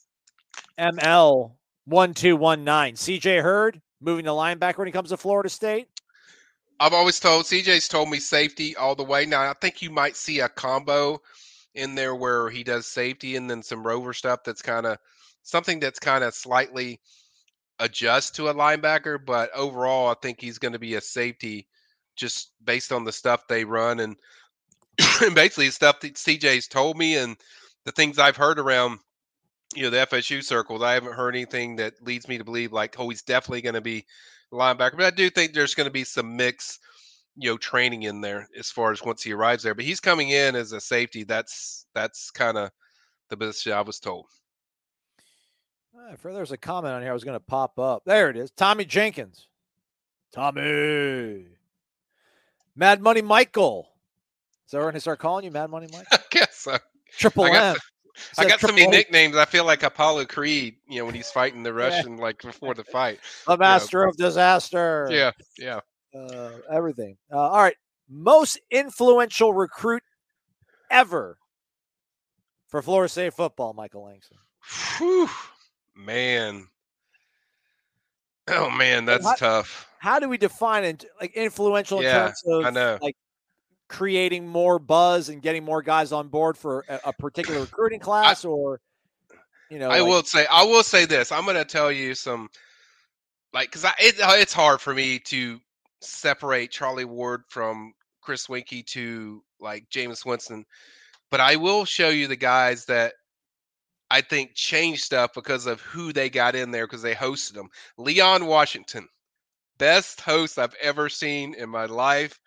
ML 0.78 1.52
one 1.84 2.14
two 2.14 2.34
one 2.36 2.64
nine. 2.64 2.94
CJ 2.94 3.42
Heard 3.42 3.80
moving 4.04 4.24
the 4.24 4.32
linebacker 4.32 4.78
when 4.78 4.86
he 4.86 4.92
comes 4.92 5.10
to 5.10 5.16
Florida 5.16 5.48
State. 5.48 5.88
I've 6.80 6.92
always 6.92 7.20
told 7.20 7.44
CJ's 7.44 7.88
told 7.88 8.10
me 8.10 8.18
safety 8.18 8.76
all 8.76 8.94
the 8.94 9.04
way. 9.04 9.26
Now 9.26 9.42
I 9.48 9.54
think 9.54 9.80
you 9.80 9.90
might 9.90 10.16
see 10.16 10.40
a 10.40 10.48
combo 10.48 11.20
in 11.74 11.94
there 11.94 12.14
where 12.14 12.50
he 12.50 12.64
does 12.64 12.86
safety 12.86 13.36
and 13.36 13.48
then 13.48 13.62
some 13.62 13.86
rover 13.86 14.12
stuff 14.12 14.40
that's 14.44 14.62
kind 14.62 14.86
of 14.86 14.98
something 15.42 15.78
that's 15.78 15.98
kind 15.98 16.24
of 16.24 16.34
slightly 16.34 17.00
adjust 17.78 18.36
to 18.36 18.48
a 18.48 18.54
linebacker, 18.54 19.18
but 19.24 19.50
overall, 19.54 20.08
I 20.08 20.14
think 20.20 20.40
he's 20.40 20.58
going 20.58 20.72
to 20.72 20.78
be 20.78 20.94
a 20.94 21.00
safety 21.00 21.66
just 22.16 22.52
based 22.64 22.92
on 22.92 23.04
the 23.04 23.12
stuff 23.12 23.46
they 23.48 23.64
run 23.64 24.00
and, 24.00 24.16
basically 25.34 25.70
stuff 25.70 25.98
that 26.00 26.14
CJ's 26.14 26.68
told 26.68 26.96
me 26.96 27.16
and 27.16 27.36
the 27.84 27.90
things 27.90 28.18
I've 28.18 28.36
heard 28.36 28.60
around 28.60 29.00
you 29.74 29.84
know 29.84 29.90
the 29.90 30.06
FSU 30.06 30.42
circles. 30.42 30.82
I 30.82 30.92
haven't 30.92 31.14
heard 31.14 31.34
anything 31.34 31.76
that 31.76 31.94
leads 32.04 32.28
me 32.28 32.38
to 32.38 32.44
believe 32.44 32.72
like 32.72 32.96
oh 32.98 33.08
he's 33.08 33.22
definitely 33.22 33.62
going 33.62 33.74
to 33.74 33.80
be 33.80 34.04
linebacker, 34.52 34.96
but 34.96 35.06
I 35.06 35.10
do 35.10 35.30
think 35.30 35.52
there's 35.52 35.74
going 35.74 35.86
to 35.86 35.92
be 35.92 36.04
some 36.04 36.36
mix 36.36 36.78
you 37.36 37.50
know 37.50 37.56
training 37.56 38.04
in 38.04 38.20
there 38.20 38.48
as 38.58 38.70
far 38.70 38.92
as 38.92 39.02
once 39.02 39.22
he 39.22 39.32
arrives 39.32 39.62
there. 39.62 39.74
But 39.74 39.84
he's 39.84 40.00
coming 40.00 40.30
in 40.30 40.54
as 40.54 40.72
a 40.72 40.80
safety. 40.80 41.24
That's 41.24 41.86
that's 41.94 42.30
kind 42.30 42.56
of 42.56 42.70
the 43.30 43.36
best 43.36 43.66
I 43.66 43.80
was 43.80 43.98
told. 43.98 44.26
Ah, 45.96 46.00
I 46.00 46.08
Right, 46.10 46.18
for 46.18 46.32
there's 46.32 46.52
a 46.52 46.56
comment 46.56 46.94
on 46.94 47.02
here 47.02 47.10
I 47.10 47.14
was 47.14 47.24
going 47.24 47.38
to 47.38 47.44
pop 47.44 47.78
up. 47.78 48.02
There 48.04 48.30
it 48.30 48.36
is. 48.36 48.50
Tommy 48.50 48.84
Jenkins. 48.84 49.48
Tommy. 50.32 51.46
Mad 52.76 53.00
Money 53.00 53.22
Michael. 53.22 53.88
Is 54.66 54.72
that 54.72 54.84
when 54.84 54.96
I 54.96 54.98
start 54.98 55.20
calling 55.20 55.44
you 55.44 55.50
Mad 55.50 55.70
Money 55.70 55.86
Michael? 55.92 56.06
I 56.12 56.18
guess 56.30 56.56
so. 56.56 56.76
Triple 57.16 57.44
I 57.44 57.70
M. 57.70 57.76
I 58.38 58.46
got 58.46 58.60
so 58.60 58.68
many 58.68 58.86
nicknames. 58.86 59.36
I 59.36 59.44
feel 59.44 59.64
like 59.64 59.82
Apollo 59.82 60.26
Creed, 60.26 60.76
you 60.88 60.98
know, 60.98 61.06
when 61.06 61.14
he's 61.14 61.30
fighting 61.30 61.62
the 61.62 61.72
Russian, 61.72 62.16
like 62.16 62.40
before 62.42 62.74
the 62.74 62.84
fight. 62.84 63.20
The 63.46 63.58
master 63.58 64.00
you 64.00 64.04
know. 64.04 64.10
of 64.10 64.16
disaster. 64.16 65.08
Yeah, 65.10 65.32
yeah. 65.58 65.80
Uh, 66.14 66.50
everything. 66.70 67.16
Uh, 67.32 67.38
all 67.38 67.62
right. 67.62 67.76
Most 68.08 68.60
influential 68.70 69.52
recruit 69.52 70.02
ever 70.90 71.38
for 72.68 72.82
Florida 72.82 73.08
State 73.08 73.34
football, 73.34 73.72
Michael 73.72 74.04
Langston. 74.04 74.38
Whew. 74.98 75.28
Man. 75.96 76.68
Oh 78.48 78.68
man, 78.70 79.04
that's 79.04 79.24
how, 79.24 79.34
tough. 79.34 79.88
How 79.98 80.18
do 80.18 80.28
we 80.28 80.36
define 80.36 80.84
it? 80.84 81.04
Like 81.20 81.32
influential 81.34 82.02
yeah, 82.02 82.08
in 82.08 82.26
terms 82.26 82.42
of 82.46 82.64
I 82.66 82.70
know. 82.70 82.98
like 83.00 83.16
creating 83.88 84.46
more 84.46 84.78
buzz 84.78 85.28
and 85.28 85.42
getting 85.42 85.64
more 85.64 85.82
guys 85.82 86.12
on 86.12 86.28
board 86.28 86.56
for 86.56 86.84
a, 86.88 87.00
a 87.06 87.12
particular 87.12 87.60
recruiting 87.60 88.00
class, 88.00 88.44
I, 88.44 88.48
or 88.48 88.80
you 89.70 89.78
know? 89.78 89.90
I 89.90 90.00
like, 90.00 90.08
will 90.08 90.22
say, 90.22 90.46
I 90.50 90.64
will 90.64 90.82
say 90.82 91.04
this. 91.04 91.32
I'm 91.32 91.44
going 91.44 91.56
to 91.56 91.64
tell 91.64 91.92
you 91.92 92.14
some, 92.14 92.48
like, 93.52 93.70
because 93.70 93.84
it, 93.98 94.20
uh, 94.20 94.32
it's 94.34 94.52
hard 94.52 94.80
for 94.80 94.94
me 94.94 95.18
to 95.20 95.60
separate 96.00 96.70
Charlie 96.70 97.04
Ward 97.04 97.42
from 97.48 97.92
Chris 98.20 98.46
Weinke 98.46 98.86
to 98.86 99.42
like 99.60 99.88
Jameis 99.90 100.24
Winston, 100.24 100.64
but 101.30 101.40
I 101.40 101.56
will 101.56 101.84
show 101.84 102.08
you 102.08 102.26
the 102.26 102.36
guys 102.36 102.84
that 102.86 103.14
I 104.10 104.20
think 104.20 104.54
changed 104.54 105.02
stuff 105.02 105.32
because 105.34 105.66
of 105.66 105.80
who 105.80 106.12
they 106.12 106.30
got 106.30 106.54
in 106.54 106.70
there 106.70 106.86
because 106.86 107.02
they 107.02 107.14
hosted 107.14 107.54
them. 107.54 107.68
Leon 107.98 108.46
Washington, 108.46 109.08
best 109.78 110.20
host 110.20 110.58
I've 110.58 110.76
ever 110.80 111.08
seen 111.08 111.54
in 111.54 111.68
my 111.68 111.86
life. 111.86 112.38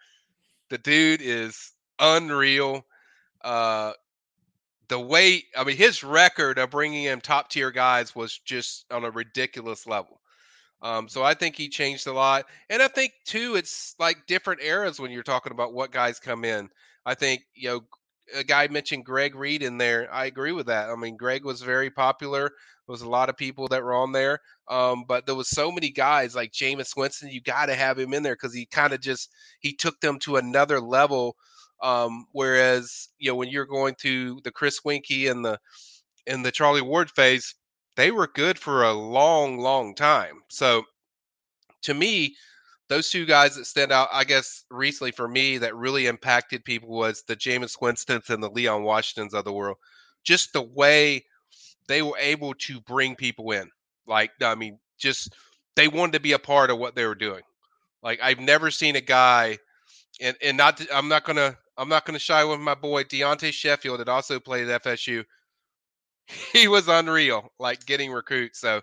The 0.70 0.78
dude 0.78 1.22
is 1.22 1.72
unreal. 2.00 2.86
Uh, 3.44 3.94
the 4.90 5.00
way 5.00 5.44
I 5.56 5.64
mean, 5.64 5.78
his 5.78 6.04
record 6.04 6.58
of 6.58 6.70
bringing 6.72 7.06
in 7.06 7.22
top 7.22 7.50
tier 7.50 7.72
guys 7.72 8.16
was 8.16 8.40
just 8.40 8.86
on 8.92 9.04
a 9.04 9.12
ridiculous 9.12 9.86
level. 9.86 10.22
Um, 10.82 11.10
so 11.10 11.24
I 11.24 11.34
think 11.34 11.56
he 11.56 11.70
changed 11.70 12.06
a 12.08 12.14
lot, 12.14 12.46
and 12.70 12.82
I 12.82 12.88
think 12.88 13.14
too, 13.26 13.56
it's 13.56 13.96
like 14.00 14.28
different 14.28 14.62
eras 14.62 15.00
when 15.00 15.12
you're 15.12 15.24
talking 15.24 15.52
about 15.52 15.74
what 15.74 15.92
guys 15.92 16.20
come 16.20 16.46
in. 16.46 16.70
I 17.06 17.16
think 17.16 17.42
you 17.56 17.70
know, 17.70 17.82
a 18.36 18.44
guy 18.44 18.68
mentioned 18.68 19.06
Greg 19.06 19.36
Reed 19.36 19.64
in 19.64 19.78
there. 19.78 20.14
I 20.14 20.26
agree 20.26 20.52
with 20.52 20.68
that. 20.68 20.90
I 20.90 20.96
mean, 20.96 21.18
Greg 21.18 21.44
was 21.44 21.62
very 21.62 21.90
popular. 21.90 22.52
There 22.88 22.94
was 22.94 23.02
a 23.02 23.10
lot 23.10 23.30
of 23.30 23.38
people 23.38 23.68
that 23.68 23.84
were 23.84 23.94
on 23.94 24.14
there, 24.14 24.40
um, 24.70 25.04
but 25.08 25.26
there 25.26 25.36
was 25.36 25.50
so 25.50 25.72
many 25.72 25.90
guys 25.90 26.36
like 26.36 26.52
Jameis 26.54 26.96
Winston. 26.96 27.30
You 27.30 27.42
got 27.42 27.66
to 27.66 27.76
have 27.76 28.00
him 28.00 28.14
in 28.14 28.24
there 28.24 28.36
because 28.36 28.54
he 28.54 28.66
kind 28.66 28.94
of 28.94 29.02
just 29.02 29.30
he 29.60 29.74
took 29.74 30.00
them 30.00 30.20
to 30.20 30.38
another 30.38 30.80
level 30.80 31.36
um, 31.82 32.26
whereas 32.32 33.10
you 33.20 33.30
know 33.30 33.36
when 33.36 33.50
you're 33.50 33.66
going 33.66 33.96
to 34.02 34.40
the 34.44 34.52
Chris 34.52 34.82
Weinke 34.82 35.30
and 35.30 35.46
the 35.46 35.60
and 36.26 36.46
the 36.46 36.52
Charlie 36.52 36.82
Ward 36.82 37.12
phase, 37.12 37.56
they 37.96 38.12
were 38.12 38.28
good 38.28 38.60
for 38.60 38.84
a 38.84 38.94
long, 38.94 39.60
long 39.60 39.96
time. 39.96 40.42
So 40.50 40.84
to 41.84 41.94
me, 41.94 42.36
those 42.90 43.10
two 43.10 43.26
guys 43.26 43.56
that 43.56 43.66
stand 43.66 43.92
out, 43.92 44.10
I 44.12 44.24
guess 44.24 44.66
recently 44.70 45.12
for 45.12 45.28
me 45.28 45.58
that 45.60 45.76
really 45.76 46.08
impacted 46.08 46.66
people 46.66 46.90
was 46.90 47.24
the 47.28 47.36
Jameis 47.36 47.80
Winstons 47.82 48.30
and 48.30 48.44
the 48.44 48.50
Leon 48.50 48.84
Washingtons 48.84 49.34
of 49.34 49.46
the 49.46 49.54
world. 49.54 49.78
Just 50.24 50.52
the 50.54 50.64
way 50.64 51.24
they 51.88 52.02
were 52.02 52.18
able 52.20 52.54
to 52.54 52.80
bring 52.82 53.16
people 53.16 53.52
in. 53.52 53.70
Like, 54.06 54.32
I 54.42 54.56
mean, 54.56 54.80
just 54.98 55.34
they 55.76 55.88
wanted 55.88 56.14
to 56.14 56.20
be 56.20 56.34
a 56.34 56.40
part 56.40 56.70
of 56.70 56.78
what 56.80 56.96
they 56.96 57.06
were 57.06 57.16
doing. 57.16 57.44
Like 58.04 58.20
I've 58.22 58.40
never 58.40 58.72
seen 58.72 58.96
a 58.96 59.02
guy 59.02 59.58
and 60.22 60.36
and 60.42 60.58
not 60.58 60.82
I'm 60.94 61.08
not 61.08 61.24
gonna 61.24 61.58
I'm 61.78 61.90
not 61.90 62.06
gonna 62.06 62.20
shy 62.20 62.44
with 62.44 62.60
my 62.60 62.76
boy 62.76 63.04
Deontay 63.04 63.54
Sheffield 63.54 64.00
that 64.00 64.10
also 64.10 64.40
played 64.40 64.68
at 64.70 64.84
FSU. 64.84 65.24
He 66.52 66.68
was 66.68 66.90
unreal, 66.90 67.54
like 67.58 67.86
getting 67.86 68.12
recruits. 68.12 68.60
So 68.60 68.82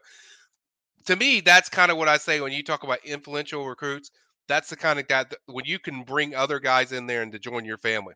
to 1.05 1.17
me, 1.17 1.41
that's 1.41 1.69
kind 1.69 1.91
of 1.91 1.99
what 1.99 2.09
I 2.09 2.17
say 2.17 2.41
when 2.41 2.53
you 2.53 2.63
talk 2.63 2.85
about 2.85 3.05
influential 3.05 3.67
recruits. 3.67 4.11
That's 4.49 4.71
the 4.71 4.77
kind 4.77 4.99
of 4.99 5.09
guy 5.09 5.25
that 5.25 5.39
when 5.47 5.67
you 5.67 5.79
can 5.79 6.05
bring 6.05 6.35
other 6.35 6.59
guys 6.59 6.93
in 6.93 7.07
there 7.07 7.21
and 7.23 7.33
to 7.33 7.39
join 7.39 7.67
your 7.67 7.77
family. 7.79 8.15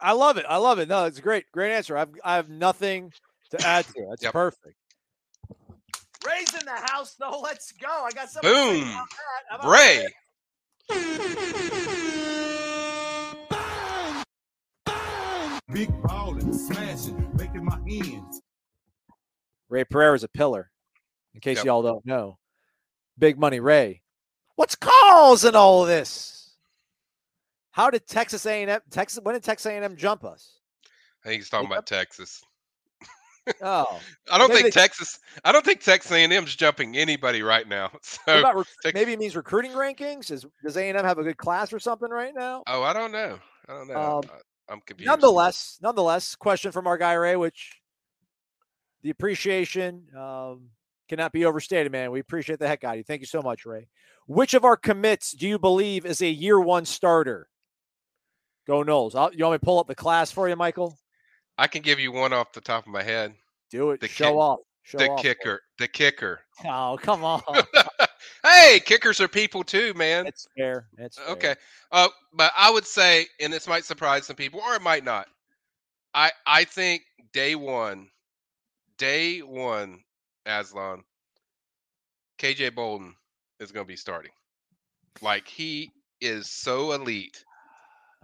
I 0.00 0.12
love 0.12 0.36
it. 0.36 0.46
I 0.48 0.58
love 0.58 0.78
it. 0.78 0.88
No, 0.88 1.04
it's 1.04 1.18
a 1.18 1.22
great, 1.22 1.50
great 1.52 1.72
answer. 1.72 1.96
I've 1.96 2.10
I 2.24 2.36
have 2.36 2.48
nothing 2.48 3.12
to 3.50 3.66
add 3.66 3.84
to 3.86 4.00
it. 4.00 4.06
That's 4.10 4.22
yep. 4.22 4.32
perfect. 4.32 4.76
Ray's 6.26 6.54
in 6.54 6.66
the 6.66 6.72
house, 6.72 7.14
though. 7.18 7.40
Let's 7.42 7.72
go. 7.72 7.88
I 7.88 8.10
got 8.10 8.28
something. 8.30 8.50
Boom. 8.50 9.06
Ray. 9.70 10.06
Big 15.72 16.02
ballin', 16.02 16.52
smashing, 16.52 17.30
making 17.38 17.64
my 17.64 17.78
ends. 17.88 18.42
Ray 19.68 19.84
Pereira 19.84 20.16
is 20.16 20.24
a 20.24 20.28
pillar, 20.28 20.70
in 21.32 21.40
case 21.40 21.58
yep. 21.58 21.66
y'all 21.66 21.82
don't 21.82 22.04
know. 22.04 22.38
Big 23.18 23.38
money 23.38 23.60
Ray. 23.60 24.02
What's 24.56 24.74
causing 24.74 25.54
all 25.54 25.84
this? 25.84 26.56
How 27.70 27.88
did 27.88 28.06
Texas 28.06 28.44
A&M 28.46 28.80
Texas 28.90 29.20
when 29.22 29.34
did 29.34 29.44
Texas 29.44 29.66
A&M 29.66 29.96
jump 29.96 30.24
us? 30.24 30.58
I 31.24 31.28
think 31.28 31.40
he's 31.40 31.48
talking 31.48 31.68
they 31.68 31.76
about 31.76 31.86
Texas. 31.86 32.42
Oh, 33.62 34.00
I 34.30 34.38
don't 34.38 34.50
think 34.50 34.64
they, 34.64 34.70
Texas. 34.70 35.18
I 35.44 35.52
don't 35.52 35.64
think 35.64 35.80
Texas 35.80 36.10
A&M's 36.12 36.54
jumping 36.56 36.96
anybody 36.96 37.42
right 37.42 37.66
now. 37.66 37.90
So 38.02 38.64
rec- 38.84 38.94
maybe 38.94 39.12
it 39.12 39.18
means 39.18 39.36
recruiting 39.36 39.72
rankings. 39.72 40.30
Is 40.30 40.44
does 40.62 40.76
A&M 40.76 40.94
have 40.96 41.18
a 41.18 41.22
good 41.22 41.36
class 41.36 41.72
or 41.72 41.78
something 41.78 42.10
right 42.10 42.34
now? 42.34 42.62
Oh, 42.66 42.82
I 42.82 42.92
don't 42.92 43.12
know. 43.12 43.38
I 43.68 43.72
don't 43.72 43.88
know. 43.88 44.18
Um, 44.18 44.22
I'm 44.68 44.80
confused. 44.80 45.06
Nonetheless, 45.06 45.78
nonetheless, 45.82 46.34
question 46.34 46.72
from 46.72 46.86
our 46.86 46.98
guy 46.98 47.14
Ray, 47.14 47.36
which 47.36 47.80
the 49.02 49.10
appreciation 49.10 50.04
um, 50.16 50.70
cannot 51.08 51.32
be 51.32 51.44
overstated, 51.44 51.90
man. 51.90 52.10
We 52.10 52.20
appreciate 52.20 52.58
the 52.58 52.68
heck 52.68 52.84
out 52.84 52.92
of 52.92 52.98
you. 52.98 53.04
Thank 53.04 53.20
you 53.20 53.26
so 53.26 53.42
much, 53.42 53.66
Ray. 53.66 53.88
Which 54.26 54.54
of 54.54 54.64
our 54.64 54.76
commits 54.76 55.32
do 55.32 55.48
you 55.48 55.58
believe 55.58 56.06
is 56.06 56.22
a 56.22 56.28
year 56.28 56.60
one 56.60 56.84
starter? 56.84 57.48
Go 58.66 58.84
Noles. 58.84 59.16
I'll, 59.16 59.34
you 59.34 59.44
want 59.44 59.54
me 59.54 59.58
to 59.58 59.64
pull 59.64 59.80
up 59.80 59.88
the 59.88 59.94
class 59.96 60.30
for 60.30 60.48
you, 60.48 60.54
Michael? 60.54 60.96
I 61.60 61.66
can 61.66 61.82
give 61.82 62.00
you 62.00 62.10
one 62.10 62.32
off 62.32 62.54
the 62.54 62.62
top 62.62 62.86
of 62.86 62.92
my 62.92 63.02
head. 63.02 63.34
Do 63.70 63.90
it. 63.90 64.00
The 64.00 64.08
Show 64.08 64.24
kick, 64.24 64.34
off. 64.34 64.58
Show 64.82 64.96
the 64.96 65.10
off 65.10 65.22
kicker. 65.22 65.60
The 65.78 65.88
kicker. 65.88 66.40
Oh, 66.66 66.98
come 67.00 67.24
on. 67.24 67.40
hey, 68.44 68.80
kickers 68.84 69.18
are 69.18 69.28
people 69.28 69.64
too, 69.64 69.94
man. 69.94 70.26
It's 70.26 70.46
fair. 70.58 70.88
It's 70.98 71.16
fair. 71.16 71.28
okay. 71.28 71.54
Uh, 71.90 72.08
but 72.34 72.52
I 72.54 72.70
would 72.70 72.86
say, 72.86 73.26
and 73.40 73.50
this 73.50 73.66
might 73.66 73.86
surprise 73.86 74.26
some 74.26 74.36
people, 74.36 74.60
or 74.60 74.74
it 74.74 74.82
might 74.82 75.02
not. 75.02 75.26
I 76.12 76.30
I 76.46 76.64
think 76.64 77.02
day 77.32 77.54
one, 77.54 78.08
day 78.98 79.38
one, 79.38 80.00
Aslan, 80.44 81.02
KJ 82.38 82.74
Bolden 82.74 83.14
is 83.58 83.72
going 83.72 83.86
to 83.86 83.88
be 83.88 83.96
starting. 83.96 84.32
Like 85.22 85.48
he 85.48 85.90
is 86.20 86.50
so 86.50 86.92
elite. 86.92 87.42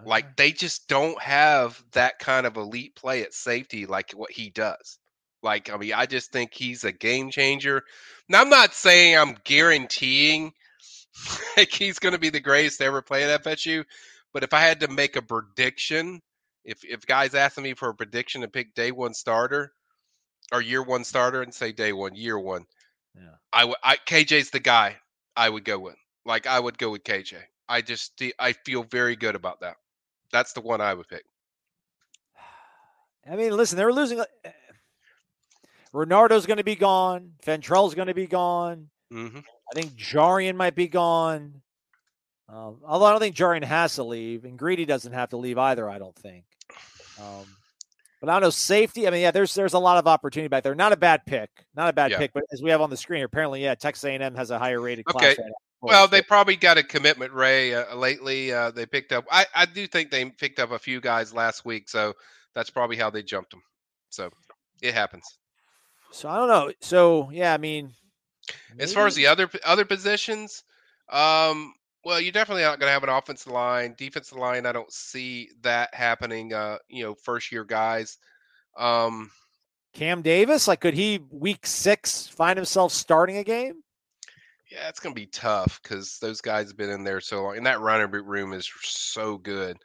Like 0.05 0.37
they 0.37 0.53
just 0.53 0.89
don't 0.89 1.21
have 1.23 1.83
that 1.93 2.19
kind 2.19 2.47
of 2.47 2.57
elite 2.57 2.95
play 2.97 3.23
at 3.23 3.33
safety 3.33 3.87
like 3.87 4.13
what 4.13 4.31
he 4.31 4.51
does. 4.51 4.99
Like, 5.43 5.71
I 5.71 5.77
mean, 5.77 5.93
I 5.95 6.07
just 6.07 6.33
think 6.33 6.53
he's 6.53 6.85
a 6.85 6.93
game 6.93 7.31
changer. 7.31 7.83
Now, 8.29 8.41
I'm 8.41 8.49
not 8.49 8.75
saying 8.75 9.17
I'm 9.17 9.37
guaranteeing 9.45 10.53
like 11.57 11.73
he's 11.73 11.99
going 11.99 12.13
to 12.13 12.19
be 12.19 12.31
the 12.31 12.41
greatest 12.41 12.79
to 12.79 12.85
ever 12.85 13.03
play 13.03 13.25
at 13.25 13.43
FSU, 13.43 13.85
but 14.33 14.43
if 14.43 14.53
I 14.53 14.61
had 14.61 14.81
to 14.81 14.89
make 14.89 15.17
a 15.17 15.23
prediction, 15.23 16.21
if 16.65 16.85
if 16.85 17.07
guys 17.07 17.35
asking 17.35 17.65
me 17.65 17.75
for 17.75 17.89
a 17.89 17.95
prediction 17.95 18.43
to 18.43 18.49
pick 18.49 18.75
day 18.75 18.91
one 18.91 19.15
starter 19.15 19.73
or 20.53 20.61
year 20.61 20.83
one 20.83 21.05
starter 21.05 21.43
and 21.43 21.55
say 21.55 21.73
day 21.73 21.93
one, 21.93 22.15
year 22.15 22.39
one, 22.39 22.67
yeah, 23.15 23.37
I 23.53 23.65
would. 23.65 23.77
I 23.83 23.97
KJ's 23.97 24.51
the 24.51 24.61
guy 24.61 24.97
I 25.37 25.49
would 25.49 25.65
go 25.65 25.79
with. 25.79 25.97
Like 26.25 26.47
I 26.47 26.59
would 26.59 26.77
go 26.77 26.91
with 26.91 27.05
KJ. 27.05 27.37
I 27.69 27.81
just 27.83 28.21
I 28.39 28.53
feel 28.53 28.83
very 28.83 29.17
good 29.17 29.37
about 29.37 29.61
that. 29.61 29.77
That's 30.33 30.53
the 30.53 30.61
one 30.61 30.81
I 30.81 30.95
would 30.95 31.09
pick. 31.09 31.25
I 33.31 33.37
mean, 33.37 33.57
listen, 33.57 33.77
they 33.77 33.85
were 33.85 33.93
losing. 33.93 34.21
Eh, 34.21 34.51
Renardo's 35.95 36.47
going 36.47 36.59
to 36.59 36.65
be 36.65 36.77
gone. 36.77 37.33
Fentrell's 37.45 37.95
going 37.95 38.09
to 38.09 38.15
be 38.15 38.27
gone. 38.27 38.89
Mm-hmm. 39.13 39.39
I 39.39 39.75
think 39.75 39.95
Jarrian 39.95 40.57
might 40.57 40.75
be 40.75 40.89
gone. 40.89 41.63
Um, 42.49 42.79
although 42.87 43.07
I 43.07 43.11
don't 43.11 43.21
think 43.21 43.35
Jarrian 43.35 43.65
has 43.65 43.95
to 43.97 44.05
leave, 44.05 44.45
and 44.45 44.59
Greedy 44.59 44.85
doesn't 44.85 45.13
have 45.13 45.31
to 45.31 45.37
leave 45.37 45.59
either. 45.59 45.89
I 45.89 45.99
don't 45.99 46.15
think. 46.15 46.45
Um, 47.19 47.47
but 48.21 48.29
I 48.29 48.35
don't 48.35 48.43
know 48.43 48.51
safety. 48.51 49.07
I 49.07 49.11
mean, 49.11 49.23
yeah, 49.23 49.31
there's 49.31 49.55
there's 49.55 49.73
a 49.73 49.79
lot 49.79 49.99
of 49.99 50.07
opportunity 50.07 50.49
back 50.49 50.63
there. 50.63 50.75
Not 50.75 50.93
a 50.93 50.97
bad 50.97 51.27
pick, 51.27 51.51
not 51.75 51.89
a 51.89 51.93
bad 51.93 52.13
yeah. 52.13 52.19
pick. 52.19 52.33
But 52.33 52.45
as 52.53 52.63
we 52.63 52.71
have 52.71 52.81
on 52.81 52.91
the 52.91 52.97
screen, 52.97 53.25
apparently, 53.25 53.63
yeah, 53.63 53.75
Texas 53.75 54.05
A&M 54.05 54.35
has 54.35 54.51
a 54.51 54.59
higher 54.59 54.81
rated 54.81 55.07
okay. 55.09 55.35
class. 55.35 55.49
Well, 55.87 56.09
they 56.09 56.23
probably 56.23 56.57
got 56.57 56.79
a 56.79 56.83
commitment, 56.83 57.33
Ray, 57.33 57.75
uh, 57.75 57.95
lately. 57.95 58.53
Uh, 58.53 58.71
they 58.71 58.87
picked 58.87 59.13
up. 59.13 59.25
I, 59.31 59.47
I 59.55 59.67
do 59.67 59.87
think 59.87 60.11
they 60.11 60.25
picked 60.25 60.59
up 60.59 60.71
a 60.73 60.79
few 60.79 61.01
guys 61.01 61.33
last 61.33 61.65
week, 61.65 61.89
so 61.89 62.15
that's 62.55 62.71
probably 62.71 62.97
how 62.97 63.11
they 63.11 63.23
jumped 63.23 63.51
them. 63.51 63.63
So 64.11 64.31
it 64.83 64.95
happens. 64.95 65.39
So 66.11 66.29
I 66.29 66.37
don't 66.37 66.49
know. 66.49 66.73
So 66.81 67.31
yeah, 67.31 67.53
I 67.53 67.59
mean, 67.59 67.93
maybe. 68.71 68.83
as 68.83 68.93
far 68.93 69.07
as 69.07 69.15
the 69.15 69.27
other 69.27 69.49
other 69.65 69.85
positions, 69.85 70.63
um, 71.11 71.75
well, 72.05 72.21
you're 72.21 72.33
definitely 72.33 72.63
not 72.63 72.79
going 72.79 72.89
to 72.89 72.93
have 72.93 73.03
an 73.03 73.09
offensive 73.09 73.53
line, 73.53 73.95
defensive 73.99 74.39
line. 74.39 74.67
I 74.67 74.73
don't 74.73 74.93
see 74.93 75.51
that 75.63 75.95
happening. 75.95 76.53
Uh, 76.53 76.79
you 76.89 77.05
know, 77.05 77.15
first 77.15 77.51
year 77.51 77.65
guys. 77.65 78.19
Um, 78.77 79.31
Cam 79.93 80.23
Davis, 80.23 80.69
like, 80.69 80.81
could 80.81 80.95
he 80.95 81.21
week 81.31 81.67
six 81.67 82.27
find 82.27 82.59
himself 82.59 82.93
starting 82.93 83.39
a 83.39 83.45
game? 83.45 83.83
Yeah, 84.71 84.89
it's 84.89 85.01
going 85.01 85.15
to 85.15 85.21
be 85.21 85.27
tough 85.27 85.81
because 85.83 86.19
those 86.19 86.41
guys 86.41 86.69
have 86.69 86.77
been 86.77 86.91
in 86.91 87.05
there 87.05 87.21
so 87.21 87.45
long, 87.45 87.57
and 87.57 87.67
that 87.67 87.81
running 87.81 88.11
boot 88.11 88.25
room 88.25 88.53
is 88.53 88.69
so 88.83 89.39
good. 89.39 89.77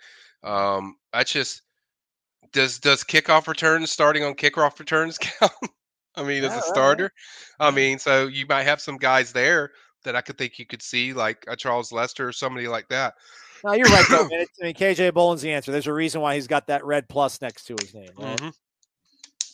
Um, 0.44 0.96
that's 1.14 1.32
just 1.32 1.62
does 2.52 2.80
does 2.80 3.04
kickoff 3.04 3.48
returns 3.48 3.92
starting 3.92 4.24
on 4.24 4.34
kickoff 4.34 4.80
returns 4.80 5.18
count? 5.22 5.52
I 6.16 6.24
mean, 6.24 6.44
as 6.44 6.56
a 6.56 6.62
starter. 6.62 7.14
I 7.60 7.72
mean, 7.72 7.98
so 7.98 8.28
you 8.28 8.46
might 8.48 8.64
have 8.64 8.82
some 8.82 8.98
guys 8.98 9.32
there 9.32 9.72
that 10.04 10.16
I 10.16 10.22
could 10.22 10.38
think 10.38 10.60
you 10.60 10.66
could 10.66 10.82
see, 10.82 11.14
like 11.14 11.46
a 11.48 11.56
Charles 11.56 11.92
Lester 11.92 12.28
or 12.28 12.34
somebody 12.34 12.68
like 12.68 12.90
that. 12.90 13.14
No, 13.64 13.74
you're 13.74 13.86
right, 13.86 14.06
though, 14.10 14.28
man. 14.32 14.46
I 14.62 14.66
mean, 14.66 14.74
KJ 14.74 15.14
Bolden's 15.14 15.42
the 15.42 15.52
answer. 15.52 15.72
There's 15.72 15.88
a 15.88 15.94
reason 15.94 16.22
why 16.22 16.36
he's 16.36 16.48
got 16.48 16.68
that 16.68 16.84
red 16.84 17.08
plus 17.08 17.42
next 17.42 17.66
to 17.66 17.76
his 17.80 17.94
name. 17.94 18.10
Right? 18.18 18.38
Mm-hmm. 18.38 18.50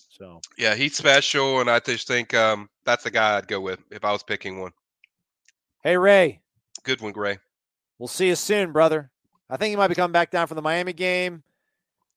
So 0.10 0.42
yeah, 0.58 0.74
he's 0.74 0.96
special, 0.96 1.60
and 1.62 1.70
I 1.70 1.80
just 1.80 2.08
think 2.08 2.34
um, 2.34 2.70
that's 2.86 3.04
the 3.04 3.12
guy 3.12 3.38
I'd 3.38 3.48
go 3.48 3.62
with 3.62 3.80
if 3.92 4.04
I 4.04 4.12
was 4.12 4.24
picking 4.24 4.60
one. 4.60 4.72
Hey, 5.84 5.98
Ray. 5.98 6.42
Good 6.84 7.02
one, 7.02 7.14
Ray. 7.14 7.40
We'll 8.00 8.08
see 8.08 8.28
you 8.28 8.36
soon, 8.36 8.72
brother. 8.72 9.12
I 9.50 9.58
think 9.58 9.72
he 9.72 9.76
might 9.76 9.88
be 9.88 9.96
coming 9.96 10.12
back 10.12 10.32
down 10.32 10.48
from 10.48 10.56
the 10.56 10.62
Miami 10.62 10.94
game. 10.94 11.44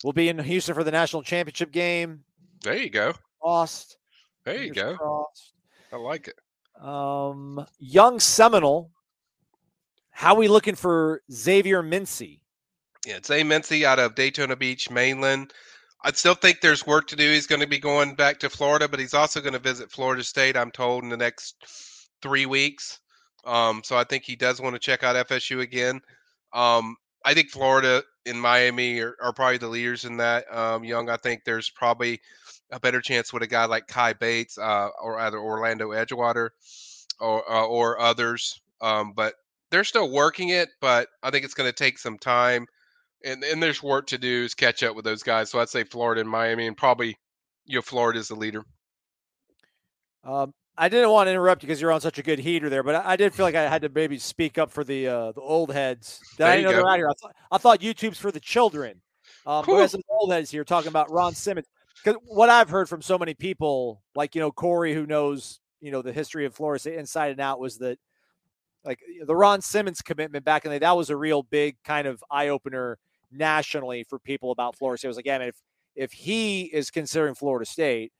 We'll 0.02 0.12
be 0.12 0.28
in 0.28 0.38
Houston 0.38 0.74
for 0.74 0.84
the 0.84 0.90
national 0.90 1.22
championship 1.22 1.72
game. 1.72 2.24
There 2.62 2.76
you 2.76 2.90
go. 2.90 3.14
Lost. 3.44 3.98
There 4.44 4.62
you 4.62 4.72
go. 4.72 4.96
Crossed. 4.96 5.52
I 5.92 5.96
like 5.96 6.28
it. 6.28 6.84
Um, 6.84 7.64
young 7.78 8.20
Seminole. 8.20 8.90
How 10.10 10.34
are 10.34 10.38
we 10.38 10.48
looking 10.48 10.74
for 10.74 11.22
Xavier 11.30 11.82
Mincy? 11.82 12.40
Yeah, 13.06 13.18
Zay 13.24 13.42
Mincy 13.42 13.84
out 13.84 13.98
of 13.98 14.14
Daytona 14.14 14.56
Beach, 14.56 14.90
mainland. 14.90 15.52
I 16.02 16.12
still 16.12 16.34
think 16.34 16.60
there's 16.60 16.86
work 16.86 17.06
to 17.08 17.16
do. 17.16 17.30
He's 17.30 17.46
going 17.46 17.60
to 17.60 17.66
be 17.66 17.78
going 17.78 18.14
back 18.14 18.38
to 18.40 18.50
Florida, 18.50 18.88
but 18.88 19.00
he's 19.00 19.14
also 19.14 19.40
going 19.40 19.52
to 19.52 19.58
visit 19.58 19.90
Florida 19.90 20.24
State, 20.24 20.56
I'm 20.56 20.70
told, 20.70 21.02
in 21.02 21.10
the 21.10 21.16
next 21.16 21.56
three 22.22 22.46
weeks. 22.46 22.99
Um, 23.44 23.82
so 23.84 23.96
I 23.96 24.04
think 24.04 24.24
he 24.24 24.36
does 24.36 24.60
want 24.60 24.74
to 24.74 24.78
check 24.78 25.02
out 25.02 25.28
FSU 25.28 25.60
again. 25.60 26.00
Um, 26.52 26.96
I 27.24 27.34
think 27.34 27.50
Florida 27.50 28.02
and 28.26 28.40
Miami 28.40 29.00
are, 29.00 29.16
are 29.22 29.32
probably 29.32 29.58
the 29.58 29.68
leaders 29.68 30.04
in 30.04 30.16
that. 30.18 30.52
Um, 30.54 30.84
Young, 30.84 31.10
I 31.10 31.16
think 31.16 31.44
there's 31.44 31.70
probably 31.70 32.20
a 32.70 32.80
better 32.80 33.00
chance 33.00 33.32
with 33.32 33.42
a 33.42 33.46
guy 33.46 33.64
like 33.64 33.86
Kai 33.86 34.12
Bates 34.12 34.58
uh, 34.58 34.88
or 35.02 35.18
either 35.20 35.38
Orlando 35.38 35.90
Edgewater 35.90 36.50
or 37.20 37.52
uh, 37.52 37.66
or 37.66 38.00
others. 38.00 38.60
Um, 38.80 39.12
but 39.14 39.34
they're 39.70 39.84
still 39.84 40.10
working 40.10 40.50
it, 40.50 40.70
but 40.80 41.08
I 41.22 41.30
think 41.30 41.44
it's 41.44 41.54
going 41.54 41.68
to 41.68 41.76
take 41.76 41.98
some 41.98 42.18
time, 42.18 42.66
and 43.24 43.42
and 43.44 43.62
there's 43.62 43.82
work 43.82 44.06
to 44.08 44.18
do 44.18 44.44
is 44.44 44.54
catch 44.54 44.82
up 44.82 44.96
with 44.96 45.04
those 45.04 45.22
guys. 45.22 45.50
So 45.50 45.60
I'd 45.60 45.68
say 45.68 45.84
Florida 45.84 46.20
and 46.20 46.30
Miami, 46.30 46.66
and 46.66 46.76
probably 46.76 47.16
you 47.66 47.76
know 47.76 47.82
Florida 47.82 48.18
is 48.18 48.28
the 48.28 48.34
leader. 48.34 48.64
Um, 50.24 50.52
I 50.80 50.88
didn't 50.88 51.10
want 51.10 51.26
to 51.26 51.32
interrupt 51.32 51.62
you 51.62 51.66
because 51.66 51.78
you're 51.78 51.92
on 51.92 52.00
such 52.00 52.18
a 52.18 52.22
good 52.22 52.38
heater 52.38 52.70
there, 52.70 52.82
but 52.82 52.94
I, 52.94 53.10
I, 53.10 53.16
did 53.16 53.34
feel 53.34 53.44
like 53.44 53.54
I 53.54 53.68
had 53.68 53.82
to 53.82 53.90
maybe 53.90 54.18
speak 54.18 54.56
up 54.56 54.70
for 54.70 54.82
the 54.82 55.08
uh, 55.08 55.32
the 55.32 55.40
old 55.42 55.70
heads. 55.70 56.20
Did 56.38 56.46
I 56.46 56.62
know 56.62 56.70
they're 56.70 56.88
out 56.88 56.96
here? 56.96 57.10
I, 57.10 57.12
th- 57.20 57.34
I, 57.52 57.58
thought 57.58 57.80
YouTube's 57.80 58.16
for 58.16 58.32
the 58.32 58.40
children. 58.40 59.02
Um, 59.46 59.62
cool. 59.62 59.86
some 59.86 60.00
old 60.08 60.32
heads 60.32 60.50
here 60.50 60.64
talking 60.64 60.88
about 60.88 61.10
Ron 61.10 61.34
Simmons. 61.34 61.66
Because 62.02 62.18
what 62.24 62.48
I've 62.48 62.70
heard 62.70 62.88
from 62.88 63.02
so 63.02 63.18
many 63.18 63.34
people, 63.34 64.00
like 64.14 64.34
you 64.34 64.40
know 64.40 64.50
Corey, 64.50 64.94
who 64.94 65.04
knows 65.04 65.60
you 65.82 65.90
know 65.92 66.00
the 66.00 66.14
history 66.14 66.46
of 66.46 66.54
Florida 66.54 66.80
State 66.80 66.98
inside 66.98 67.32
and 67.32 67.40
out, 67.40 67.60
was 67.60 67.76
that 67.78 67.98
like 68.82 69.00
the 69.26 69.36
Ron 69.36 69.60
Simmons 69.60 70.00
commitment 70.00 70.46
back 70.46 70.64
in 70.64 70.70
the 70.70 70.78
day, 70.78 70.86
that 70.86 70.96
was 70.96 71.10
a 71.10 71.16
real 71.16 71.42
big 71.42 71.76
kind 71.84 72.06
of 72.06 72.24
eye 72.30 72.48
opener 72.48 72.96
nationally 73.30 74.02
for 74.04 74.18
people 74.18 74.50
about 74.50 74.78
Florida 74.78 74.98
State. 74.98 75.08
It 75.08 75.10
was 75.10 75.16
like, 75.16 75.26
yeah, 75.26 75.36
man, 75.36 75.48
if 75.48 75.56
if 75.94 76.12
he 76.12 76.62
is 76.62 76.90
considering 76.90 77.34
Florida 77.34 77.66
State, 77.66 78.14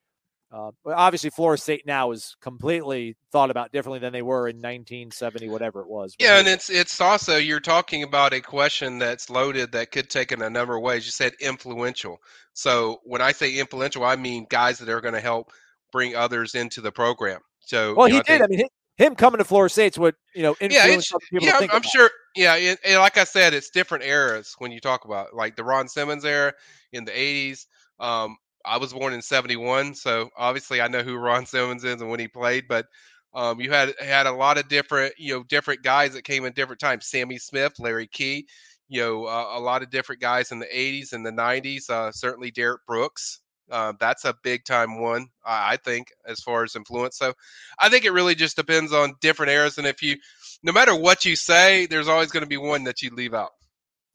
uh, 0.53 0.72
but 0.84 0.94
obviously, 0.96 1.30
Florida 1.30 1.61
State 1.61 1.86
now 1.86 2.11
is 2.11 2.36
completely 2.40 3.16
thought 3.30 3.51
about 3.51 3.70
differently 3.70 4.01
than 4.01 4.12
they 4.12 4.22
were 4.22 4.48
in 4.48 4.57
1970, 4.57 5.48
whatever 5.48 5.80
it 5.80 5.88
was. 5.88 6.16
Yeah, 6.18 6.38
and 6.38 6.48
it's 6.48 6.68
it's 6.68 7.01
also 7.01 7.36
you're 7.36 7.61
talking 7.61 8.03
about 8.03 8.32
a 8.32 8.40
question 8.40 8.98
that's 8.98 9.30
loaded 9.30 9.70
that 9.72 9.92
could 9.92 10.11
take 10.11 10.32
in 10.32 10.42
a 10.42 10.51
number 10.51 10.76
of 10.76 10.82
ways. 10.82 11.05
You 11.05 11.12
said 11.12 11.34
influential. 11.40 12.18
So 12.53 12.98
when 13.05 13.20
I 13.20 13.30
say 13.30 13.57
influential, 13.59 14.05
I 14.05 14.16
mean 14.16 14.46
guys 14.51 14.78
that 14.78 14.88
are 14.88 15.01
going 15.01 15.14
to 15.14 15.20
help 15.20 15.53
bring 15.92 16.16
others 16.16 16.57
into 16.57 16.80
the 16.80 16.90
program. 16.90 17.40
So 17.61 17.94
well, 17.94 18.09
he 18.09 18.14
know, 18.14 18.22
did. 18.22 18.42
I, 18.42 18.46
think, 18.46 18.61
I 18.61 18.62
mean, 18.62 18.68
him 18.96 19.14
coming 19.14 19.38
to 19.38 19.44
Florida 19.44 19.72
State's 19.72 19.98
what 19.98 20.16
you 20.34 20.42
know 20.42 20.57
influence 20.61 21.12
yeah, 21.12 21.18
people. 21.30 21.46
Yeah, 21.46 21.59
I'm, 21.61 21.70
I'm 21.70 21.82
sure. 21.82 22.11
Yeah, 22.34 22.57
it, 22.57 22.80
and 22.84 22.98
like 22.98 23.18
I 23.18 23.24
said, 23.24 23.55
it's 23.55 23.70
different 23.70 24.03
eras 24.03 24.57
when 24.59 24.72
you 24.72 24.80
talk 24.80 25.05
about 25.05 25.32
like 25.32 25.55
the 25.55 25.62
Ron 25.62 25.86
Simmons 25.86 26.24
era 26.24 26.53
in 26.92 27.05
the 27.05 27.12
80s. 27.12 27.66
Um, 28.01 28.36
I 28.64 28.78
was 28.78 28.92
born 28.92 29.12
in 29.12 29.22
'71, 29.22 29.94
so 29.94 30.30
obviously 30.36 30.80
I 30.80 30.88
know 30.88 31.02
who 31.02 31.16
Ron 31.16 31.46
Simmons 31.46 31.84
is 31.84 32.00
and 32.00 32.11
when 32.11 32.20
he 32.20 32.28
played. 32.28 32.68
But 32.68 32.86
um, 33.34 33.61
you 33.61 33.70
had 33.70 33.94
had 34.00 34.26
a 34.26 34.32
lot 34.32 34.58
of 34.58 34.68
different, 34.68 35.14
you 35.18 35.34
know, 35.34 35.44
different 35.44 35.82
guys 35.82 36.14
that 36.14 36.24
came 36.24 36.44
in 36.44 36.52
different 36.52 36.80
times. 36.80 37.06
Sammy 37.06 37.38
Smith, 37.38 37.74
Larry 37.78 38.08
Key, 38.08 38.46
you 38.88 39.00
know, 39.00 39.26
uh, 39.26 39.52
a 39.54 39.61
lot 39.61 39.82
of 39.82 39.90
different 39.90 40.20
guys 40.20 40.52
in 40.52 40.58
the 40.58 40.66
'80s 40.66 41.12
and 41.12 41.24
the 41.24 41.32
'90s. 41.32 41.88
Uh, 41.88 42.12
certainly 42.12 42.50
Derrick 42.50 42.84
Brooks. 42.86 43.40
Uh, 43.70 43.92
that's 44.00 44.24
a 44.24 44.34
big 44.42 44.64
time 44.64 45.00
one, 45.00 45.28
I 45.46 45.76
think, 45.76 46.08
as 46.26 46.40
far 46.40 46.64
as 46.64 46.74
influence. 46.74 47.16
So 47.16 47.34
I 47.78 47.88
think 47.88 48.04
it 48.04 48.11
really 48.11 48.34
just 48.34 48.56
depends 48.56 48.92
on 48.92 49.14
different 49.20 49.52
eras. 49.52 49.78
And 49.78 49.86
if 49.86 50.02
you, 50.02 50.16
no 50.64 50.72
matter 50.72 50.94
what 50.94 51.24
you 51.24 51.36
say, 51.36 51.86
there's 51.86 52.08
always 52.08 52.32
going 52.32 52.42
to 52.42 52.48
be 52.48 52.56
one 52.56 52.82
that 52.84 53.00
you 53.00 53.11
leave 53.11 53.32
out. 53.32 53.52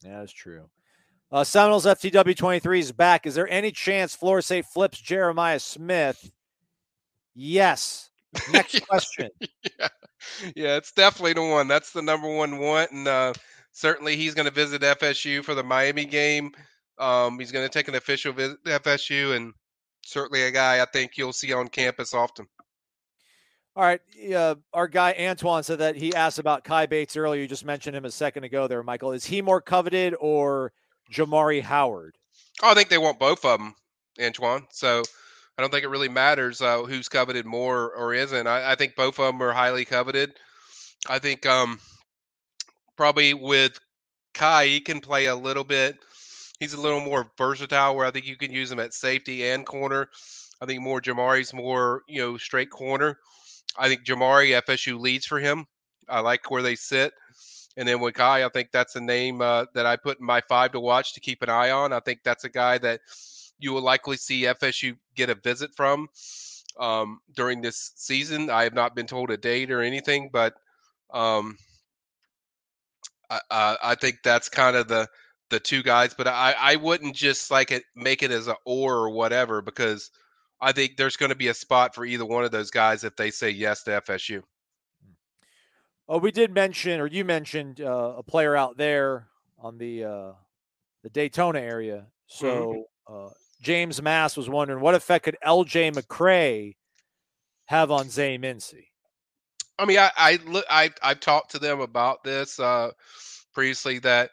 Yeah, 0.04 0.20
that's 0.20 0.34
true. 0.34 0.70
Uh, 1.32 1.44
Seminoles 1.44 1.86
FTW 1.86 2.36
23 2.36 2.80
is 2.80 2.92
back. 2.92 3.26
Is 3.26 3.36
there 3.36 3.50
any 3.50 3.72
chance 3.72 4.16
Florida 4.16 4.44
State 4.44 4.66
flips 4.66 5.00
Jeremiah 5.00 5.60
Smith? 5.60 6.32
Yes. 7.34 8.12
Next 8.52 8.86
question. 8.88 9.30
yeah. 9.80 9.88
yeah, 10.56 10.76
it's 10.76 10.92
definitely 10.92 11.34
the 11.34 11.42
one. 11.42 11.68
That's 11.68 11.92
the 11.92 12.02
number 12.02 12.34
one 12.34 12.60
want. 12.60 12.92
And 12.92 13.08
uh, 13.08 13.34
certainly 13.72 14.16
he's 14.16 14.36
going 14.36 14.48
to 14.48 14.54
visit 14.54 14.82
FSU 14.82 15.44
for 15.44 15.56
the 15.56 15.64
Miami 15.64 16.06
game. 16.06 16.52
Um, 17.00 17.40
he's 17.40 17.52
going 17.52 17.66
to 17.66 17.74
take 17.74 17.88
an 17.88 17.96
official 17.96 18.32
visit 18.32 18.64
to 18.66 18.80
FSU 18.80 19.36
and 19.36 19.54
certainly 20.04 20.44
a 20.44 20.52
guy 20.52 20.82
I 20.82 20.86
think 20.86 21.18
you'll 21.18 21.34
see 21.34 21.54
on 21.54 21.68
campus 21.68 22.14
often. 22.14 22.48
All 23.76 23.84
right. 23.84 24.00
Uh, 24.34 24.56
our 24.74 24.88
guy 24.88 25.16
Antoine 25.20 25.64
said 25.64 25.80
that 25.80 25.96
he 25.98 26.14
asked 26.14 26.40
about 26.40 26.64
Kai 26.64 26.86
Bates 26.86 27.18
earlier. 27.18 27.42
You 27.42 27.48
just 27.48 27.66
mentioned 27.66 27.96
him 27.96 28.06
a 28.06 28.12
second 28.12 28.44
ago 28.44 28.68
there, 28.68 28.84
Michael. 28.84 29.12
Is 29.12 29.26
he 29.26 29.42
more 29.42 29.60
coveted 29.60 30.16
or– 30.20 30.72
Jamari 31.12 31.62
Howard? 31.62 32.16
Oh, 32.62 32.72
I 32.72 32.74
think 32.74 32.90
they 32.90 32.98
want 32.98 33.20
both 33.20 33.44
of 33.46 33.60
them, 33.60 33.76
Antoine. 34.22 34.66
So 34.72 35.04
I 35.58 35.62
don't 35.62 35.72
think 35.72 35.84
it 35.84 35.90
really 35.90 36.10
matters 36.10 36.62
uh, 36.62 36.84
who's 36.84 37.10
coveted 37.10 37.46
more 37.46 37.94
or 37.96 38.14
isn't. 38.14 38.48
I, 38.48 38.72
I, 38.72 38.76
think 38.76 38.96
both 38.96 39.20
of 39.20 39.26
them 39.26 39.42
are 39.42 39.54
highly 39.54 39.86
coveted. 39.86 40.34
I 41.08 41.20
think 41.20 41.46
um, 41.46 41.80
probably 42.98 43.34
with 43.34 43.80
Kai, 44.34 44.66
he 44.68 44.80
can 44.82 45.00
play 45.00 45.26
a 45.26 45.36
little 45.36 45.64
bit. 45.64 45.98
He's 46.60 46.74
a 46.74 46.82
little 46.82 47.02
more 47.02 47.32
versatile, 47.38 47.96
where 47.96 48.06
I 48.06 48.12
think 48.12 48.26
you 48.26 48.38
can 48.38 48.52
use 48.52 48.72
him 48.72 48.80
at 48.80 48.94
safety 48.94 49.48
and 49.50 49.66
corner. 49.66 50.10
I 50.62 50.66
think 50.66 50.82
more 50.82 51.02
Jamari's 51.02 51.54
more 51.54 52.04
you 52.08 52.22
know 52.22 52.38
straight 52.38 52.70
corner. 52.70 53.20
I 53.78 53.90
think 53.90 54.06
Jamari 54.06 54.60
FSU 54.62 55.00
leads 55.00 55.26
for 55.26 55.40
him. 55.40 55.66
I 56.08 56.22
like 56.22 56.50
where 56.50 56.62
they 56.62 56.76
sit. 56.76 57.14
And 57.78 57.88
then 57.88 58.00
with 58.00 58.14
Kai, 58.14 58.46
I 58.46 58.50
think 58.50 58.72
that's 58.72 58.96
a 58.96 59.02
name 59.02 59.42
uh, 59.42 59.66
that 59.74 59.86
I 59.86 59.98
put 59.98 60.20
in 60.20 60.26
my 60.26 60.42
five 60.48 60.72
to 60.72 60.80
watch 60.80 61.14
to 61.14 61.20
keep 61.20 61.42
an 61.42 61.50
eye 61.50 61.72
on. 61.72 61.92
I 61.92 62.00
think 62.00 62.20
that's 62.24 62.46
a 62.46 62.50
guy 62.50 62.78
that 62.78 63.02
you 63.60 63.74
will 63.74 63.82
likely 63.82 64.18
see 64.18 64.44
FSU 64.44 64.98
get 65.16 65.30
a 65.30 65.36
visit 65.36 65.72
from 65.76 66.08
um, 66.80 67.20
during 67.36 67.62
this 67.62 67.92
season. 67.96 68.50
I 68.50 68.64
have 68.64 68.74
not 68.74 68.96
been 68.96 69.08
told 69.08 69.32
a 69.32 69.38
date 69.38 69.72
or 69.72 69.82
anything, 69.82 70.30
but 70.32 70.54
um, 71.14 71.58
I, 73.30 73.78
I, 73.84 73.96
think 73.96 74.18
that's 74.24 74.50
kind 74.50 74.76
of 74.76 74.88
the 74.88 75.08
the 75.50 75.60
two 75.60 75.84
guys. 75.84 76.14
But 76.14 76.28
I, 76.28 76.56
I 76.58 76.76
wouldn't 76.78 77.16
just 77.16 77.52
like 77.52 77.72
it 77.72 77.84
make 77.96 78.24
it 78.24 78.32
as 78.32 78.48
a 78.48 78.56
or 78.66 78.96
or 78.96 79.10
whatever 79.10 79.62
because 79.62 80.12
I 80.62 80.72
think 80.72 80.98
there's 80.98 81.18
going 81.18 81.30
to 81.30 81.36
be 81.36 81.48
a 81.48 81.54
spot 81.54 81.96
for 81.96 82.06
either 82.06 82.26
one 82.26 82.44
of 82.44 82.52
those 82.52 82.72
guys 82.72 83.04
if 83.04 83.16
they 83.16 83.32
say 83.32 83.50
yes 83.50 83.84
to 83.84 84.02
FSU. 84.02 84.42
Oh, 86.08 86.20
we 86.20 86.32
did 86.32 86.54
mention, 86.54 87.00
or 87.00 87.08
you 87.08 87.26
mentioned 87.26 87.82
uh, 87.82 88.14
a 88.18 88.24
player 88.24 88.56
out 88.56 88.78
there 88.78 89.28
on 89.58 89.78
the 89.78 90.04
uh, 90.04 90.32
the 91.04 91.10
Daytona 91.10 91.60
area. 91.60 92.06
So 92.28 92.86
mm-hmm. 93.10 93.26
uh, 93.26 93.30
James 93.62 94.02
Mass 94.02 94.38
was 94.38 94.48
wondering 94.48 94.82
what 94.82 94.96
effect 94.96 95.26
could 95.26 95.38
L.J. 95.42 95.92
McCray 95.92 96.76
have 97.66 97.90
on 97.90 98.10
Zay 98.10 98.38
Mincy? 98.38 98.88
I 99.80 99.86
mean, 99.86 99.98
I 99.98 100.12
I 100.16 100.40
look, 100.46 100.66
I 100.70 100.92
I've 101.02 101.20
talked 101.20 101.52
to 101.52 101.60
them 101.60 101.82
about 101.82 102.24
this 102.24 102.60
uh, 102.60 102.92
previously 103.54 104.00
that 104.00 104.32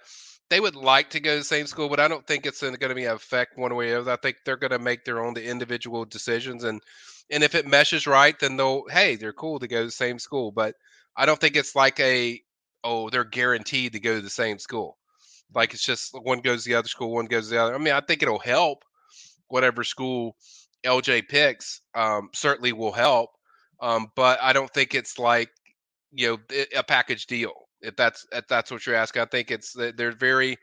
they 0.50 0.60
would 0.60 0.76
like 0.76 1.08
to 1.10 1.20
go 1.20 1.32
to 1.32 1.38
the 1.38 1.44
same 1.44 1.66
school, 1.66 1.88
but 1.88 2.00
I 2.00 2.08
don't 2.08 2.26
think 2.26 2.44
it's 2.44 2.60
going 2.60 2.78
to 2.78 2.94
be 2.94 3.06
an 3.06 3.12
effect 3.12 3.56
one 3.56 3.74
way 3.74 3.92
or 3.92 3.94
the 3.94 4.00
other. 4.00 4.12
I 4.12 4.16
think 4.16 4.36
they're 4.44 4.56
going 4.58 4.72
to 4.72 4.78
make 4.78 5.06
their 5.06 5.24
own 5.24 5.32
the 5.32 5.42
individual 5.44 6.04
decisions, 6.04 6.64
and 6.64 6.82
and 7.30 7.42
if 7.42 7.54
it 7.54 7.66
meshes 7.66 8.06
right, 8.06 8.38
then 8.38 8.56
they'll 8.56 8.84
hey, 8.90 9.16
they're 9.16 9.32
cool 9.32 9.58
to 9.58 9.66
go 9.66 9.80
to 9.80 9.86
the 9.86 9.90
same 9.90 10.18
school, 10.18 10.52
but 10.52 10.74
I 11.16 11.26
don't 11.26 11.40
think 11.40 11.56
it's 11.56 11.74
like 11.74 11.98
a 12.00 12.40
oh 12.84 13.10
they're 13.10 13.24
guaranteed 13.24 13.92
to 13.92 14.00
go 14.00 14.16
to 14.16 14.20
the 14.20 14.30
same 14.30 14.58
school. 14.58 14.98
Like 15.54 15.74
it's 15.74 15.84
just 15.84 16.14
one 16.14 16.40
goes 16.40 16.64
to 16.64 16.70
the 16.70 16.76
other 16.76 16.88
school, 16.88 17.12
one 17.12 17.26
goes 17.26 17.48
to 17.48 17.54
the 17.54 17.62
other. 17.62 17.74
I 17.74 17.78
mean, 17.78 17.94
I 17.94 18.00
think 18.00 18.22
it'll 18.22 18.38
help 18.38 18.84
whatever 19.48 19.84
school 19.84 20.36
LJ 20.84 21.28
picks. 21.28 21.82
Um, 21.94 22.30
certainly 22.32 22.72
will 22.72 22.92
help, 22.92 23.30
um, 23.80 24.10
but 24.16 24.42
I 24.42 24.52
don't 24.52 24.72
think 24.72 24.94
it's 24.94 25.18
like 25.18 25.50
you 26.12 26.28
know 26.28 26.56
a 26.76 26.82
package 26.82 27.26
deal. 27.26 27.52
If 27.80 27.96
that's 27.96 28.26
if 28.32 28.46
that's 28.48 28.70
what 28.70 28.86
you're 28.86 28.96
asking, 28.96 29.22
I 29.22 29.26
think 29.26 29.50
it's 29.50 29.74
they're 29.74 30.12
very 30.12 30.56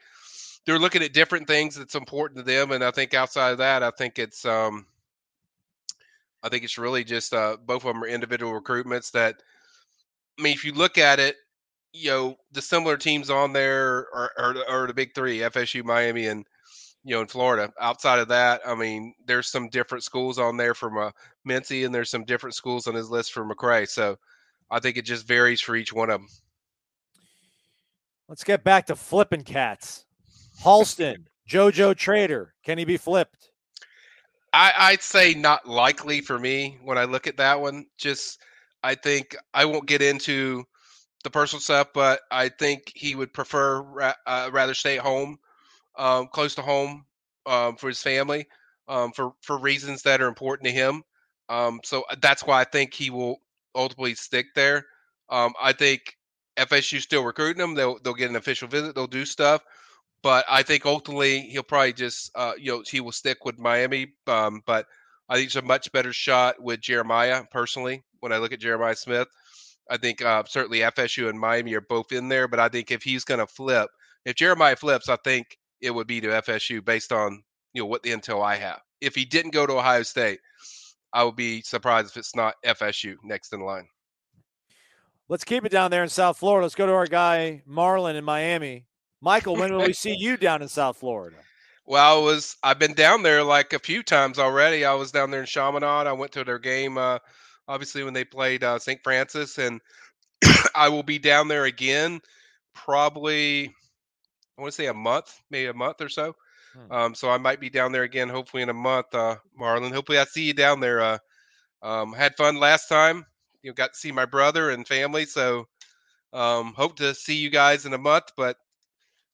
they're 0.66 0.80
looking 0.80 1.04
at 1.04 1.14
different 1.14 1.48
things 1.48 1.76
that's 1.76 1.96
important 1.96 2.38
to 2.40 2.44
them, 2.44 2.72
and 2.72 2.84
I 2.84 2.92
think 2.92 3.14
outside 3.14 3.52
of 3.52 3.58
that, 3.60 3.84
I 3.84 3.92
think 3.92 4.20
it's 4.20 4.46
um, 4.46 4.86
I 6.44 6.50
think 6.50 6.64
it's 6.64 6.78
really 6.78 7.04
just 7.04 7.34
uh, 7.34 7.58
both 7.66 7.86
of 7.86 7.94
them 7.94 8.04
are 8.04 8.08
individual 8.08 8.60
recruitments 8.60 9.12
that 9.12 9.42
I 10.40 10.42
mean, 10.42 10.54
if 10.54 10.64
you 10.64 10.74
look 10.74 10.98
at 10.98 11.20
it, 11.20 11.36
you 11.92 12.10
know, 12.10 12.38
the 12.52 12.62
similar 12.62 12.96
teams 12.96 13.30
on 13.30 13.52
there 13.52 14.08
are, 14.14 14.32
are, 14.38 14.56
are 14.70 14.88
the 14.88 14.94
big 14.94 15.14
three: 15.14 15.40
FSU, 15.40 15.84
Miami, 15.84 16.28
and 16.28 16.46
you 17.04 17.16
know, 17.16 17.22
in 17.22 17.28
Florida. 17.28 17.72
Outside 17.80 18.20
of 18.20 18.28
that, 18.30 18.62
I 18.66 18.76
mean, 18.76 19.14
there's 19.26 19.50
some 19.50 19.70
different 19.70 20.04
schools 20.04 20.38
on 20.38 20.58
there 20.58 20.74
from 20.74 20.98
uh, 20.98 21.12
Mincy, 21.48 21.86
and 21.86 21.94
there's 21.94 22.10
some 22.10 22.24
different 22.24 22.56
schools 22.56 22.88
on 22.88 22.96
his 22.96 23.10
list 23.10 23.32
for 23.34 23.44
McCray. 23.44 23.88
So 23.88 24.18
I 24.70 24.80
think 24.80 24.98
it 24.98 25.06
just 25.06 25.28
varies 25.28 25.62
for 25.62 25.76
each 25.76 25.94
one 25.94 26.10
of 26.10 26.22
them. 26.22 26.30
Let's 28.28 28.44
get 28.44 28.64
back 28.64 28.86
to 28.88 28.96
flipping 28.96 29.44
cats. 29.44 30.06
Halston, 30.62 31.26
JoJo 31.50 31.96
Trader, 31.96 32.54
can 32.64 32.78
he 32.78 32.86
be 32.86 32.98
flipped? 32.98 33.50
I, 34.54 34.74
I'd 34.78 35.02
say 35.02 35.34
not 35.34 35.68
likely 35.68 36.22
for 36.22 36.38
me 36.38 36.80
when 36.84 36.98
I 36.98 37.06
look 37.06 37.28
at 37.28 37.38
that 37.38 37.60
one. 37.60 37.86
Just, 37.98 38.42
I 38.84 38.96
think 38.96 39.36
I 39.54 39.66
won't 39.66 39.88
get 39.88 40.02
into 40.02 40.66
the 41.24 41.30
personal 41.30 41.62
stuff, 41.62 41.90
but 41.94 42.22
I 42.32 42.50
think 42.50 42.92
he 42.96 43.16
would 43.16 43.34
prefer 43.34 43.82
ra- 43.82 44.14
uh, 44.26 44.50
rather 44.54 44.74
stay 44.74 44.98
at 44.98 45.04
home, 45.04 45.40
um, 45.98 46.28
close 46.28 46.56
to 46.56 46.62
home 46.62 47.06
um, 47.46 47.76
for 47.78 47.88
his 47.90 48.02
family, 48.02 48.48
um, 48.88 49.12
for 49.12 49.34
for 49.42 49.58
reasons 49.60 50.04
that 50.04 50.22
are 50.22 50.28
important 50.28 50.68
to 50.68 50.74
him. 50.74 51.04
Um, 51.50 51.82
so 51.84 52.04
uh, 52.10 52.16
that's 52.22 52.46
why 52.46 52.62
I 52.62 52.66
think 52.66 52.94
he 52.94 53.10
will 53.10 53.38
ultimately 53.76 54.16
stick 54.16 54.48
there. 54.56 54.86
Um, 55.30 55.54
I 55.62 55.74
think 55.74 56.18
FSU 56.58 57.00
still 57.00 57.24
recruiting 57.24 57.64
him. 57.64 57.76
They'll 57.76 58.00
they'll 58.00 58.14
get 58.14 58.30
an 58.30 58.36
official 58.36 58.68
visit. 58.68 58.96
They'll 58.96 59.08
do 59.08 59.26
stuff, 59.26 59.64
but 60.22 60.46
I 60.50 60.64
think 60.64 60.86
ultimately 60.86 61.42
he'll 61.42 61.64
probably 61.64 61.94
just 61.94 62.32
uh, 62.36 62.54
you 62.58 62.72
know 62.72 62.84
he 62.90 63.02
will 63.02 63.12
stick 63.12 63.46
with 63.46 63.58
Miami. 63.60 64.14
Um, 64.28 64.62
but 64.66 64.88
I 65.30 65.36
think 65.36 65.48
it's 65.48 65.56
a 65.56 65.62
much 65.62 65.92
better 65.92 66.12
shot 66.12 66.62
with 66.62 66.82
Jeremiah 66.82 67.44
personally. 67.52 68.04
When 68.20 68.34
I 68.34 68.38
look 68.38 68.52
at 68.52 68.60
Jeremiah 68.60 68.96
Smith, 68.96 69.28
I 69.90 69.98
think 69.98 70.22
uh, 70.22 70.44
certainly 70.48 70.80
FSU 70.80 71.30
and 71.30 71.40
Miami 71.40 71.74
are 71.76 71.82
both 71.82 72.12
in 72.12 72.30
there. 72.30 72.48
But 72.48 72.60
I 72.60 72.68
think 72.68 72.92
if 72.92 73.04
he's 73.04 73.24
going 73.24 73.40
to 73.40 73.48
flip, 73.48 73.90
if 74.26 74.36
Jeremiah 74.36 74.76
flips, 74.76 75.08
I 75.08 75.18
think 75.24 75.58
it 75.82 75.92
would 75.92 76.08
be 76.08 76.20
to 76.22 76.28
FSU 76.28 76.84
based 76.84 77.12
on 77.12 77.44
you 77.74 77.82
know 77.82 77.86
what 77.86 78.04
the 78.04 78.12
intel 78.12 78.44
I 78.44 78.56
have. 78.56 78.82
If 79.02 79.16
he 79.16 79.24
didn't 79.24 79.52
go 79.52 79.66
to 79.66 79.74
Ohio 79.74 80.04
State, 80.04 80.40
I 81.14 81.24
would 81.24 81.36
be 81.36 81.62
surprised 81.62 82.10
if 82.10 82.18
it's 82.18 82.36
not 82.36 82.56
FSU 82.66 83.16
next 83.24 83.54
in 83.54 83.62
line. 83.62 83.88
Let's 85.28 85.44
keep 85.44 85.64
it 85.64 85.72
down 85.72 85.92
there 85.92 86.04
in 86.04 86.10
South 86.10 86.38
Florida. 86.40 86.66
Let's 86.66 86.76
go 86.76 86.88
to 86.88 86.94
our 86.94 87.06
guy 87.06 87.62
Marlon 87.70 88.16
in 88.16 88.26
Miami. 88.26 88.88
Michael, 89.22 89.56
when 89.56 89.74
will 89.74 89.86
we 89.86 89.94
see 89.94 90.16
you 90.18 90.38
down 90.38 90.64
in 90.64 90.68
South 90.68 90.98
Florida? 90.98 91.38
Well, 91.90 92.20
I 92.20 92.24
was 92.24 92.56
I've 92.62 92.78
been 92.78 92.94
down 92.94 93.24
there 93.24 93.44
like 93.44 93.74
a 93.74 93.80
few 93.80 94.04
times 94.04 94.38
already. 94.38 94.86
I 94.86 94.94
was 94.94 95.12
down 95.12 95.32
there 95.32 95.40
in 95.40 95.48
Chaminade. 95.48 96.06
I 96.06 96.14
went 96.14 96.34
to 96.34 96.44
their 96.44 96.60
game, 96.60 97.00
uh, 97.00 97.18
obviously 97.68 98.04
when 98.04 98.14
they 98.14 98.24
played 98.24 98.64
uh, 98.64 98.78
St. 98.78 99.02
Francis, 99.04 99.58
and 99.58 99.82
I 100.76 100.90
will 100.90 101.02
be 101.02 101.18
down 101.18 101.48
there 101.48 101.66
again, 101.66 102.20
probably 102.76 103.74
I 104.56 104.62
want 104.62 104.72
to 104.72 104.76
say 104.76 104.86
a 104.86 104.94
month, 104.94 105.34
maybe 105.50 105.66
a 105.66 105.74
month 105.74 106.00
or 106.02 106.10
so. 106.10 106.36
Hmm. 106.74 106.92
Um, 106.92 107.16
so 107.16 107.32
I 107.32 107.40
might 107.40 107.60
be 107.60 107.72
down 107.72 107.92
there 107.92 108.04
again, 108.04 108.30
hopefully 108.30 108.62
in 108.62 108.70
a 108.70 108.74
month, 108.74 109.08
uh, 109.16 109.38
Marlon. 109.60 109.92
Hopefully 109.92 110.20
I 110.20 110.26
see 110.26 110.44
you 110.44 110.54
down 110.54 110.82
there. 110.82 111.02
Uh, 111.02 111.18
um, 111.82 112.14
had 112.14 112.38
fun 112.38 112.58
last 112.60 112.88
time. 112.88 113.26
You 113.64 113.72
know, 113.72 113.74
got 113.74 113.94
to 113.94 114.00
see 114.00 114.12
my 114.12 114.26
brother 114.26 114.70
and 114.70 114.88
family. 114.88 115.26
So 115.26 115.66
um, 116.34 116.74
hope 116.76 116.98
to 116.98 117.16
see 117.16 117.38
you 117.38 117.50
guys 117.50 117.88
in 117.88 117.94
a 117.96 117.98
month. 117.98 118.26
But 118.38 118.58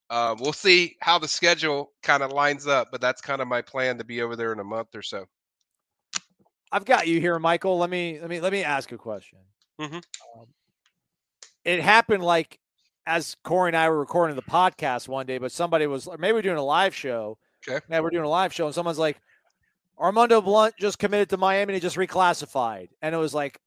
uh, 0.09 0.35
we'll 0.39 0.53
see 0.53 0.95
how 1.01 1.19
the 1.19 1.27
schedule 1.27 1.91
kind 2.03 2.23
of 2.23 2.31
lines 2.31 2.67
up. 2.67 2.89
But 2.91 3.01
that's 3.01 3.21
kind 3.21 3.41
of 3.41 3.47
my 3.47 3.61
plan 3.61 3.97
to 3.97 4.03
be 4.03 4.21
over 4.21 4.35
there 4.35 4.53
in 4.53 4.59
a 4.59 4.63
month 4.63 4.95
or 4.95 5.01
so. 5.01 5.25
I've 6.71 6.85
got 6.85 7.07
you 7.07 7.19
here, 7.19 7.37
Michael. 7.39 7.77
Let 7.77 7.89
me 7.89 8.19
let 8.19 8.29
me 8.29 8.39
let 8.39 8.51
me 8.51 8.63
ask 8.63 8.91
a 8.91 8.97
question. 8.97 9.39
Mm-hmm. 9.79 9.95
Um, 9.95 10.47
it 11.63 11.81
happened 11.81 12.23
like 12.23 12.59
as 13.07 13.35
Corey 13.43 13.69
and 13.69 13.77
I 13.77 13.89
were 13.89 13.99
recording 13.99 14.35
the 14.35 14.41
podcast 14.41 15.07
one 15.07 15.25
day, 15.25 15.37
but 15.37 15.51
somebody 15.51 15.87
was 15.87 16.07
maybe 16.17 16.33
we're 16.33 16.41
doing 16.41 16.57
a 16.57 16.63
live 16.63 16.95
show. 16.95 17.37
Okay. 17.67 17.83
Yeah, 17.89 17.99
we're 17.99 18.09
doing 18.11 18.25
a 18.25 18.29
live 18.29 18.53
show, 18.53 18.65
and 18.65 18.75
someone's 18.75 18.99
like, 18.99 19.17
Armondo 19.99 20.43
Blount 20.43 20.75
just 20.77 20.99
committed 20.99 21.29
to 21.29 21.37
Miami 21.37 21.73
and 21.73 21.75
he 21.75 21.79
just 21.79 21.95
reclassified. 21.95 22.89
And 23.01 23.15
it 23.15 23.17
was 23.17 23.33
like, 23.33 23.59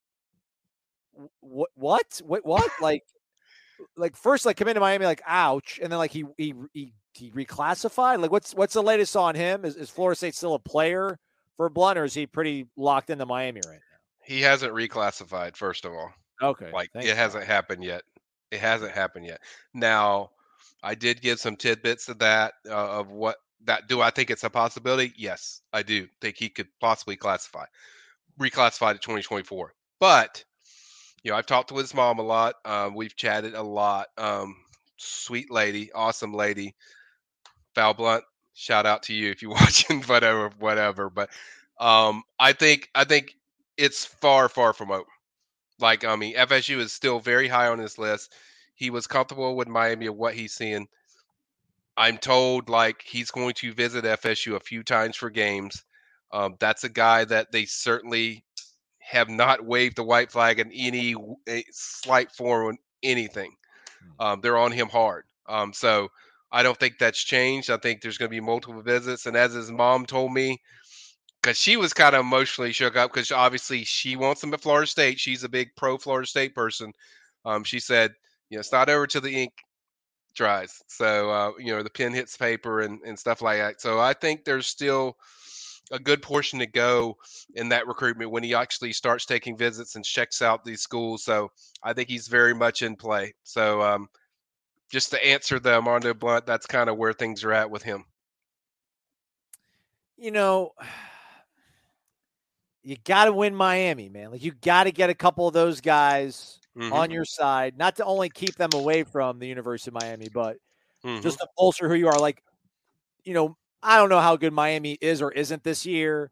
what, 1.41 1.71
what, 1.75 2.21
what, 2.25 2.45
what? 2.45 2.71
like, 2.81 3.03
like 3.97 4.17
first, 4.17 4.47
like 4.47 4.57
come 4.57 4.69
into 4.69 4.81
Miami, 4.81 5.07
like, 5.07 5.23
ouch. 5.27 5.79
And 5.83 5.91
then 5.93 5.99
like 5.99 6.11
he, 6.11 6.25
he, 6.37 6.55
he, 6.73 6.93
he 7.13 7.31
reclassified. 7.31 8.21
Like, 8.21 8.31
what's, 8.33 8.55
what's 8.55 8.75
the 8.75 8.83
latest 8.83 9.17
on 9.17 9.35
him? 9.35 9.65
Is, 9.65 9.77
is 9.77 9.91
Florida 9.91 10.17
State 10.17 10.35
still 10.35 10.55
a 10.55 10.59
player 10.59 11.19
for 11.57 11.69
Blount 11.69 11.99
or 11.99 12.05
is 12.05 12.15
he 12.15 12.27
pretty 12.27 12.67
locked 12.77 13.11
into 13.11 13.27
Miami 13.27 13.61
right 13.67 13.75
now? 13.75 13.99
He 14.25 14.41
hasn't 14.43 14.73
reclassified, 14.73 15.57
first 15.57 15.85
of 15.85 15.93
all. 15.93 16.13
Okay. 16.43 16.71
Like, 16.73 16.91
it 16.95 17.17
hasn't 17.17 17.45
happened 17.45 17.83
yet. 17.83 18.03
It 18.51 18.61
hasn't 18.61 18.93
happened 18.93 19.27
yet. 19.27 19.41
Now, 19.75 20.31
I 20.83 20.95
did 20.95 21.21
give 21.21 21.41
some 21.41 21.57
tidbits 21.57 22.09
of 22.09 22.19
that 22.21 22.55
uh, 22.69 23.01
of 23.01 23.11
what 23.11 23.37
that 23.65 23.89
do 23.89 24.01
I 24.01 24.11
think 24.11 24.31
it's 24.31 24.45
a 24.45 24.51
possibility? 24.51 25.13
Yes, 25.17 25.63
I 25.73 25.83
do 25.83 26.07
think 26.21 26.37
he 26.37 26.49
could 26.49 26.69
possibly 26.81 27.17
classify, 27.17 27.65
reclassify 28.41 28.93
to 28.93 28.99
2024. 28.99 29.75
But 30.01 30.45
you 31.23 31.31
know, 31.31 31.37
I've 31.37 31.47
talked 31.47 31.71
to 31.71 31.77
his 31.77 31.95
mom 31.95 32.19
a 32.19 32.23
lot. 32.23 32.55
Um, 32.65 32.95
we've 32.95 33.17
chatted 33.17 33.55
a 33.55 33.63
lot. 33.63 34.09
Um, 34.17 34.57
sweet 34.97 35.51
lady, 35.51 35.93
awesome 35.93 36.33
lady. 36.33 36.75
Val 37.75 37.95
Blount, 37.95 38.25
shout 38.55 38.87
out 38.87 39.05
to 39.05 39.15
you 39.15 39.31
if 39.31 39.43
you're 39.43 39.51
watching, 39.61 40.03
whatever, 40.03 40.51
whatever. 40.59 41.11
But 41.11 41.31
um, 41.79 42.23
I 42.39 42.53
think 42.53 42.89
I 42.95 43.05
think 43.05 43.35
it's 43.77 44.05
far, 44.05 44.49
far 44.49 44.73
from 44.73 44.91
over. 44.91 45.05
Like, 45.81 46.05
I 46.05 46.17
mean, 46.17 46.35
FSU 46.35 46.79
is 46.79 46.93
still 46.93 47.21
very 47.21 47.47
high 47.47 47.69
on 47.69 47.79
his 47.79 47.99
list. 47.99 48.33
He 48.75 48.91
was 48.91 49.07
comfortable 49.07 49.55
with 49.57 49.69
Miami 49.69 50.07
of 50.07 50.17
what 50.17 50.35
he's 50.35 50.53
seeing. 50.53 50.89
I'm 51.97 52.19
told 52.19 52.69
like 52.69 53.03
he's 53.03 53.31
going 53.31 53.55
to 53.55 53.73
visit 53.73 54.05
FSU 54.05 54.55
a 54.55 54.61
few 54.61 54.83
times 54.83 55.17
for 55.17 55.31
games. 55.31 55.85
Um, 56.33 56.57
that's 56.61 56.85
a 56.85 56.89
guy 56.89 57.25
that 57.25 57.51
they 57.53 57.65
certainly 57.65 58.45
have 59.09 59.31
not 59.31 59.65
waved 59.65 59.97
the 59.97 60.05
white 60.05 60.31
flag 60.31 60.61
in 60.61 60.71
any 60.73 61.15
slight 61.71 62.31
form 62.33 62.69
on 62.69 62.79
anything. 63.03 63.55
Hmm. 64.19 64.27
Um, 64.27 64.41
they're 64.43 64.59
on 64.59 64.71
him 64.71 64.89
hard. 64.89 65.25
Um, 65.49 65.73
so 65.73 66.09
I 66.53 66.63
don't 66.63 66.79
think 66.79 66.99
that's 66.99 67.23
changed. 67.23 67.71
I 67.71 67.79
think 67.79 68.03
there's 68.03 68.19
going 68.19 68.31
to 68.31 68.37
be 68.37 68.41
multiple 68.41 68.83
visits. 68.83 69.25
And 69.25 69.37
as 69.37 69.55
his 69.55 69.71
mom 69.71 70.05
told 70.05 70.33
me, 70.33 70.61
because 71.43 71.57
she 71.57 71.77
was 71.77 71.95
kind 71.95 72.15
of 72.15 72.21
emotionally 72.21 72.73
shook 72.73 72.97
up 72.97 73.13
because 73.13 73.33
obviously 73.33 73.85
she 73.85 74.17
wants 74.17 74.43
him 74.43 74.53
at 74.53 74.61
Florida 74.61 74.87
State. 74.87 75.19
She's 75.19 75.45
a 75.45 75.49
big 75.49 75.71
pro 75.77 75.97
Florida 75.97 76.27
State 76.27 76.55
person. 76.55 76.93
Um, 77.47 77.65
she 77.65 77.81
said, 77.81 78.13
you 78.51 78.57
know, 78.57 78.61
it's 78.61 78.73
not 78.73 78.91
over 78.91 79.07
till 79.07 79.23
the 79.23 79.43
ink 79.43 79.53
dries. 80.35 80.83
So 80.89 81.31
uh, 81.31 81.53
you 81.59 81.75
know 81.75 81.83
the 81.83 81.91
pen 81.91 82.13
hits 82.13 82.37
paper 82.37 82.81
and 82.81 83.01
and 83.03 83.19
stuff 83.19 83.41
like 83.41 83.59
that. 83.59 83.81
So 83.81 84.01
I 84.01 84.13
think 84.13 84.45
there's 84.45 84.67
still 84.67 85.17
a 85.91 85.99
good 85.99 86.23
portion 86.23 86.59
to 86.59 86.67
go 86.67 87.17
in 87.55 87.69
that 87.71 87.87
recruitment 87.87 88.31
when 88.31 88.43
he 88.43 88.55
actually 88.55 88.93
starts 88.93 89.25
taking 89.25 89.57
visits 89.57 89.97
and 89.97 90.05
checks 90.05 90.43
out 90.43 90.65
these 90.65 90.83
schools. 90.83 91.25
So 91.25 91.51
I 91.83 91.93
think 91.93 92.09
he's 92.09 92.29
very 92.29 92.55
much 92.55 92.83
in 92.83 92.97
play. 92.97 93.35
So 93.43 93.83
um, 93.83 94.09
just 94.91 95.11
to 95.11 95.27
answer 95.27 95.59
the 95.59 95.81
Armondo 95.81 96.19
Blount, 96.19 96.47
that's 96.47 96.67
kind 96.67 96.91
of 96.91 96.97
where 96.97 97.13
things 97.13 97.45
are 97.45 97.53
at 97.53 97.71
with 97.71 97.83
him. 97.83 98.05
You 100.17 100.31
know, 100.33 100.73
you 102.83 102.97
got 103.05 103.27
to 103.27 103.33
win 103.33 103.55
Miami, 103.55 104.09
man. 104.09 104.33
Like 104.33 104.43
you 104.43 104.53
got 104.53 104.85
to 104.85 104.93
get 104.93 105.11
a 105.11 105.15
couple 105.15 105.47
of 105.47 105.55
those 105.55 105.81
guys 105.81 106.59
mm-hmm. 106.77 106.93
on 106.93 107.11
your 107.11 107.25
side, 107.25 107.77
not 107.77 107.97
to 107.97 108.05
only 108.05 108.29
keep 108.29 108.57
them 108.57 108.71
away 108.75 109.05
from 109.05 109.39
the 109.39 109.47
University 109.47 109.91
of 109.91 109.95
Miami, 110.03 110.29
but 110.33 110.57
mm-hmm. 111.05 111.23
just 111.23 111.39
to 111.39 111.47
bolster 111.57 111.89
who 111.89 111.95
you 111.95 112.09
are. 112.09 112.19
Like, 112.19 112.43
you 113.25 113.35
know, 113.35 113.57
I 113.83 113.97
don't 113.97 114.09
know 114.09 114.21
how 114.21 114.37
good 114.37 114.53
Miami 114.53 114.99
is 115.01 115.23
or 115.23 115.31
isn't 115.33 115.63
this 115.63 115.87
year, 115.87 116.31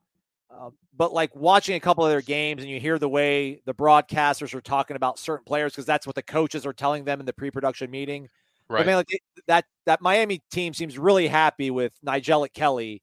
uh, 0.51 0.71
but 0.97 1.13
like 1.13 1.35
watching 1.37 1.77
a 1.77 1.81
couple 1.81 2.05
of 2.05 2.11
their 2.11 2.23
games 2.23 2.63
and 2.63 2.71
you 2.71 2.81
hear 2.81 2.99
the 2.99 3.09
way 3.09 3.61
the 3.65 3.75
broadcasters 3.75 4.55
are 4.55 4.61
talking 4.61 4.97
about 4.97 5.19
certain 5.19 5.45
players 5.45 5.73
because 5.73 5.87
that's 5.87 6.07
what 6.07 6.17
the 6.17 6.23
coaches 6.23 6.67
are 6.67 6.73
telling 6.73 7.05
them 7.05 7.21
in 7.21 7.27
the 7.27 7.33
pre-production 7.33 7.91
meeting. 7.91 8.29
Right. 8.69 8.83
I 8.83 8.87
mean, 8.87 8.97
like 8.97 9.07
that 9.47 9.65
that 9.85 10.01
Miami 10.01 10.43
team 10.51 10.75
seems 10.75 10.99
really 10.99 11.29
happy 11.29 11.71
with 11.71 11.93
Nigel 12.03 12.47
Kelly 12.53 13.03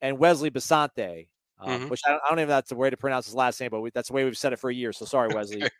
and 0.00 0.18
Wesley 0.18 0.50
Bissainthe, 0.50 1.28
uh, 1.60 1.66
mm-hmm. 1.66 1.88
which 1.88 2.00
I 2.06 2.10
don't, 2.10 2.22
I 2.24 2.28
don't, 2.30 2.38
even 2.38 2.48
know 2.48 2.54
that's 2.54 2.70
the 2.70 2.76
way 2.76 2.88
to 2.88 2.96
pronounce 2.96 3.26
his 3.26 3.34
last 3.34 3.60
name, 3.60 3.70
but 3.70 3.80
we, 3.80 3.90
that's 3.90 4.08
the 4.08 4.14
way 4.14 4.24
we've 4.24 4.38
said 4.38 4.54
it 4.54 4.58
for 4.58 4.70
a 4.70 4.74
year. 4.74 4.92
So 4.92 5.04
sorry, 5.04 5.34
Wesley. 5.34 5.62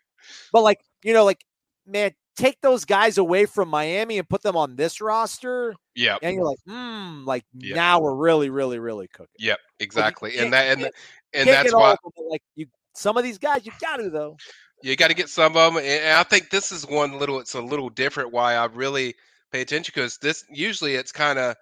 But 0.51 0.61
like, 0.61 0.79
you 1.03 1.13
know, 1.13 1.25
like, 1.25 1.43
man, 1.85 2.11
take 2.35 2.61
those 2.61 2.85
guys 2.85 3.17
away 3.17 3.45
from 3.45 3.69
Miami 3.69 4.17
and 4.17 4.27
put 4.27 4.41
them 4.41 4.55
on 4.55 4.75
this 4.75 5.01
roster. 5.01 5.75
Yeah. 5.95 6.17
And 6.21 6.35
you're 6.35 6.45
like, 6.45 6.59
hmm, 6.67 7.25
like 7.25 7.43
yep. 7.53 7.75
now 7.75 7.99
we're 7.99 8.15
really, 8.15 8.49
really, 8.49 8.79
really 8.79 9.07
cooking. 9.07 9.27
Yep, 9.39 9.59
exactly. 9.79 10.37
and 10.37 10.53
that 10.53 10.77
and 10.77 10.89
and 11.33 11.47
that's 11.47 11.73
why 11.73 11.91
them, 11.91 12.25
like 12.29 12.41
you 12.55 12.67
some 12.95 13.17
of 13.17 13.23
these 13.23 13.37
guys 13.37 13.65
you 13.65 13.71
gotta 13.81 14.09
though. 14.09 14.37
You 14.81 14.97
got 14.97 15.07
to 15.07 15.13
get 15.13 15.29
some 15.29 15.55
of 15.55 15.73
them, 15.73 15.81
and 15.81 16.17
I 16.17 16.23
think 16.23 16.49
this 16.49 16.73
is 16.73 16.85
one 16.85 17.17
little. 17.17 17.39
It's 17.39 17.53
a 17.53 17.61
little 17.61 17.89
different. 17.89 18.33
Why 18.33 18.55
I 18.55 18.65
really 18.65 19.15
pay 19.49 19.61
attention 19.61 19.93
because 19.95 20.17
this 20.17 20.43
usually 20.51 20.95
it's 20.95 21.13
kind 21.13 21.39
of 21.39 21.55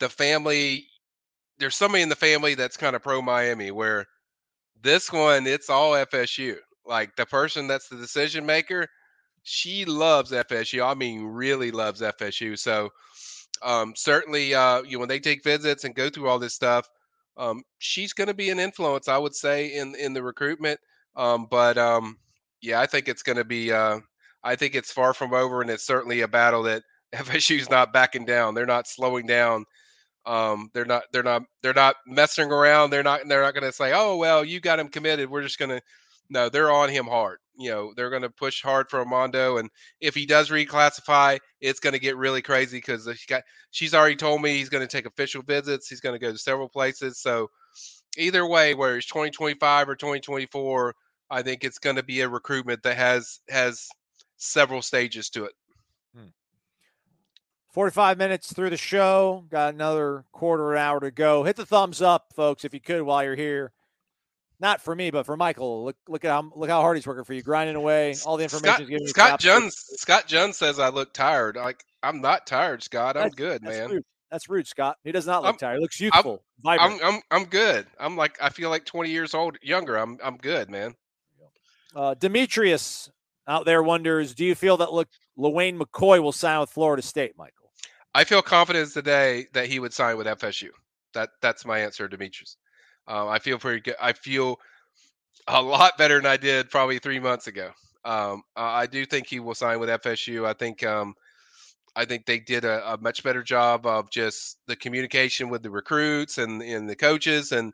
the 0.00 0.08
family. 0.08 0.86
There's 1.58 1.76
somebody 1.76 2.02
in 2.02 2.08
the 2.08 2.16
family 2.16 2.56
that's 2.56 2.76
kind 2.76 2.96
of 2.96 3.02
pro 3.02 3.22
Miami, 3.22 3.70
where 3.70 4.06
this 4.82 5.12
one 5.12 5.46
it's 5.46 5.70
all 5.70 5.92
FSU. 5.92 6.56
Like 6.84 7.14
the 7.14 7.26
person 7.26 7.68
that's 7.68 7.88
the 7.88 7.96
decision 7.96 8.44
maker, 8.44 8.88
she 9.42 9.84
loves 9.84 10.32
FSU. 10.32 10.84
I 10.84 10.94
mean, 10.94 11.24
really 11.24 11.70
loves 11.70 12.00
FSU. 12.00 12.58
So 12.58 12.90
um, 13.62 13.94
certainly, 13.96 14.54
uh, 14.54 14.82
you 14.82 14.92
know, 14.92 15.00
when 15.00 15.08
they 15.08 15.20
take 15.20 15.42
visits 15.44 15.84
and 15.84 15.94
go 15.94 16.10
through 16.10 16.28
all 16.28 16.38
this 16.38 16.54
stuff, 16.54 16.88
um, 17.36 17.62
she's 17.78 18.12
going 18.12 18.28
to 18.28 18.34
be 18.34 18.50
an 18.50 18.58
influence, 18.58 19.08
I 19.08 19.18
would 19.18 19.34
say, 19.34 19.74
in 19.76 19.94
in 19.94 20.12
the 20.12 20.22
recruitment. 20.22 20.80
Um, 21.16 21.46
but 21.50 21.78
um, 21.78 22.18
yeah, 22.60 22.80
I 22.80 22.86
think 22.86 23.08
it's 23.08 23.22
going 23.22 23.38
to 23.38 23.44
be. 23.44 23.72
Uh, 23.72 24.00
I 24.44 24.56
think 24.56 24.74
it's 24.74 24.92
far 24.92 25.14
from 25.14 25.34
over, 25.34 25.60
and 25.60 25.70
it's 25.70 25.86
certainly 25.86 26.20
a 26.22 26.28
battle 26.28 26.62
that 26.64 26.82
FSU's 27.14 27.70
not 27.70 27.92
backing 27.92 28.24
down. 28.24 28.54
They're 28.54 28.66
not 28.66 28.86
slowing 28.86 29.26
down. 29.26 29.64
Um, 30.26 30.70
they're 30.74 30.84
not. 30.84 31.04
They're 31.12 31.22
not. 31.22 31.42
They're 31.62 31.74
not 31.74 31.96
messing 32.06 32.50
around. 32.50 32.90
They're 32.90 33.02
not. 33.02 33.20
They're 33.26 33.42
not 33.42 33.54
going 33.54 33.64
to 33.64 33.72
say, 33.72 33.92
"Oh 33.94 34.16
well, 34.16 34.44
you 34.44 34.60
got 34.60 34.80
him 34.80 34.88
committed. 34.88 35.30
We're 35.30 35.42
just 35.42 35.58
going 35.58 35.70
to." 35.70 35.80
No, 36.30 36.48
they're 36.50 36.70
on 36.70 36.90
him 36.90 37.06
hard. 37.06 37.38
You 37.58 37.70
know, 37.70 37.92
they're 37.96 38.10
going 38.10 38.22
to 38.22 38.30
push 38.30 38.62
hard 38.62 38.88
for 38.88 39.04
Armondo, 39.04 39.58
and 39.58 39.68
if 40.00 40.14
he 40.14 40.26
does 40.26 40.48
reclassify, 40.48 41.38
it's 41.60 41.80
going 41.80 41.92
to 41.92 41.98
get 41.98 42.16
really 42.16 42.40
crazy 42.40 42.78
because 42.78 43.08
got. 43.26 43.42
She's 43.72 43.94
already 43.94 44.14
told 44.16 44.40
me 44.40 44.56
he's 44.56 44.68
going 44.68 44.86
to 44.86 44.96
take 44.96 45.06
official 45.06 45.42
visits. 45.42 45.88
He's 45.88 46.00
going 46.00 46.14
to 46.14 46.24
go 46.24 46.30
to 46.30 46.38
several 46.38 46.68
places. 46.68 47.20
So, 47.20 47.50
either 48.16 48.46
way, 48.46 48.74
whether 48.74 48.96
it's 48.96 49.06
2025 49.06 49.88
or 49.88 49.96
2024, 49.96 50.94
I 51.30 51.42
think 51.42 51.64
it's 51.64 51.78
going 51.78 51.96
to 51.96 52.02
be 52.02 52.20
a 52.20 52.28
recruitment 52.28 52.82
that 52.84 52.96
has 52.96 53.40
has 53.48 53.88
several 54.36 54.80
stages 54.80 55.28
to 55.30 55.44
it. 55.44 55.52
Hmm. 56.14 56.28
45 57.72 58.18
minutes 58.18 58.52
through 58.52 58.70
the 58.70 58.76
show. 58.76 59.44
Got 59.50 59.74
another 59.74 60.24
quarter 60.32 60.72
an 60.72 60.78
hour 60.78 61.00
to 61.00 61.10
go. 61.10 61.42
Hit 61.42 61.56
the 61.56 61.66
thumbs 61.66 62.00
up, 62.00 62.32
folks, 62.34 62.64
if 62.64 62.72
you 62.72 62.80
could 62.80 63.02
while 63.02 63.24
you're 63.24 63.34
here. 63.36 63.72
Not 64.60 64.80
for 64.80 64.94
me, 64.94 65.10
but 65.10 65.24
for 65.24 65.36
Michael. 65.36 65.84
Look, 65.84 65.96
look 66.08 66.24
at 66.24 66.30
how 66.30 66.50
look 66.54 66.68
how 66.68 66.80
hard 66.80 66.96
he's 66.96 67.06
working 67.06 67.24
for 67.24 67.32
you, 67.32 67.42
grinding 67.42 67.76
away. 67.76 68.16
All 68.26 68.36
the 68.36 68.42
information. 68.42 69.06
Scott, 69.06 69.08
Scott 69.08 69.40
Jones. 69.40 69.76
Scott 69.96 70.26
Jones 70.26 70.56
says 70.56 70.78
I 70.78 70.88
look 70.88 71.14
tired. 71.14 71.56
Like 71.56 71.84
I'm 72.02 72.20
not 72.20 72.46
tired, 72.46 72.82
Scott. 72.82 73.16
I'm 73.16 73.24
that's, 73.24 73.34
good, 73.36 73.62
that's 73.62 73.78
man. 73.78 73.90
Rude. 73.90 74.04
That's 74.30 74.48
rude, 74.48 74.66
Scott. 74.66 74.96
He 75.04 75.12
does 75.12 75.26
not 75.26 75.42
look 75.42 75.52
I'm, 75.52 75.58
tired. 75.58 75.76
He 75.76 75.80
looks 75.80 76.00
youthful, 76.00 76.42
I'm, 76.66 76.78
vibrant. 76.78 77.00
I'm, 77.02 77.14
I'm 77.14 77.20
I'm 77.30 77.44
good. 77.44 77.86
I'm 78.00 78.16
like 78.16 78.36
I 78.42 78.48
feel 78.48 78.68
like 78.68 78.84
20 78.84 79.10
years 79.10 79.32
old, 79.32 79.56
younger. 79.62 79.96
I'm 79.96 80.18
I'm 80.22 80.36
good, 80.36 80.70
man. 80.70 80.94
Uh, 81.94 82.14
Demetrius 82.14 83.10
out 83.46 83.64
there 83.64 83.82
wonders, 83.82 84.34
do 84.34 84.44
you 84.44 84.54
feel 84.54 84.76
that 84.76 84.92
look 84.92 85.08
Lawayne 85.38 85.78
McCoy 85.78 86.22
will 86.22 86.32
sign 86.32 86.60
with 86.60 86.70
Florida 86.70 87.02
State, 87.02 87.32
Michael? 87.38 87.72
I 88.14 88.24
feel 88.24 88.42
confident 88.42 88.92
today 88.92 89.46
that 89.54 89.66
he 89.66 89.78
would 89.78 89.92
sign 89.92 90.16
with 90.16 90.26
FSU. 90.26 90.68
That 91.14 91.30
that's 91.40 91.64
my 91.64 91.78
answer, 91.78 92.08
Demetrius. 92.08 92.56
Um, 93.08 93.28
I 93.28 93.38
feel 93.38 93.58
pretty 93.58 93.80
good. 93.80 93.96
I 94.00 94.12
feel 94.12 94.60
a 95.48 95.62
lot 95.62 95.96
better 95.98 96.16
than 96.16 96.26
I 96.26 96.36
did 96.36 96.70
probably 96.70 96.98
three 96.98 97.18
months 97.18 97.46
ago. 97.46 97.70
Um, 98.04 98.42
I 98.54 98.86
do 98.86 99.04
think 99.04 99.26
he 99.26 99.40
will 99.40 99.54
sign 99.54 99.80
with 99.80 99.88
FSU. 99.88 100.46
I 100.46 100.52
think 100.52 100.84
um, 100.84 101.14
I 101.96 102.04
think 102.04 102.26
they 102.26 102.38
did 102.38 102.64
a, 102.64 102.92
a, 102.92 102.98
much 102.98 103.24
better 103.24 103.42
job 103.42 103.86
of 103.86 104.10
just 104.10 104.58
the 104.66 104.76
communication 104.76 105.48
with 105.48 105.62
the 105.62 105.70
recruits 105.70 106.38
and, 106.38 106.62
and 106.62 106.88
the 106.88 106.94
coaches 106.94 107.52
and 107.52 107.72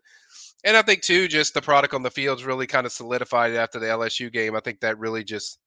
and 0.64 0.76
I 0.76 0.82
think 0.82 1.03
too 1.03 1.28
just 1.28 1.53
the 1.53 1.61
product 1.61 1.93
on 1.93 2.03
the 2.03 2.11
field 2.11 2.39
is 2.39 2.45
really 2.45 2.66
kind 2.66 2.87
of 2.87 2.93
solidified 2.93 3.55
after 3.55 3.78
the 3.78 3.87
LSU 3.87 4.32
game. 4.32 4.57
I 4.57 4.61
think 4.61 4.80
that 4.80 4.99
really 4.99 5.24
just 5.24 5.59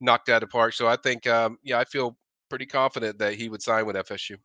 knocked 0.00 0.30
out 0.30 0.42
of 0.42 0.48
park. 0.48 0.72
So 0.72 0.88
I 0.88 0.96
think 0.96 1.26
um, 1.26 1.58
yeah, 1.62 1.78
I 1.78 1.84
feel 1.84 2.16
pretty 2.48 2.66
confident 2.66 3.18
that 3.18 3.34
he 3.34 3.48
would 3.48 3.62
sign 3.62 3.86
with 3.86 3.96
FSU. 3.96 4.36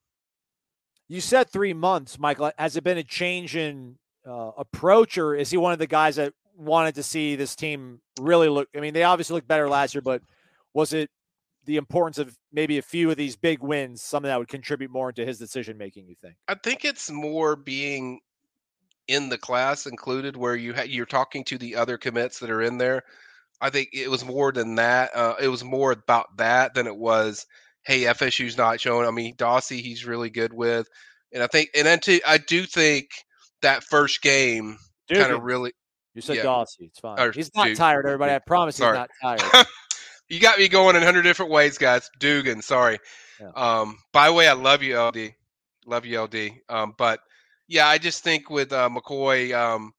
You 1.08 1.22
said 1.22 1.50
three 1.50 1.74
months, 1.74 2.20
Michael. 2.20 2.52
Has 2.58 2.76
it 2.76 2.84
been 2.84 2.98
a 2.98 3.04
change 3.04 3.56
in 3.56 3.98
uh, 4.28 4.52
approach, 4.58 5.18
or 5.18 5.36
is 5.36 5.50
he 5.50 5.58
one 5.58 5.74
of 5.74 5.80
the 5.80 5.88
guys 5.88 6.16
that 6.16 6.34
wanted 6.58 6.96
to 6.96 7.04
see 7.04 7.36
this 7.36 7.56
team 7.56 8.02
really 8.20 8.50
look? 8.50 8.70
I 8.76 8.80
mean, 8.80 8.94
they 8.94 9.04
obviously 9.04 9.36
looked 9.36 9.48
better 9.48 9.70
last 9.70 9.94
year, 9.94 10.02
but 10.02 10.22
was 10.74 10.94
it 10.94 11.10
the 11.66 11.78
importance 11.78 12.18
of 12.18 12.38
maybe 12.52 12.78
a 12.78 12.84
few 12.84 13.10
of 13.10 13.18
these 13.18 13.36
big 13.36 13.64
wins 13.64 14.02
something 14.02 14.28
that 14.28 14.38
would 14.38 14.48
contribute 14.48 14.92
more 14.92 15.10
into 15.10 15.26
his 15.26 15.40
decision 15.40 15.78
making? 15.78 16.08
You 16.08 16.16
think? 16.22 16.36
I 16.48 16.56
think 16.56 16.86
it's 16.86 17.10
more 17.10 17.56
being 17.56 18.20
in 19.08 19.30
the 19.30 19.38
class 19.38 19.86
included, 19.86 20.36
where 20.36 20.56
you 20.56 20.74
ha- 20.74 20.84
you're 20.88 21.06
talking 21.06 21.44
to 21.46 21.58
the 21.58 21.76
other 21.76 21.98
commits 21.98 22.40
that 22.40 22.50
are 22.50 22.62
in 22.62 22.78
there. 22.78 23.04
I 23.62 23.70
think 23.70 23.90
it 23.94 24.10
was 24.10 24.26
more 24.26 24.52
than 24.52 24.76
that. 24.76 25.16
Uh, 25.16 25.36
it 25.42 25.48
was 25.48 25.64
more 25.64 25.92
about 25.92 26.38
that 26.38 26.74
than 26.74 26.88
it 26.88 26.96
was 26.96 27.46
hey, 27.86 28.02
FSU's 28.02 28.58
not 28.58 28.82
showing. 28.82 29.08
I 29.08 29.12
mean, 29.12 29.36
Dossie, 29.36 29.82
he's 29.82 30.06
really 30.06 30.30
good 30.30 30.52
with, 30.52 30.90
and 31.32 31.42
I 31.44 31.48
think, 31.48 31.70
and 31.76 31.86
then 31.86 32.00
I 32.28 32.38
do 32.38 32.66
think 32.66 33.10
that 33.62 33.84
first 33.84 34.22
game 34.22 34.78
kind 35.12 35.32
of 35.32 35.42
really. 35.44 35.74
You 36.14 36.22
said 36.22 36.38
yeah. 36.38 36.44
Dossie. 36.44 36.82
It's 36.82 37.00
fine. 37.00 37.20
Or, 37.20 37.32
he's 37.32 37.54
not 37.56 37.76
tired, 37.76 38.06
everybody. 38.06 38.34
I 38.34 38.40
promise 38.40 38.78
sorry. 38.78 38.98
he's 38.98 39.08
not 39.22 39.40
tired. 39.52 39.68
you 40.30 40.40
got 40.40 40.58
me 40.58 40.70
going 40.70 40.96
in 40.96 41.02
hundred 41.02 41.24
different 41.24 41.52
ways, 41.52 41.78
guys. 41.78 42.10
Dugan, 42.20 42.62
sorry. 42.62 43.00
Yeah. 43.40 43.50
Um, 43.56 43.98
by 44.14 44.28
the 44.28 44.34
way, 44.34 44.48
I 44.48 44.54
love 44.54 44.82
you, 44.82 44.98
LD. 44.98 45.34
Love 45.86 46.06
you, 46.06 46.22
LD. 46.22 46.36
Um, 46.70 46.94
but 46.98 47.20
yeah, 47.68 47.88
I 47.88 47.98
just 47.98 48.24
think 48.24 48.50
with 48.50 48.72
uh, 48.72 48.90
McCoy, 48.90 49.54
um, 49.54 49.92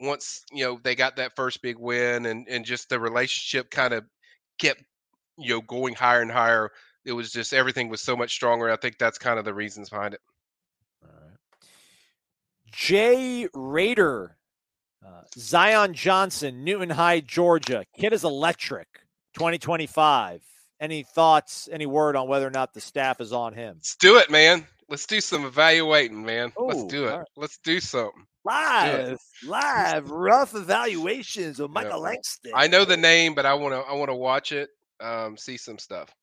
once 0.00 0.42
you 0.50 0.64
know 0.64 0.80
they 0.82 0.96
got 0.96 1.16
that 1.16 1.36
first 1.36 1.62
big 1.62 1.78
win, 1.78 2.26
and 2.26 2.48
and 2.48 2.64
just 2.64 2.88
the 2.88 2.98
relationship 2.98 3.70
kind 3.70 3.94
of 3.94 4.04
kept 4.58 4.82
you 5.38 5.50
know 5.50 5.60
going 5.60 5.94
higher 5.94 6.20
and 6.20 6.32
higher 6.32 6.70
it 7.04 7.12
was 7.12 7.30
just 7.30 7.52
everything 7.52 7.88
was 7.88 8.00
so 8.00 8.16
much 8.16 8.32
stronger. 8.32 8.70
I 8.70 8.76
think 8.76 8.98
that's 8.98 9.18
kind 9.18 9.38
of 9.38 9.44
the 9.44 9.54
reasons 9.54 9.90
behind 9.90 10.14
it. 10.14 10.20
Jay 12.74 13.46
Raider, 13.54 14.36
uh, 15.06 15.22
Zion 15.38 15.94
Johnson, 15.94 16.64
Newton 16.64 16.90
High, 16.90 17.20
Georgia. 17.20 17.84
Kid 17.96 18.12
is 18.12 18.24
electric. 18.24 18.88
2025. 19.34 20.42
Any 20.80 21.04
thoughts? 21.04 21.68
Any 21.70 21.86
word 21.86 22.16
on 22.16 22.28
whether 22.28 22.46
or 22.46 22.50
not 22.50 22.74
the 22.74 22.80
staff 22.80 23.20
is 23.20 23.32
on 23.32 23.54
him? 23.54 23.76
Let's 23.76 23.96
do 23.96 24.16
it, 24.16 24.30
man. 24.30 24.66
Let's 24.88 25.06
do 25.06 25.20
some 25.20 25.44
evaluating, 25.44 26.24
man. 26.24 26.52
Ooh, 26.60 26.66
Let's 26.66 26.84
do 26.84 27.06
it. 27.06 27.16
Right. 27.16 27.26
Let's 27.36 27.58
do 27.58 27.80
something. 27.80 28.26
Live, 28.44 29.18
live, 29.46 30.10
rough 30.10 30.54
evaluations 30.54 31.60
of 31.60 31.70
Michael 31.70 31.92
yeah. 31.92 32.08
Langston. 32.08 32.52
I 32.54 32.66
know 32.66 32.84
the 32.84 32.96
name, 32.96 33.34
but 33.34 33.46
I 33.46 33.54
want 33.54 33.72
to. 33.72 33.78
I 33.90 33.94
want 33.94 34.10
to 34.10 34.14
watch 34.14 34.52
it. 34.52 34.68
Um, 35.00 35.38
see 35.38 35.56
some 35.56 35.78
stuff. 35.78 36.14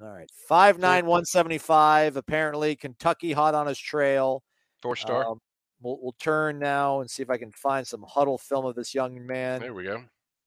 All 0.00 0.08
right. 0.08 0.30
Five 0.48 0.78
nine 0.78 1.04
one 1.04 1.26
seventy 1.26 1.58
five. 1.58 2.16
Apparently, 2.16 2.76
Kentucky 2.76 3.32
hot 3.32 3.54
on 3.54 3.66
his 3.66 3.78
trail. 3.78 4.42
Four 4.80 4.96
star. 4.96 5.26
Um, 5.26 5.40
we'll, 5.86 5.98
we'll 6.02 6.16
turn 6.18 6.58
now 6.58 7.00
and 7.00 7.10
see 7.10 7.22
if 7.22 7.30
I 7.30 7.36
can 7.36 7.52
find 7.52 7.86
some 7.86 8.04
huddle 8.08 8.38
film 8.38 8.66
of 8.66 8.74
this 8.74 8.94
young 8.94 9.24
man. 9.24 9.60
There 9.60 9.74
we 9.74 9.84
go. 9.84 10.02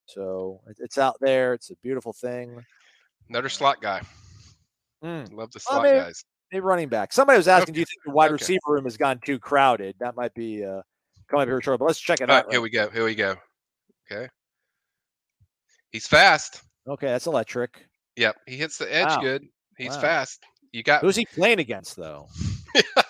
So 0.05 0.61
it's 0.79 0.97
out 0.97 1.17
there. 1.21 1.53
It's 1.53 1.69
a 1.69 1.75
beautiful 1.81 2.13
thing. 2.13 2.63
Another 3.29 3.49
slot 3.49 3.81
guy. 3.81 4.01
Mm. 5.03 5.31
Love 5.33 5.51
the 5.51 5.59
slot 5.59 5.83
guys. 5.83 6.23
A 6.51 6.59
running 6.59 6.89
back. 6.89 7.13
Somebody 7.13 7.37
was 7.37 7.47
asking, 7.47 7.73
okay. 7.73 7.73
do 7.73 7.79
you 7.81 7.85
think 7.85 8.03
the 8.05 8.11
wide 8.11 8.27
okay. 8.27 8.33
receiver 8.33 8.59
room 8.67 8.83
has 8.85 8.97
gone 8.97 9.19
too 9.23 9.37
crowded? 9.37 9.95
That 9.99 10.15
might 10.15 10.33
be 10.33 10.65
uh, 10.65 10.81
coming 11.29 11.43
up 11.43 11.47
here 11.47 11.61
short, 11.61 11.79
but 11.79 11.85
let's 11.85 11.99
check 11.99 12.21
it 12.21 12.29
All 12.29 12.35
out. 12.35 12.45
Right, 12.45 12.53
here 12.53 12.61
we 12.61 12.71
go. 12.71 12.89
Here 12.89 13.05
we 13.05 13.13
go. 13.13 13.35
Okay. 14.11 14.27
He's 15.91 16.07
fast. 16.07 16.63
Okay, 16.87 17.07
that's 17.07 17.27
electric. 17.27 17.85
Yep, 18.15 18.35
he 18.47 18.57
hits 18.57 18.77
the 18.77 18.93
edge 18.93 19.07
wow. 19.07 19.21
good. 19.21 19.45
He's 19.77 19.91
wow. 19.91 20.01
fast. 20.01 20.43
You 20.71 20.81
got 20.83 21.01
who's 21.01 21.15
he 21.15 21.25
playing 21.25 21.59
against 21.59 21.95
though? 21.95 22.27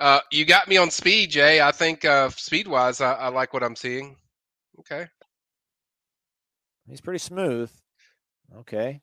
uh, 0.00 0.20
you 0.32 0.44
got 0.44 0.66
me 0.66 0.76
on 0.76 0.90
speed, 0.90 1.30
Jay. 1.30 1.60
I 1.60 1.70
think 1.70 2.04
uh, 2.04 2.30
speed 2.30 2.66
wise, 2.66 3.00
I, 3.00 3.12
I 3.12 3.28
like 3.28 3.52
what 3.52 3.62
I'm 3.62 3.76
seeing. 3.76 4.16
Okay, 4.80 5.06
he's 6.88 7.00
pretty 7.00 7.18
smooth. 7.18 7.70
Okay, 8.56 9.00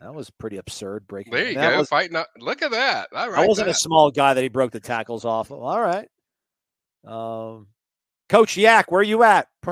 that 0.00 0.14
was 0.14 0.30
pretty 0.30 0.56
absurd 0.56 1.06
breaking. 1.06 1.32
There 1.32 1.48
you 1.48 1.54
that 1.56 1.72
go, 1.72 1.78
was, 1.78 1.88
fighting 1.88 2.16
up. 2.16 2.28
Look 2.38 2.62
at 2.62 2.70
that. 2.70 3.08
I 3.14 3.46
wasn't 3.46 3.66
that. 3.66 3.72
a 3.72 3.78
small 3.78 4.10
guy 4.10 4.32
that 4.32 4.42
he 4.42 4.48
broke 4.48 4.72
the 4.72 4.80
tackles 4.80 5.26
off. 5.26 5.50
All 5.50 5.80
right. 5.80 6.08
Um, 7.04 7.66
Coach 8.30 8.56
Yak, 8.56 8.90
where 8.90 9.00
are 9.00 9.04
you 9.04 9.22
at? 9.24 9.48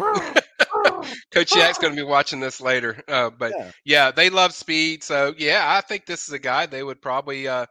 Coach 1.33 1.55
Yak's 1.57 1.79
going 1.79 1.95
to 1.95 1.97
be 1.97 2.07
watching 2.07 2.41
this 2.41 2.61
later. 2.61 3.03
Uh, 3.09 3.31
but 3.31 3.53
yeah. 3.57 3.71
yeah. 3.85 4.11
they 4.11 4.29
love 4.29 4.53
speed. 4.53 5.03
So 5.03 5.33
yeah, 5.39 5.63
I 5.67 5.81
think 5.81 6.05
this 6.05 6.27
is 6.27 6.35
a 6.35 6.39
guy 6.39 6.67
they 6.67 6.83
would 6.83 7.01
probably 7.01 7.49
uh, 7.49 7.67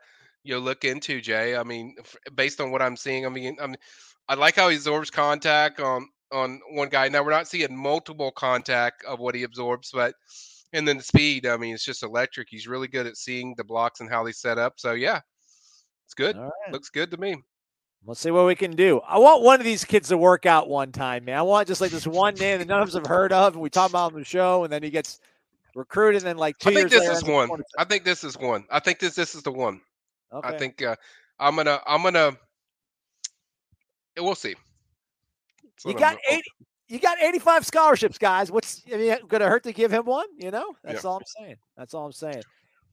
you 0.47 0.53
know 0.53 0.59
look 0.59 0.85
into. 0.85 1.19
Jay, 1.19 1.55
I 1.57 1.63
mean, 1.63 1.95
based 2.35 2.61
on 2.61 2.71
what 2.71 2.81
I'm 2.81 2.95
seeing, 2.95 3.25
I 3.25 3.29
mean, 3.29 3.57
I 3.61 3.67
mean, 3.67 3.77
I 4.29 4.35
like 4.35 4.55
how 4.55 4.69
he 4.69 4.77
absorbs 4.77 5.11
contact 5.11 5.79
on 5.79 6.07
on 6.31 6.61
one 6.71 6.89
guy. 6.89 7.09
Now 7.09 7.23
we're 7.23 7.31
not 7.31 7.47
seeing 7.47 7.75
multiple 7.75 8.31
contact 8.31 9.03
of 9.03 9.19
what 9.19 9.35
he 9.35 9.43
absorbs, 9.43 9.91
but 9.93 10.15
and 10.71 10.87
then 10.87 10.97
the 10.97 11.03
speed. 11.03 11.45
I 11.45 11.57
mean, 11.57 11.73
it's 11.73 11.85
just 11.85 12.03
electric. 12.03 12.47
He's 12.49 12.67
really 12.67 12.87
good 12.87 13.05
at 13.05 13.17
seeing 13.17 13.55
the 13.57 13.63
blocks 13.65 13.99
and 13.99 14.09
how 14.09 14.23
they 14.23 14.31
set 14.31 14.57
up. 14.57 14.75
So 14.77 14.93
yeah, 14.93 15.19
it's 16.05 16.13
good. 16.13 16.37
Right. 16.37 16.51
Looks 16.71 16.89
good 16.89 17.11
to 17.11 17.17
me. 17.17 17.35
Let's 18.05 18.21
see 18.21 18.31
what 18.31 18.45
we 18.45 18.55
can 18.55 18.71
do. 18.71 19.01
I 19.05 19.17
want 19.17 19.43
one 19.43 19.59
of 19.59 19.65
these 19.65 19.83
kids 19.83 20.07
to 20.09 20.17
work 20.17 20.45
out 20.45 20.69
one 20.69 20.93
time, 20.93 21.25
man. 21.25 21.39
I 21.39 21.41
want 21.41 21.67
just 21.67 21.81
like 21.81 21.91
this 21.91 22.07
one 22.07 22.35
name 22.35 22.59
that 22.59 22.67
none 22.67 22.81
of 22.81 22.87
us 22.87 22.93
have 22.93 23.05
heard 23.05 23.33
of, 23.33 23.53
and 23.53 23.61
we 23.61 23.69
talk 23.69 23.89
about 23.89 24.13
on 24.13 24.19
the 24.19 24.23
show, 24.23 24.63
and 24.63 24.71
then 24.71 24.81
he 24.81 24.89
gets 24.89 25.19
recruited, 25.75 26.21
and 26.21 26.27
then 26.27 26.37
like 26.37 26.57
two 26.57 26.69
I 26.69 26.73
think 26.73 26.89
this 26.89 27.09
is 27.09 27.23
one. 27.25 27.49
I 27.77 27.83
think 27.83 28.05
this 28.05 28.23
is 28.23 28.37
one. 28.37 28.63
I 28.71 28.79
think 28.79 28.99
this 28.99 29.15
this 29.15 29.35
is 29.35 29.43
the 29.43 29.51
one. 29.51 29.81
Okay. 30.34 30.47
I 30.47 30.57
think 30.57 30.82
uh, 30.82 30.95
I'm 31.39 31.55
gonna 31.55 31.80
I'm 31.86 32.03
gonna. 32.03 32.38
We'll 34.17 34.36
see. 34.36 34.55
You 35.86 35.93
got 35.93 36.17
eighty. 36.30 36.49
You 36.89 36.99
got 36.99 37.21
85 37.21 37.65
scholarships, 37.65 38.17
guys. 38.17 38.49
What's 38.49 38.82
I 38.88 38.95
mean, 38.95 39.17
going 39.28 39.41
to 39.41 39.49
hurt 39.49 39.63
to 39.63 39.73
give 39.73 39.91
him 39.91 40.05
one? 40.05 40.28
You 40.38 40.51
know, 40.51 40.73
that's 40.86 41.03
yeah. 41.03 41.09
all 41.09 41.17
I'm 41.17 41.23
saying. 41.25 41.55
That's 41.75 41.93
all 41.93 42.05
I'm 42.05 42.13
saying. 42.13 42.43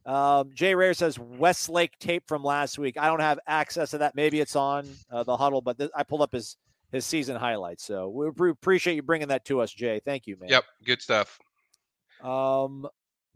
Um, 0.05 0.51
Jay 0.53 0.75
Rare 0.75 0.95
says 0.95 1.19
Westlake 1.19 1.97
tape 1.99 2.25
from 2.27 2.43
last 2.43 2.79
week. 2.79 2.99
I 2.99 3.07
don't 3.07 3.21
have 3.21 3.39
access 3.47 3.91
to 3.93 3.99
that. 3.99 4.15
Maybe 4.15 4.41
it's 4.41 4.57
on 4.57 4.89
uh, 5.11 5.23
the 5.23 5.37
huddle, 5.37 5.63
but 5.63 5.79
th- 5.79 5.91
I 5.95 6.03
pulled 6.03 6.23
up 6.23 6.33
his 6.33 6.57
his 6.93 7.07
season 7.07 7.37
highlights. 7.37 7.85
So 7.85 8.09
we 8.09 8.51
appreciate 8.51 8.95
you 8.95 9.03
bringing 9.03 9.29
that 9.29 9.45
to 9.47 9.61
us, 9.61 9.73
Jay. 9.73 10.01
Thank 10.05 10.27
you, 10.27 10.37
man. 10.39 10.51
Yep, 10.51 10.65
good 10.85 11.03
stuff. 11.03 11.39
Um, 12.23 12.87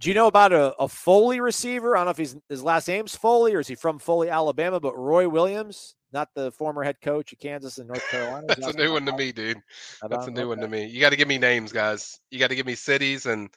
Do 0.01 0.09
you 0.09 0.15
know 0.15 0.29
about 0.29 0.53
a, 0.53 0.75
a 0.77 0.87
Foley 0.87 1.41
receiver? 1.41 1.97
I 1.97 2.01
don't 2.01 2.07
know 2.07 2.11
if 2.13 2.19
he's 2.19 2.37
his 2.49 2.63
last 2.63 2.87
name's 2.87 3.17
Foley 3.17 3.55
or 3.55 3.61
is 3.61 3.67
he 3.67 3.75
from 3.75 3.99
Foley, 3.99 4.31
Alabama, 4.31 4.79
but 4.79 4.97
Roy 4.97 5.29
Williams, 5.29 5.97
not 6.13 6.29
the 6.35 6.53
former 6.53 6.85
head 6.85 7.01
coach 7.01 7.33
of 7.33 7.41
Kansas 7.41 7.79
and 7.79 7.89
North 7.89 8.09
Carolina. 8.09 8.47
That's 8.49 8.67
a 8.69 8.73
new 8.75 8.93
one 8.93 9.05
to 9.07 9.17
me, 9.17 9.33
dude. 9.33 9.61
That's 10.09 10.29
a 10.29 10.31
new 10.31 10.43
okay. 10.43 10.47
one 10.47 10.59
to 10.59 10.69
me. 10.69 10.87
You 10.87 11.01
got 11.01 11.11
to 11.11 11.17
give 11.17 11.27
me 11.27 11.37
names, 11.37 11.73
guys. 11.73 12.21
You 12.31 12.39
got 12.39 12.51
to 12.51 12.55
give 12.55 12.67
me 12.67 12.77
cities 12.77 13.27
and 13.27 13.51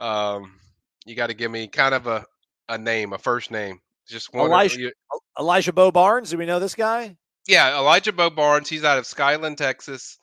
um, 0.00 0.60
you 1.04 1.16
got 1.16 1.26
to 1.26 1.34
give 1.34 1.50
me 1.50 1.66
kind 1.66 1.94
of 1.94 2.06
a, 2.06 2.24
a 2.68 2.78
name, 2.78 3.12
a 3.12 3.18
first 3.18 3.50
name. 3.50 3.80
Just 4.06 4.32
one. 4.32 4.46
Elijah, 4.46 4.78
you, 4.78 4.92
Elijah 5.40 5.72
Bo 5.72 5.90
Barnes. 5.90 6.30
Do 6.30 6.38
we 6.38 6.46
know 6.46 6.60
this 6.60 6.74
guy? 6.76 7.16
Yeah, 7.48 7.76
Elijah 7.76 8.12
Bo 8.12 8.30
Barnes. 8.30 8.68
He's 8.68 8.84
out 8.84 8.98
of 8.98 9.06
Skyland, 9.06 9.58
Texas. 9.58 10.18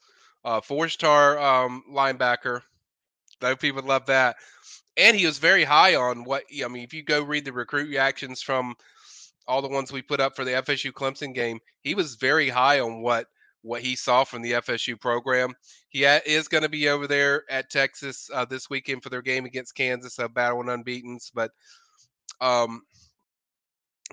Uh, 0.46 0.62
four-star 0.62 1.38
um, 1.40 1.84
linebacker. 1.92 2.62
I 3.42 3.48
hope 3.48 3.60
people 3.60 3.84
love 3.84 4.06
that, 4.08 4.38
and 4.98 5.16
he 5.16 5.26
was 5.26 5.38
very 5.38 5.64
high 5.64 5.96
on 5.96 6.24
what. 6.24 6.44
I 6.64 6.68
mean, 6.68 6.84
if 6.84 6.94
you 6.94 7.04
go 7.04 7.24
read 7.24 7.46
the 7.46 7.54
recruit 7.54 7.90
reactions 7.90 8.42
from 8.42 8.76
all 9.48 9.62
the 9.62 9.68
ones 9.68 9.92
we 9.92 10.02
put 10.02 10.20
up 10.20 10.36
for 10.36 10.46
the 10.46 10.52
FSU 10.52 10.92
Clemson 10.92 11.34
game, 11.34 11.60
he 11.82 11.96
was 11.96 12.16
very 12.16 12.50
high 12.50 12.80
on 12.80 13.02
what 13.02 13.28
what 13.64 13.82
he 13.82 13.96
saw 13.96 14.24
from 14.24 14.42
the 14.42 14.54
FSU 14.54 15.00
program. 15.00 15.54
He 15.90 16.04
is 16.04 16.48
going 16.48 16.64
to 16.64 16.70
be 16.70 16.90
over 16.90 17.08
there 17.08 17.44
at 17.50 17.70
Texas 17.70 18.30
uh, 18.34 18.46
this 18.46 18.70
weekend 18.70 19.04
for 19.04 19.10
their 19.10 19.22
game 19.22 19.46
against 19.46 19.76
Kansas, 19.76 20.20
a 20.20 20.28
battle 20.28 20.62
and 20.62 20.70
unbeaten's. 20.70 21.32
But 21.34 21.52
um, 22.40 22.82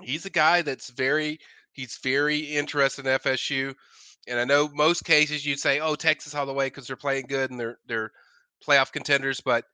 he's 0.01 0.25
a 0.25 0.29
guy 0.29 0.61
that's 0.61 0.89
very 0.91 1.39
he's 1.73 1.99
very 2.03 2.39
interested 2.39 3.05
in 3.05 3.19
FSU. 3.19 3.73
And 4.27 4.39
I 4.39 4.45
know 4.45 4.69
most 4.73 5.05
cases 5.05 5.45
you'd 5.45 5.59
say, 5.59 5.79
"Oh, 5.79 5.95
Texas 5.95 6.35
all 6.35 6.45
the 6.45 6.53
way" 6.53 6.67
because 6.67 6.87
they're 6.87 6.95
playing 6.95 7.25
good 7.27 7.49
and 7.51 7.59
they're 7.59 7.79
they're 7.87 8.11
playoff 8.65 8.91
contenders. 8.91 9.41
But 9.41 9.65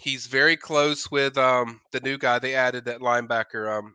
he's 0.00 0.26
very 0.26 0.56
close 0.56 1.10
with 1.10 1.36
um, 1.36 1.80
the 1.92 2.00
new 2.00 2.16
guy 2.16 2.38
they 2.38 2.54
added, 2.54 2.84
that 2.86 3.00
linebacker 3.00 3.78
um, 3.78 3.94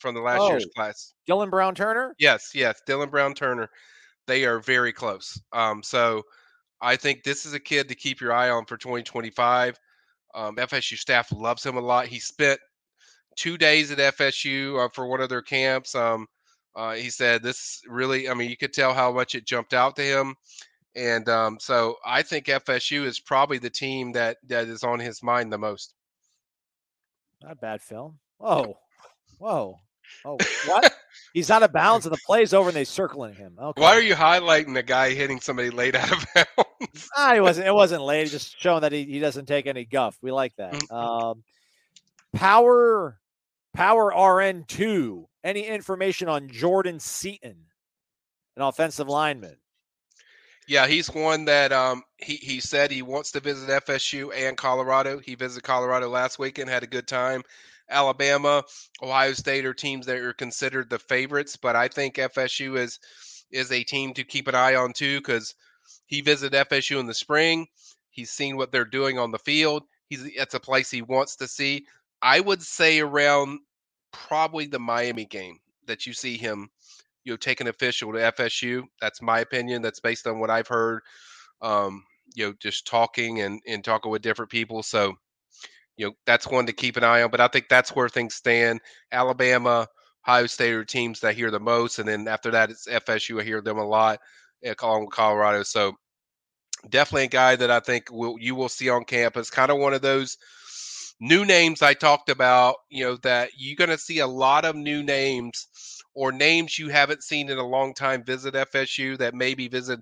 from 0.00 0.14
the 0.14 0.20
last 0.20 0.40
oh, 0.40 0.48
year's 0.48 0.66
class, 0.74 1.12
Dylan 1.28 1.50
Brown 1.50 1.74
Turner. 1.74 2.14
Yes, 2.18 2.52
yes, 2.54 2.80
Dylan 2.88 3.10
Brown 3.10 3.34
Turner. 3.34 3.68
They 4.26 4.44
are 4.44 4.60
very 4.60 4.92
close. 4.92 5.40
Um, 5.52 5.82
so 5.82 6.22
I 6.80 6.96
think 6.96 7.22
this 7.22 7.46
is 7.46 7.54
a 7.54 7.60
kid 7.60 7.88
to 7.88 7.94
keep 7.94 8.20
your 8.20 8.32
eye 8.32 8.50
on 8.50 8.64
for 8.64 8.76
2025. 8.76 9.78
Um, 10.34 10.56
FSU 10.56 10.96
staff 10.96 11.30
loves 11.32 11.64
him 11.64 11.76
a 11.76 11.80
lot. 11.80 12.06
He 12.06 12.18
spent 12.18 12.60
two 13.36 13.56
days 13.56 13.90
at 13.90 14.16
FSU 14.16 14.84
uh, 14.84 14.88
for 14.92 15.06
one 15.06 15.20
of 15.20 15.28
their 15.28 15.42
camps. 15.42 15.94
Um, 15.94 16.26
uh, 16.76 16.94
he 16.94 17.10
said 17.10 17.42
this 17.42 17.80
really, 17.88 18.28
I 18.28 18.34
mean, 18.34 18.50
you 18.50 18.56
could 18.56 18.72
tell 18.72 18.94
how 18.94 19.12
much 19.12 19.34
it 19.34 19.46
jumped 19.46 19.74
out 19.74 19.96
to 19.96 20.02
him. 20.02 20.34
And 20.98 21.28
um, 21.28 21.58
so 21.60 21.96
I 22.04 22.22
think 22.22 22.46
FSU 22.46 23.04
is 23.04 23.20
probably 23.20 23.58
the 23.58 23.70
team 23.70 24.12
that, 24.12 24.38
that 24.48 24.66
is 24.66 24.82
on 24.82 24.98
his 24.98 25.22
mind 25.22 25.52
the 25.52 25.58
most. 25.58 25.94
Not 27.42 27.60
bad 27.60 27.80
film. 27.80 28.18
Whoa. 28.38 28.76
Whoa. 29.38 29.78
Oh, 30.24 30.38
what? 30.66 30.92
He's 31.34 31.50
out 31.50 31.62
of 31.62 31.72
bounds 31.72 32.06
and 32.06 32.12
the 32.12 32.20
play's 32.26 32.52
over 32.52 32.70
and 32.70 32.76
they 32.76 32.84
circling 32.84 33.34
him. 33.34 33.56
Okay. 33.60 33.80
Why 33.80 33.92
are 33.92 34.02
you 34.02 34.14
highlighting 34.14 34.74
the 34.74 34.82
guy 34.82 35.10
hitting 35.10 35.40
somebody 35.40 35.70
late 35.70 35.94
out 35.94 36.10
of 36.10 36.26
bounds? 36.34 37.08
ah, 37.16 37.34
he 37.34 37.40
wasn't. 37.40 37.66
It 37.68 37.74
wasn't 37.74 38.02
late. 38.02 38.30
Just 38.30 38.58
showing 38.58 38.80
that 38.80 38.92
he, 38.92 39.04
he 39.04 39.20
doesn't 39.20 39.46
take 39.46 39.66
any 39.66 39.84
guff. 39.84 40.16
We 40.22 40.32
like 40.32 40.56
that. 40.56 40.72
Mm. 40.72 40.92
Um, 40.92 41.42
power 42.34 43.18
Power 43.78 44.12
RN2. 44.12 45.26
Any 45.44 45.66
information 45.66 46.28
on 46.28 46.48
Jordan 46.48 46.98
Seaton, 46.98 47.66
an 48.56 48.62
offensive 48.62 49.08
lineman? 49.08 49.56
Yeah, 50.68 50.86
he's 50.86 51.08
one 51.08 51.46
that 51.46 51.72
um, 51.72 52.02
he 52.18 52.36
he 52.36 52.60
said 52.60 52.90
he 52.90 53.00
wants 53.00 53.32
to 53.32 53.40
visit 53.40 53.70
FSU 53.70 54.30
and 54.36 54.54
Colorado. 54.54 55.18
He 55.18 55.34
visited 55.34 55.64
Colorado 55.64 56.10
last 56.10 56.38
weekend, 56.38 56.68
had 56.68 56.82
a 56.82 56.86
good 56.86 57.08
time. 57.08 57.42
Alabama, 57.88 58.62
Ohio 59.02 59.32
State 59.32 59.64
are 59.64 59.72
teams 59.72 60.04
that 60.04 60.18
are 60.18 60.34
considered 60.34 60.90
the 60.90 60.98
favorites, 60.98 61.56
but 61.56 61.74
I 61.74 61.88
think 61.88 62.16
FSU 62.16 62.76
is 62.76 62.98
is 63.50 63.72
a 63.72 63.82
team 63.82 64.12
to 64.12 64.24
keep 64.24 64.46
an 64.46 64.54
eye 64.54 64.74
on 64.74 64.92
too 64.92 65.20
because 65.20 65.54
he 66.04 66.20
visited 66.20 66.68
FSU 66.68 67.00
in 67.00 67.06
the 67.06 67.14
spring. 67.14 67.66
He's 68.10 68.30
seen 68.30 68.58
what 68.58 68.70
they're 68.70 68.84
doing 68.84 69.18
on 69.18 69.30
the 69.30 69.38
field. 69.38 69.84
He's 70.10 70.28
that's 70.36 70.54
a 70.54 70.60
place 70.60 70.90
he 70.90 71.00
wants 71.00 71.36
to 71.36 71.48
see. 71.48 71.86
I 72.20 72.40
would 72.40 72.62
say 72.62 73.00
around 73.00 73.60
probably 74.12 74.66
the 74.66 74.78
Miami 74.78 75.24
game 75.24 75.60
that 75.86 76.04
you 76.04 76.12
see 76.12 76.36
him, 76.36 76.68
you 77.28 77.34
know, 77.34 77.36
take 77.36 77.60
an 77.60 77.66
official 77.66 78.10
to 78.14 78.18
FSU. 78.18 78.84
That's 79.02 79.20
my 79.20 79.40
opinion. 79.40 79.82
That's 79.82 80.00
based 80.00 80.26
on 80.26 80.40
what 80.40 80.48
I've 80.48 80.66
heard. 80.66 81.02
Um, 81.60 82.02
you 82.34 82.46
know, 82.46 82.54
just 82.58 82.86
talking 82.86 83.42
and 83.42 83.60
and 83.66 83.84
talking 83.84 84.10
with 84.10 84.22
different 84.22 84.50
people. 84.50 84.82
So, 84.82 85.12
you 85.98 86.06
know, 86.06 86.12
that's 86.24 86.46
one 86.46 86.64
to 86.66 86.72
keep 86.72 86.96
an 86.96 87.04
eye 87.04 87.20
on. 87.20 87.30
But 87.30 87.42
I 87.42 87.48
think 87.48 87.66
that's 87.68 87.94
where 87.94 88.08
things 88.08 88.34
stand. 88.34 88.80
Alabama, 89.12 89.86
Ohio 90.26 90.46
State 90.46 90.72
are 90.72 90.86
teams 90.86 91.20
that 91.20 91.28
I 91.28 91.32
hear 91.34 91.50
the 91.50 91.60
most, 91.60 91.98
and 91.98 92.08
then 92.08 92.26
after 92.28 92.50
that, 92.52 92.70
it's 92.70 92.88
FSU. 92.88 93.38
I 93.38 93.44
hear 93.44 93.60
them 93.60 93.76
a 93.76 93.86
lot, 93.86 94.20
eh, 94.64 94.72
along 94.80 95.02
with 95.02 95.10
Colorado. 95.10 95.64
So, 95.64 95.92
definitely 96.88 97.24
a 97.24 97.28
guy 97.28 97.56
that 97.56 97.70
I 97.70 97.80
think 97.80 98.10
will 98.10 98.36
you 98.40 98.54
will 98.54 98.70
see 98.70 98.88
on 98.88 99.04
campus. 99.04 99.50
Kind 99.50 99.70
of 99.70 99.76
one 99.76 99.92
of 99.92 100.00
those 100.00 100.38
new 101.20 101.44
names 101.44 101.82
I 101.82 101.92
talked 101.92 102.30
about, 102.30 102.76
you 102.88 103.04
know, 103.04 103.16
that 103.18 103.50
you're 103.58 103.76
going 103.76 103.90
to 103.90 103.98
see 103.98 104.20
a 104.20 104.26
lot 104.26 104.64
of 104.64 104.76
new 104.76 105.02
names 105.02 105.66
or 106.18 106.32
names 106.32 106.76
you 106.76 106.88
haven't 106.88 107.22
seen 107.22 107.48
in 107.48 107.58
a 107.58 107.66
long 107.66 107.94
time 107.94 108.24
visit 108.24 108.52
FSU 108.54 109.16
that 109.18 109.36
maybe 109.36 109.68
visit 109.68 110.00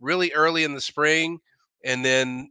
really 0.00 0.32
early 0.32 0.64
in 0.64 0.74
the 0.74 0.80
spring. 0.80 1.38
And 1.84 2.02
then 2.02 2.50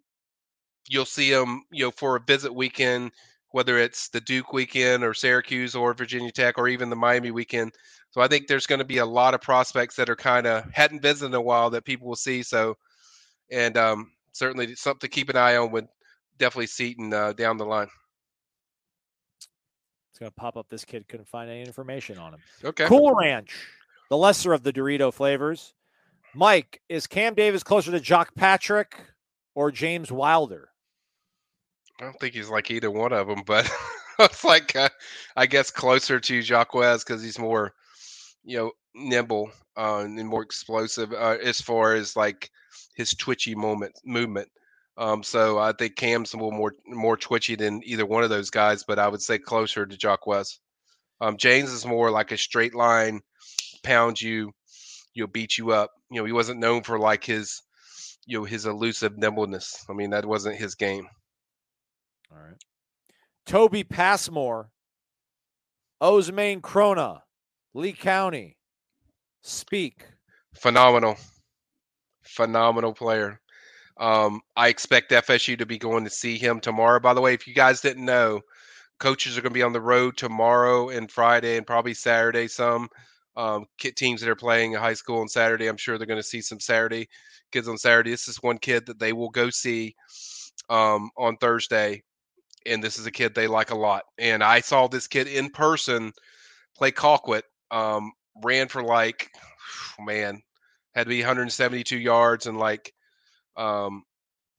you'll 0.88 1.06
see 1.06 1.32
them, 1.32 1.64
you 1.72 1.84
know, 1.84 1.90
for 1.90 2.16
a 2.16 2.20
visit 2.20 2.54
weekend, 2.54 3.12
whether 3.54 3.80
it's 3.80 4.10
the 4.10 4.22
Duke 4.22 4.54
weekend 4.54 5.04
or 5.04 5.16
Syracuse 5.16 5.74
or 5.74 5.96
Virginia 5.96 6.32
Tech 6.32 6.60
or 6.60 6.68
even 6.68 6.92
the 6.92 6.96
Miami 6.96 7.32
weekend. 7.32 7.72
So 8.12 8.22
I 8.22 8.28
think 8.28 8.46
there's 8.46 8.68
going 8.68 8.78
to 8.78 8.86
be 8.86 9.00
a 9.00 9.06
lot 9.06 9.34
of 9.34 9.42
prospects 9.42 9.96
that 9.96 10.10
are 10.10 10.16
kind 10.16 10.46
of 10.46 10.70
hadn't 10.72 11.02
visited 11.02 11.30
in 11.30 11.34
a 11.34 11.42
while 11.42 11.72
that 11.72 11.86
people 11.86 12.08
will 12.08 12.16
see. 12.16 12.44
So, 12.44 12.78
and 13.50 13.78
um, 13.78 14.12
certainly 14.32 14.76
something 14.76 15.00
to 15.00 15.08
keep 15.08 15.30
an 15.30 15.38
eye 15.38 15.56
on 15.56 15.72
with 15.72 15.86
definitely 16.38 16.68
Seaton 16.68 17.12
uh, 17.12 17.34
down 17.34 17.58
the 17.58 17.66
line. 17.66 17.90
Going 20.22 20.30
to 20.30 20.36
pop 20.36 20.56
up. 20.56 20.70
This 20.70 20.86
kid 20.86 21.08
couldn't 21.08 21.28
find 21.28 21.50
any 21.50 21.64
information 21.64 22.20
on 22.20 22.36
him. 22.36 22.40
Okay. 22.64 22.86
Cool 22.86 23.16
Ranch, 23.16 23.56
the 24.12 24.18
lesser 24.18 24.54
of 24.54 24.62
the 24.62 24.72
Dorito 24.72 25.12
flavors. 25.12 25.74
Mike, 26.36 26.80
is 26.90 27.08
Cam 27.08 27.34
Davis 27.34 27.64
closer 27.64 27.90
to 27.90 28.00
Jacques 28.00 28.36
Patrick 28.36 28.96
or 29.56 29.72
James 29.72 30.12
Wilder? 30.12 30.70
I 32.00 32.04
don't 32.04 32.20
think 32.20 32.36
he's 32.36 32.50
like 32.50 32.70
either 32.70 32.92
one 32.92 33.14
of 33.14 33.26
them, 33.26 33.42
but 33.48 33.68
it's 34.20 34.44
like 34.44 34.76
uh, 34.76 34.90
I 35.36 35.48
guess 35.48 35.72
closer 35.72 36.20
to 36.20 36.42
Jacques 36.44 36.72
because 36.72 37.24
he's 37.24 37.40
more, 37.40 37.74
you 38.44 38.58
know, 38.58 38.72
nimble 38.94 39.50
uh, 39.76 40.04
and 40.06 40.28
more 40.28 40.44
explosive 40.44 41.14
uh, 41.14 41.38
as 41.44 41.60
far 41.60 41.96
as 41.96 42.16
like 42.16 42.52
his 42.94 43.16
twitchy 43.16 43.56
moment 43.56 44.00
movement. 44.06 44.50
Um, 45.02 45.24
so 45.24 45.58
I 45.58 45.72
think 45.72 45.96
Cam's 45.96 46.36
a 46.36 46.38
little 46.38 46.52
more 46.52 46.76
more 46.86 47.18
twitchy 47.18 47.56
than 47.56 47.82
either 47.84 48.06
one 48.06 48.24
of 48.24 48.30
those 48.30 48.52
guys, 48.52 48.84
but 48.84 49.00
I 49.00 49.08
would 49.08 49.24
say 49.24 49.40
closer 49.40 49.84
to 49.84 49.98
Jock 49.98 50.28
West. 50.28 50.60
Um, 51.20 51.38
James 51.38 51.72
is 51.72 51.88
more 51.88 52.12
like 52.12 52.32
a 52.32 52.38
straight 52.38 52.76
line, 52.76 53.22
pound 53.82 54.22
you, 54.22 54.52
you 55.16 55.24
know, 55.24 55.28
beat 55.28 55.58
you 55.58 55.72
up. 55.72 55.90
You 56.12 56.22
know, 56.22 56.26
he 56.26 56.32
wasn't 56.32 56.60
known 56.60 56.84
for 56.84 57.00
like 57.00 57.24
his, 57.24 57.64
you 58.28 58.38
know, 58.38 58.46
his 58.46 58.68
elusive 58.68 59.18
nimbleness. 59.18 59.84
I 59.90 59.94
mean, 59.94 60.12
that 60.12 60.24
wasn't 60.24 60.58
his 60.58 60.76
game. 60.76 61.08
All 62.32 62.38
right. 62.38 62.64
Toby 63.48 63.84
Passmore, 63.84 64.70
Ousmane 66.00 66.62
Kromah, 66.62 67.22
Lee 67.74 67.94
County, 67.94 68.56
speak. 69.42 70.06
Phenomenal, 70.54 71.18
phenomenal 72.22 72.94
player. 72.94 73.42
Um, 73.98 74.42
I 74.56 74.68
expect 74.70 75.12
FSU 75.12 75.58
to 75.58 75.66
be 75.66 75.78
going 75.78 76.04
to 76.04 76.10
see 76.10 76.38
him 76.38 76.60
tomorrow. 76.60 77.00
By 77.00 77.14
the 77.14 77.22
way, 77.22 77.34
if 77.34 77.48
you 77.48 77.54
guys 77.54 77.82
didn't 77.82 78.06
know, 78.06 78.42
coaches 79.00 79.38
are 79.38 79.42
going 79.42 79.52
to 79.52 79.58
be 79.58 79.64
on 79.64 79.74
the 79.74 79.82
road 79.82 80.18
tomorrow 80.18 80.90
and 80.90 81.12
Friday 81.12 81.58
and 81.58 81.68
probably 81.68 81.94
Saturday. 81.94 82.48
Some 82.48 82.90
um, 83.36 83.66
teams 83.80 84.22
that 84.22 84.30
are 84.30 84.36
playing 84.36 84.74
in 84.74 84.80
high 84.80 84.94
school 84.94 85.20
on 85.20 85.28
Saturday, 85.28 85.68
I'm 85.68 85.78
sure 85.78 85.98
they're 85.98 86.08
going 86.08 86.20
to 86.20 86.24
see 86.24 86.42
some 86.42 86.60
Saturday 86.60 87.08
kids 87.52 87.68
on 87.68 87.78
Saturday. 87.78 88.12
This 88.12 88.28
is 88.28 88.42
one 88.42 88.58
kid 88.58 88.86
that 88.86 89.00
they 89.00 89.14
will 89.14 89.30
go 89.30 89.50
see 89.50 89.96
um, 90.70 91.10
on 91.18 91.38
Thursday, 91.38 92.02
and 92.66 92.84
this 92.84 92.98
is 92.98 93.06
a 93.06 93.12
kid 93.12 93.36
they 93.36 93.48
like 93.48 93.72
a 93.72 93.78
lot. 93.78 94.04
And 94.18 94.44
I 94.44 94.62
saw 94.62 94.88
this 94.88 95.08
kid 95.08 95.28
in 95.28 95.50
person 95.50 96.14
play 96.76 96.92
Colquitt. 96.92 97.44
Um, 97.70 98.12
ran 98.44 98.68
for 98.68 98.84
like, 98.84 99.30
man, 100.00 100.42
had 100.94 101.04
to 101.04 101.10
be 101.10 101.20
172 101.20 101.98
yards 101.98 102.48
and 102.48 102.58
like 102.58 102.94
um, 103.58 104.04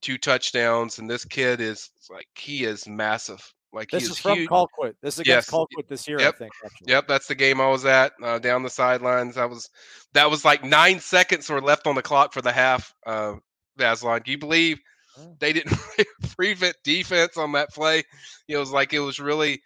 two 0.01 0.19
touchdowns, 0.19 0.99
and 0.99 1.09
this 1.09 1.25
kid 1.25 1.61
is 1.61 1.91
like 2.11 2.29
he 2.35 2.65
is 2.65 2.87
massive. 2.87 3.43
Like 3.73 3.91
this 3.91 4.05
is, 4.05 4.11
is, 4.11 4.19
from 4.19 4.39
huge. 4.39 4.51
Colquitt. 4.51 4.95
This 5.01 5.15
is 5.15 5.21
against 5.21 5.49
yes. 5.49 5.51
Colquitt 5.51 5.89
this 5.89 6.07
year, 6.07 6.21
yep. 6.21 6.35
I 6.35 6.39
think. 6.39 6.53
Actually. 6.65 6.93
Yep, 6.93 7.09
that's 7.09 7.27
the 7.27 7.35
game 7.35 7.61
I 7.61 7.69
was 7.69 7.87
at 7.87 8.13
uh, 8.23 8.39
down 8.39 8.63
the 8.63 8.71
sidelines. 8.71 9.39
I 9.39 9.47
was 9.47 9.71
that 10.13 10.31
was 10.31 10.45
like 10.45 10.63
nine 10.63 11.01
seconds 11.01 11.49
were 11.49 11.63
left 11.63 11.87
on 11.87 11.95
the 11.95 12.03
clock 12.03 12.35
for 12.35 12.43
the 12.43 12.53
half. 12.53 12.95
Uh, 13.07 13.35
Vaslon, 13.79 14.23
do 14.25 14.31
you 14.31 14.39
believe 14.39 14.79
oh. 15.19 15.35
they 15.39 15.55
didn't 15.55 15.79
prevent 16.37 16.77
defense 16.85 17.39
on 17.39 17.53
that 17.53 17.73
play. 17.73 18.03
it 18.47 18.59
was 18.59 18.71
like 18.71 18.93
it 18.93 19.01
was 19.01 19.19
really 19.19 19.63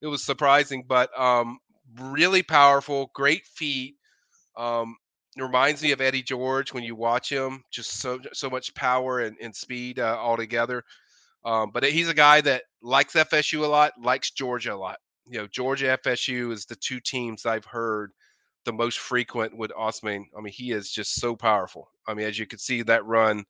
it 0.00 0.06
was 0.06 0.22
surprising, 0.22 0.84
but 0.86 1.10
um, 1.18 1.58
really 2.00 2.42
powerful, 2.42 3.10
great 3.14 3.44
feet. 3.46 3.96
Um, 4.56 4.96
reminds 5.40 5.82
me 5.82 5.92
of 5.92 6.00
Eddie 6.00 6.22
George 6.22 6.72
when 6.72 6.84
you 6.84 6.94
watch 6.94 7.30
him. 7.30 7.62
Just 7.70 8.00
so 8.00 8.18
so 8.32 8.50
much 8.50 8.74
power 8.74 9.20
and, 9.20 9.36
and 9.40 9.54
speed 9.54 9.98
uh, 9.98 10.16
all 10.16 10.36
together. 10.36 10.84
Um, 11.44 11.70
but 11.72 11.84
he's 11.84 12.08
a 12.08 12.14
guy 12.14 12.40
that 12.42 12.64
likes 12.82 13.14
FSU 13.14 13.64
a 13.64 13.66
lot, 13.66 13.92
likes 14.00 14.30
Georgia 14.30 14.74
a 14.74 14.76
lot. 14.76 14.98
You 15.26 15.38
know, 15.38 15.46
Georgia 15.46 15.98
FSU 16.04 16.52
is 16.52 16.64
the 16.64 16.76
two 16.76 17.00
teams 17.00 17.46
I've 17.46 17.64
heard 17.64 18.12
the 18.64 18.72
most 18.72 18.98
frequent 18.98 19.56
with 19.56 19.70
Ousmane. 19.72 20.24
I 20.36 20.40
mean, 20.40 20.52
he 20.52 20.72
is 20.72 20.90
just 20.90 21.14
so 21.14 21.36
powerful. 21.36 21.90
I 22.06 22.14
mean, 22.14 22.26
as 22.26 22.38
you 22.38 22.46
can 22.46 22.58
see 22.58 22.82
that 22.82 23.04
run, 23.04 23.44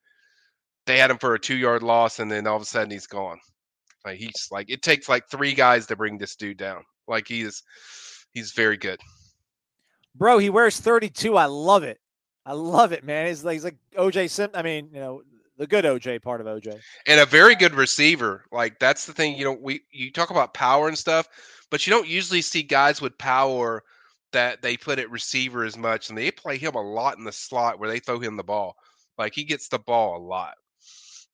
they 0.86 0.98
had 0.98 1.10
him 1.10 1.18
for 1.18 1.34
a 1.34 1.40
two 1.40 1.56
yard 1.56 1.82
loss, 1.82 2.18
and 2.18 2.30
then 2.30 2.46
all 2.46 2.56
of 2.56 2.62
a 2.62 2.66
sudden 2.66 2.90
he's 2.90 3.06
gone. 3.06 3.38
Like 4.04 4.18
he's 4.18 4.48
like 4.50 4.70
it 4.70 4.82
takes 4.82 5.08
like 5.08 5.28
three 5.28 5.54
guys 5.54 5.86
to 5.86 5.96
bring 5.96 6.18
this 6.18 6.36
dude 6.36 6.56
down. 6.56 6.84
Like 7.06 7.26
he 7.26 7.42
is, 7.42 7.62
he's 8.32 8.52
very 8.52 8.76
good. 8.76 9.00
Bro, 10.18 10.38
he 10.38 10.50
wears 10.50 10.80
32. 10.80 11.36
I 11.36 11.46
love 11.46 11.84
it. 11.84 12.00
I 12.44 12.52
love 12.52 12.92
it, 12.92 13.04
man. 13.04 13.26
He's 13.26 13.44
like, 13.44 13.54
he's 13.54 13.64
like 13.64 13.76
OJ 13.96 14.28
Sim. 14.28 14.50
I 14.54 14.62
mean, 14.62 14.88
you 14.92 15.00
know, 15.00 15.22
the 15.58 15.66
good 15.66 15.84
OJ 15.84 16.22
part 16.22 16.40
of 16.40 16.46
OJ. 16.46 16.78
And 17.06 17.20
a 17.20 17.26
very 17.26 17.54
good 17.54 17.74
receiver. 17.74 18.44
Like 18.50 18.78
that's 18.78 19.06
the 19.06 19.12
thing. 19.12 19.36
You 19.36 19.44
know, 19.44 19.58
we 19.60 19.82
you 19.92 20.10
talk 20.10 20.30
about 20.30 20.54
power 20.54 20.88
and 20.88 20.96
stuff, 20.96 21.28
but 21.70 21.86
you 21.86 21.92
don't 21.92 22.08
usually 22.08 22.42
see 22.42 22.62
guys 22.62 23.00
with 23.00 23.18
power 23.18 23.82
that 24.32 24.62
they 24.62 24.76
put 24.76 24.98
at 24.98 25.10
receiver 25.10 25.64
as 25.64 25.76
much, 25.76 26.08
and 26.08 26.18
they 26.18 26.30
play 26.30 26.58
him 26.58 26.74
a 26.74 26.80
lot 26.80 27.18
in 27.18 27.24
the 27.24 27.32
slot 27.32 27.78
where 27.78 27.88
they 27.88 27.98
throw 27.98 28.18
him 28.18 28.36
the 28.36 28.42
ball. 28.44 28.76
Like 29.18 29.34
he 29.34 29.44
gets 29.44 29.68
the 29.68 29.78
ball 29.78 30.16
a 30.16 30.24
lot. 30.24 30.54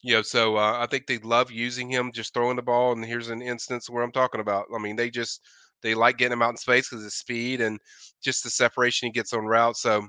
You 0.02 0.14
know, 0.14 0.22
so 0.22 0.56
uh, 0.56 0.78
I 0.80 0.86
think 0.86 1.06
they 1.06 1.18
love 1.18 1.50
using 1.50 1.88
him, 1.88 2.12
just 2.12 2.34
throwing 2.34 2.56
the 2.56 2.62
ball. 2.62 2.92
And 2.92 3.04
here's 3.04 3.30
an 3.30 3.40
instance 3.40 3.88
where 3.88 4.02
I'm 4.02 4.12
talking 4.12 4.40
about. 4.40 4.66
I 4.74 4.78
mean, 4.78 4.96
they 4.96 5.08
just 5.08 5.40
they 5.84 5.94
like 5.94 6.18
getting 6.18 6.32
him 6.32 6.42
out 6.42 6.50
in 6.50 6.56
space 6.56 6.88
because 6.88 7.04
of 7.04 7.12
speed 7.12 7.60
and 7.60 7.78
just 8.20 8.42
the 8.42 8.50
separation 8.50 9.06
he 9.06 9.12
gets 9.12 9.32
on 9.32 9.44
route. 9.44 9.76
So 9.76 10.08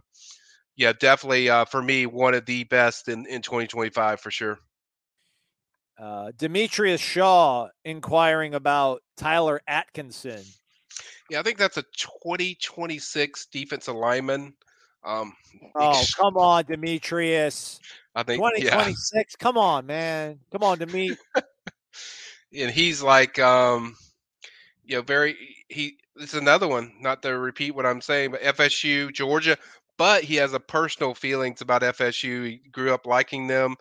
yeah, 0.75 0.93
definitely 0.99 1.49
uh, 1.49 1.65
for 1.65 1.83
me, 1.83 2.07
one 2.07 2.33
of 2.33 2.45
the 2.45 2.63
best 2.63 3.07
in, 3.07 3.27
in 3.27 3.43
2025 3.43 4.19
for 4.19 4.31
sure. 4.31 4.57
Uh, 5.97 6.31
Demetrius 6.37 6.99
Shaw 6.99 7.69
inquiring 7.85 8.55
about 8.55 9.01
Tyler 9.15 9.61
Atkinson. 9.67 10.41
Yeah, 11.29 11.39
I 11.39 11.43
think 11.43 11.57
that's 11.57 11.77
a 11.77 11.83
2026 11.97 13.47
defensive 13.47 13.95
lineman. 13.95 14.53
Um, 15.05 15.33
oh, 15.75 16.03
come 16.17 16.37
on, 16.37 16.65
Demetrius. 16.65 17.79
I 18.15 18.23
think 18.23 18.41
2026. 18.41 19.11
Yeah. 19.13 19.23
Come 19.39 19.57
on, 19.57 19.85
man. 19.85 20.39
Come 20.51 20.63
on, 20.63 20.79
Demetrius. 20.79 21.19
and 22.57 22.71
he's 22.71 23.01
like, 23.01 23.39
um, 23.39 23.95
you 24.83 24.97
know, 24.97 25.01
very, 25.01 25.35
he, 25.75 25.97
it's 26.15 26.33
another 26.33 26.67
one, 26.67 26.93
not 26.99 27.21
to 27.23 27.37
repeat 27.37 27.75
what 27.75 27.85
I'm 27.85 28.01
saying, 28.01 28.31
but 28.31 28.41
FSU, 28.41 29.13
Georgia, 29.13 29.57
but 29.97 30.23
he 30.23 30.35
has 30.35 30.53
a 30.53 30.59
personal 30.59 31.13
feelings 31.13 31.61
about 31.61 31.81
FSU. 31.81 32.45
He 32.45 32.61
grew 32.71 32.93
up 32.93 33.05
liking 33.05 33.47
them. 33.47 33.75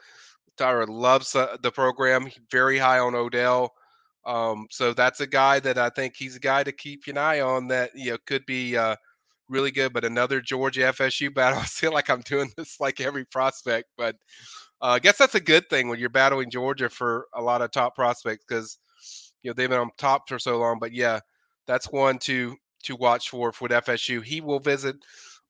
Tyra 0.59 0.89
loves 0.89 1.33
the 1.33 1.73
program. 1.73 2.29
Very 2.51 2.79
high 2.79 2.99
on 2.99 3.15
Odell. 3.15 3.73
Um, 4.25 4.67
so 4.71 4.95
that's 4.95 5.21
a 5.21 5.27
guy 5.27 5.61
that 5.61 5.79
I 5.79 5.91
think 5.91 6.15
he's 6.17 6.37
a 6.37 6.41
guy 6.41 6.63
to 6.65 6.73
keep 6.73 7.07
an 7.09 7.19
eye 7.19 7.41
on. 7.41 7.69
That 7.69 7.91
you 7.95 8.13
know 8.13 8.19
could 8.27 8.47
be 8.47 8.77
uh, 8.77 8.97
really 9.49 9.71
good. 9.71 9.93
But 9.93 10.05
another 10.05 10.41
Georgia 10.41 10.93
FSU 10.93 11.35
battle. 11.35 11.59
I 11.59 11.65
feel 11.65 11.93
like 11.93 12.09
I'm 12.11 12.21
doing 12.23 12.51
this 12.57 12.81
like 12.81 13.01
every 13.01 13.25
prospect, 13.25 13.89
but 13.97 14.17
uh, 14.81 14.91
I 14.91 14.99
guess 14.99 15.19
that's 15.19 15.35
a 15.35 15.41
good 15.41 15.69
thing 15.69 15.89
when 15.89 15.99
you're 15.99 16.09
battling 16.09 16.51
Georgia 16.51 16.89
for 16.89 17.27
a 17.35 17.43
lot 17.43 17.63
of 17.63 17.71
top 17.71 17.95
prospects 17.95 18.45
because 18.49 18.79
you 19.43 19.51
know 19.51 19.55
they've 19.55 19.69
been 19.69 19.81
on 19.81 19.91
top 19.99 20.29
for 20.29 20.39
so 20.39 20.59
long. 20.59 20.79
But 20.81 20.93
yeah, 20.93 21.21
that's 21.67 21.91
one 21.91 22.19
to 22.21 22.57
to 22.85 22.97
watch 22.97 23.31
for 23.31 23.53
for 23.53 23.69
FSU. 23.69 24.23
He 24.23 24.41
will 24.41 24.61
visit 24.61 24.97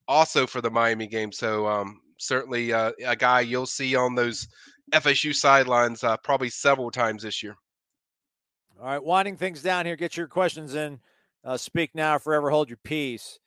also 0.07 0.47
for 0.47 0.61
the 0.61 0.71
Miami 0.71 1.07
game. 1.07 1.33
So 1.33 1.67
um, 1.67 2.01
certainly 2.19 2.73
uh, 2.73 2.93
a 3.05 3.17
guy 3.17 3.41
you'll 3.41 3.67
see 3.67 3.97
on 3.97 4.15
those 4.15 4.49
FSU 4.93 5.35
sidelines 5.35 6.05
uh, 6.05 6.17
probably 6.19 6.49
several 6.49 6.91
times 6.91 7.23
this 7.23 7.43
year. 7.43 7.57
All 8.81 8.87
right, 8.87 9.03
winding 9.03 9.37
things 9.37 9.62
down 9.62 9.87
here. 9.87 9.97
Get 9.97 10.17
your 10.17 10.27
questions 10.27 10.75
in. 10.75 11.01
Uh, 11.45 11.57
speak 11.57 11.95
now, 11.95 12.19
forever 12.19 12.51
hold 12.51 12.69
your 12.69 12.79
peace. 12.83 13.39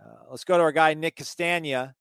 Uh, 0.00 0.24
let's 0.30 0.44
go 0.44 0.56
to 0.56 0.62
our 0.62 0.72
guy 0.72 0.94
Nick 0.94 1.16
Castagna. 1.16 1.94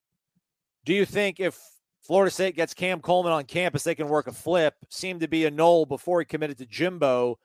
Do 0.86 0.94
you 0.94 1.06
think 1.06 1.40
if 1.40 1.60
Florida 2.02 2.32
State 2.32 2.56
gets 2.56 2.74
Cam 2.74 3.00
Coleman 3.00 3.32
on 3.32 3.46
campus, 3.46 3.84
they 3.84 3.96
can 3.96 4.10
work 4.10 4.28
a 4.28 4.32
flip? 4.32 4.76
Seemed 4.90 5.22
to 5.22 5.28
be 5.28 5.46
a 5.46 5.52
Nole 5.52 5.86
before 5.86 6.20
he 6.20 6.26
committed 6.26 6.58
to 6.58 6.66
Jimbo. 6.66 7.40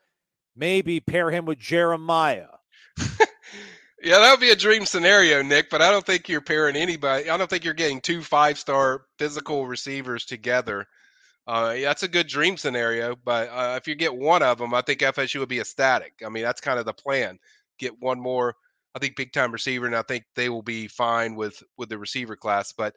Maybe 0.55 0.99
pair 0.99 1.31
him 1.31 1.45
with 1.45 1.59
Jeremiah. 1.59 2.47
Yeah, 4.01 4.19
that 4.19 4.31
would 4.31 4.39
be 4.39 4.51
a 4.51 4.55
dream 4.55 4.85
scenario, 4.85 5.41
Nick, 5.41 5.69
but 5.69 5.81
I 5.81 5.91
don't 5.91 6.05
think 6.05 6.29
you're 6.29 6.39
pairing 6.41 6.77
anybody. 6.77 7.29
I 7.29 7.35
don't 7.37 7.49
think 7.49 7.65
you're 7.65 7.73
getting 7.73 7.99
two 7.99 8.21
five 8.21 8.57
star 8.57 9.01
physical 9.17 9.67
receivers 9.67 10.25
together. 10.25 10.87
Uh, 11.47 11.73
that's 11.75 12.03
a 12.03 12.07
good 12.07 12.27
dream 12.27 12.57
scenario, 12.57 13.15
but 13.25 13.49
uh, 13.49 13.75
if 13.81 13.87
you 13.87 13.95
get 13.95 14.15
one 14.15 14.43
of 14.43 14.57
them, 14.59 14.73
I 14.73 14.81
think 14.81 15.01
FSU 15.01 15.39
would 15.39 15.49
be 15.49 15.59
ecstatic. 15.59 16.13
I 16.25 16.29
mean, 16.29 16.43
that's 16.43 16.61
kind 16.61 16.79
of 16.79 16.85
the 16.85 16.93
plan. 16.93 17.39
Get 17.79 17.99
one 17.99 18.19
more, 18.19 18.55
I 18.95 18.99
think, 18.99 19.15
big 19.17 19.33
time 19.33 19.51
receiver, 19.51 19.85
and 19.87 19.95
I 19.95 20.03
think 20.03 20.23
they 20.35 20.49
will 20.49 20.61
be 20.63 20.87
fine 20.87 21.35
with 21.35 21.61
with 21.77 21.89
the 21.89 21.97
receiver 21.97 22.35
class. 22.37 22.71
But 22.71 22.95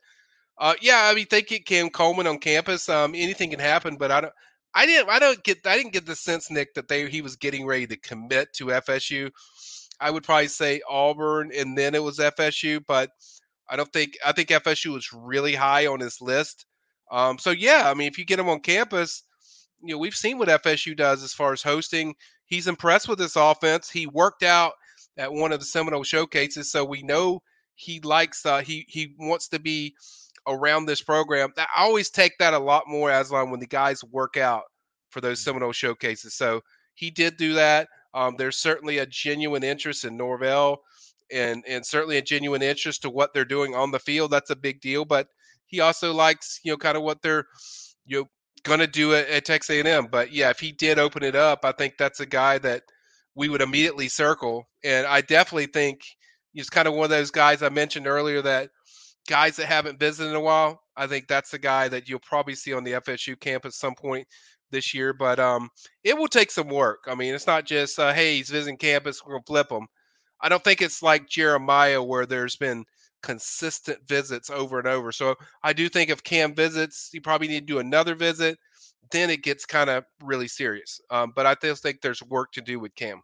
uh, 0.59 0.75
yeah, 0.83 1.11
I 1.11 1.15
mean, 1.15 1.27
they 1.31 1.43
get 1.43 1.67
Cam 1.67 1.91
Coleman 1.91 2.27
on 2.27 2.39
campus. 2.39 2.89
Um, 2.89 3.15
anything 3.17 3.51
can 3.51 3.61
happen, 3.61 3.97
but 3.97 4.11
I 4.13 4.21
don't. 4.21 4.35
I 4.75 4.87
didn't. 4.87 5.09
I 5.11 5.19
don't 5.19 5.43
get. 5.43 5.67
I 5.67 5.77
didn't 5.77 5.95
get 5.95 6.07
the 6.07 6.17
sense, 6.17 6.51
Nick, 6.51 6.75
that 6.75 6.89
they 6.89 7.09
he 7.11 7.23
was 7.23 7.37
getting 7.37 7.67
ready 7.67 7.87
to 7.89 7.97
commit 7.97 8.53
to 8.55 8.73
FSU. 8.73 9.31
I 10.03 10.11
would 10.11 10.25
probably 10.25 10.49
say 10.49 10.81
Auburn, 10.89 11.51
and 11.57 11.77
then 11.77 11.95
it 11.95 12.03
was 12.03 12.19
FSU. 12.19 12.81
But 12.87 13.11
I 13.69 13.77
don't 13.77 13.93
think 13.93 14.19
I 14.25 14.33
think 14.33 14.49
FSU 14.49 14.93
was 14.93 15.13
really 15.13 15.55
high 15.55 15.87
on 15.87 16.01
his 16.01 16.21
list. 16.21 16.67
Um, 17.11 17.39
so 17.39 17.51
yeah, 17.51 17.85
I 17.87 17.95
mean, 17.95 18.09
if 18.09 18.19
you 18.19 18.25
get 18.25 18.39
him 18.39 18.49
on 18.49 18.61
campus, 18.61 19.23
you 19.83 19.95
know 19.95 19.99
we've 19.99 20.15
seen 20.15 20.39
what 20.39 20.49
FSU 20.49 20.97
does 20.97 21.23
as 21.23 21.33
far 21.33 21.53
as 21.53 21.63
hosting. 21.63 22.15
He's 22.47 22.67
impressed 22.67 23.09
with 23.09 23.19
this 23.19 23.37
offense. 23.37 23.89
He 23.89 24.07
worked 24.07 24.43
out 24.43 24.73
at 25.17 25.33
one 25.33 25.53
of 25.53 25.61
the 25.61 25.67
Seminole 25.67 26.03
showcases, 26.03 26.71
so 26.71 26.85
we 26.85 27.03
know 27.03 27.41
he 27.77 28.01
likes. 28.01 28.45
Uh, 28.45 28.61
he 28.61 28.85
he 28.89 29.15
wants 29.19 29.49
to 29.49 29.59
be 29.59 29.95
around 30.47 30.87
this 30.87 31.03
program. 31.03 31.53
I 31.57 31.67
always 31.77 32.11
take 32.11 32.37
that 32.39 32.55
a 32.55 32.59
lot 32.59 32.85
more, 32.89 33.11
as 33.11 33.27
Aslan, 33.29 33.51
when 33.51 33.61
the 33.61 33.67
guys 33.67 34.03
work 34.05 34.37
out 34.37 34.65
for 35.11 35.21
those 35.21 35.41
mm. 35.41 35.45
Seminole 35.45 35.73
showcases. 35.73 36.35
So 36.35 36.63
he 36.95 37.11
did 37.11 37.37
do 37.37 37.55
that. 37.55 37.89
Um, 38.15 38.35
there's 38.37 38.59
certainly 38.59 38.99
a 38.99 39.07
genuine 39.07 39.65
interest 39.65 40.05
in 40.05 40.17
Norvell 40.17 40.83
and 41.33 41.65
and 41.67 41.85
certainly 41.85 42.19
a 42.19 42.23
genuine 42.23 42.63
interest 42.63 43.03
to 43.03 43.11
what 43.11 43.33
they're 43.33 43.45
doing 43.45 43.75
on 43.75 43.91
the 43.91 43.99
field. 43.99 44.31
That's 44.31 44.51
a 44.51 44.57
big 44.57 44.81
deal. 44.81 45.05
But 45.05 45.29
he 45.67 45.81
also 45.81 46.13
likes, 46.13 46.61
you 46.65 46.73
know, 46.73 46.77
kind 46.77 46.97
of 46.97 47.03
what 47.03 47.23
they're, 47.23 47.47
you 48.05 48.21
know, 48.21 48.29
gonna 48.65 48.87
do 48.87 49.15
at, 49.15 49.29
at 49.29 49.45
Texas 49.45 49.85
A&M. 49.85 50.09
But 50.11 50.33
yeah, 50.33 50.51
if 50.51 50.61
he 50.61 50.73
did 50.73 50.99
open 50.99 51.23
it 51.23 51.35
up, 51.35 51.65
I 51.65 51.73
think 51.73 51.95
that's 51.99 52.21
a 52.21 52.27
guy 52.27 52.59
that 52.59 52.83
we 53.35 53.49
would 53.49 53.63
immediately 53.63 54.09
circle. 54.09 54.69
And 54.85 55.07
I 55.07 55.23
definitely 55.23 55.67
think 55.67 56.03
he's 56.53 56.69
kind 56.69 56.87
of 56.87 56.95
one 56.95 57.05
of 57.05 57.11
those 57.11 57.31
guys 57.31 57.63
I 57.63 57.71
mentioned 57.71 58.07
earlier 58.07 58.43
that 58.43 58.71
guys 59.29 59.57
that 59.57 59.67
haven't 59.67 59.99
visited 59.99 60.31
in 60.31 60.37
a 60.37 60.41
while. 60.41 60.81
I 60.97 61.07
think 61.07 61.27
that's 61.27 61.51
the 61.51 61.59
guy 61.59 61.89
that 61.89 62.09
you'll 62.09 62.21
probably 62.21 62.55
see 62.55 62.75
on 62.75 62.85
the 62.85 62.93
FSU 62.93 63.39
campus 63.41 63.79
some 63.79 63.95
point 63.95 64.27
this 64.73 64.93
year, 64.93 65.13
but 65.13 65.39
um, 65.39 65.71
it 66.03 66.19
will 66.19 66.27
take 66.27 66.51
some 66.51 66.69
work. 66.69 67.05
I 67.07 67.15
mean, 67.15 67.35
it's 67.35 67.47
not 67.47 67.65
just 67.65 67.99
uh, 68.01 68.13
hey, 68.13 68.37
he's 68.37 68.51
visiting 68.51 68.77
campus, 68.77 69.25
we're 69.25 69.35
gonna 69.35 69.45
flip 69.47 69.71
him. 69.71 69.87
I 70.41 70.49
don't 70.49 70.65
think 70.65 70.83
it's 70.83 71.03
like 71.03 71.29
Jeremiah 71.29 72.03
where 72.03 72.27
there's 72.27 72.57
been 72.57 72.85
consistent 73.23 74.01
visits 74.09 74.51
over 74.51 74.79
and 74.79 74.89
over. 74.89 75.13
So 75.13 75.37
I 75.63 75.73
do 75.73 75.89
think 75.89 76.11
if 76.11 76.23
Cam 76.25 76.55
visits, 76.55 77.11
you 77.13 77.21
probably 77.21 77.49
need 77.49 77.61
to 77.61 77.75
do 77.75 77.79
another 77.79 78.15
visit. 78.15 78.59
Then 79.13 79.31
it 79.31 79.43
gets 79.43 79.65
kind 79.65 79.89
of 79.89 80.05
really 80.23 80.49
serious. 80.49 81.01
Um, 81.11 81.33
but 81.35 81.47
I 81.47 81.55
still 81.55 81.75
think 81.77 82.01
there's 82.01 82.23
work 82.23 82.53
to 82.53 82.61
do 82.61 82.81
with 82.81 82.95
Cam. 82.95 83.23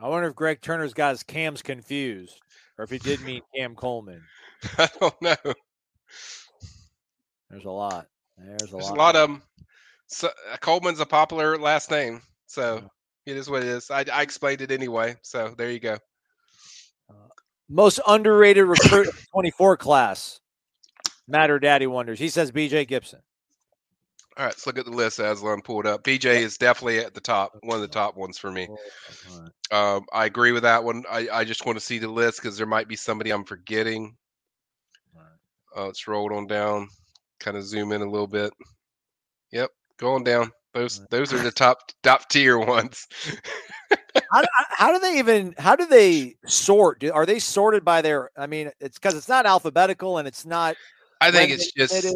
I 0.00 0.08
wonder 0.08 0.28
if 0.28 0.34
Greg 0.34 0.62
Turner's 0.62 0.94
got 0.94 1.10
his 1.10 1.22
cams 1.22 1.60
confused, 1.60 2.40
or 2.78 2.84
if 2.84 2.90
he 2.90 2.98
did 2.98 3.20
mean 3.20 3.42
Cam 3.56 3.74
Coleman. 3.74 4.22
I 4.78 4.88
don't 4.98 5.22
know. 5.22 5.54
There's 7.50 7.64
a 7.64 7.70
lot. 7.70 8.06
There's 8.44 8.72
a 8.72 8.76
There's 8.76 8.88
lot. 8.88 8.94
a 8.94 8.98
lot 8.98 9.16
of 9.16 9.28
them. 9.28 9.42
So, 10.06 10.28
uh, 10.52 10.56
Coleman's 10.56 11.00
a 11.00 11.06
popular 11.06 11.56
last 11.58 11.90
name, 11.90 12.22
so 12.46 12.90
it 13.26 13.36
is 13.36 13.48
what 13.48 13.62
it 13.62 13.68
is. 13.68 13.90
I, 13.90 14.04
I 14.12 14.22
explained 14.22 14.60
it 14.60 14.70
anyway, 14.72 15.16
so 15.22 15.54
there 15.56 15.70
you 15.70 15.78
go. 15.78 15.94
Uh, 17.08 17.28
most 17.68 18.00
underrated 18.06 18.64
recruit 18.64 19.08
24 19.32 19.76
class. 19.76 20.40
Matter 21.28 21.60
Daddy 21.60 21.86
wonders. 21.86 22.18
He 22.18 22.28
says 22.28 22.50
BJ 22.50 22.88
Gibson. 22.88 23.20
All 24.36 24.44
right, 24.46 24.50
let's 24.50 24.66
look 24.66 24.78
at 24.78 24.84
the 24.84 24.90
list 24.90 25.20
as 25.20 25.42
I'm 25.42 25.60
pulled 25.60 25.86
up. 25.86 26.02
BJ 26.02 26.40
is 26.40 26.56
definitely 26.56 26.98
at 27.00 27.14
the 27.14 27.20
top, 27.20 27.52
one 27.62 27.76
of 27.76 27.82
the 27.82 27.88
top 27.88 28.16
ones 28.16 28.38
for 28.38 28.50
me. 28.50 28.68
Um, 29.70 30.06
I 30.12 30.24
agree 30.24 30.52
with 30.52 30.62
that 30.62 30.82
one. 30.82 31.04
I, 31.10 31.28
I 31.32 31.44
just 31.44 31.66
want 31.66 31.78
to 31.78 31.84
see 31.84 31.98
the 31.98 32.08
list 32.08 32.40
because 32.40 32.56
there 32.56 32.66
might 32.66 32.88
be 32.88 32.96
somebody 32.96 33.30
I'm 33.30 33.44
forgetting. 33.44 34.16
Uh, 35.76 35.86
let's 35.86 36.08
roll 36.08 36.32
on 36.34 36.46
down. 36.46 36.88
Kind 37.40 37.56
of 37.56 37.64
zoom 37.64 37.92
in 37.92 38.02
a 38.02 38.10
little 38.10 38.26
bit. 38.26 38.52
Yep, 39.52 39.70
going 39.98 40.24
down. 40.24 40.52
Those 40.72 41.04
those 41.10 41.32
are 41.32 41.38
the 41.38 41.50
top 41.50 41.78
top 42.02 42.28
tier 42.28 42.58
ones. 42.58 43.08
how, 44.30 44.42
how, 44.54 44.92
do 44.92 44.98
they 45.00 45.18
even 45.18 45.54
how 45.58 45.74
do 45.74 45.86
they 45.86 46.36
sort 46.46 47.00
do, 47.00 47.12
are 47.12 47.26
they 47.26 47.38
sorted 47.38 47.84
by 47.84 48.02
their 48.02 48.30
i 48.36 48.46
mean 48.46 48.70
it's 48.80 48.98
because 48.98 49.14
it's 49.14 49.28
not 49.28 49.46
alphabetical 49.46 50.18
and 50.18 50.26
it's 50.28 50.46
not 50.46 50.76
i 51.20 51.30
think 51.30 51.50
it's 51.50 51.72
just 51.72 52.06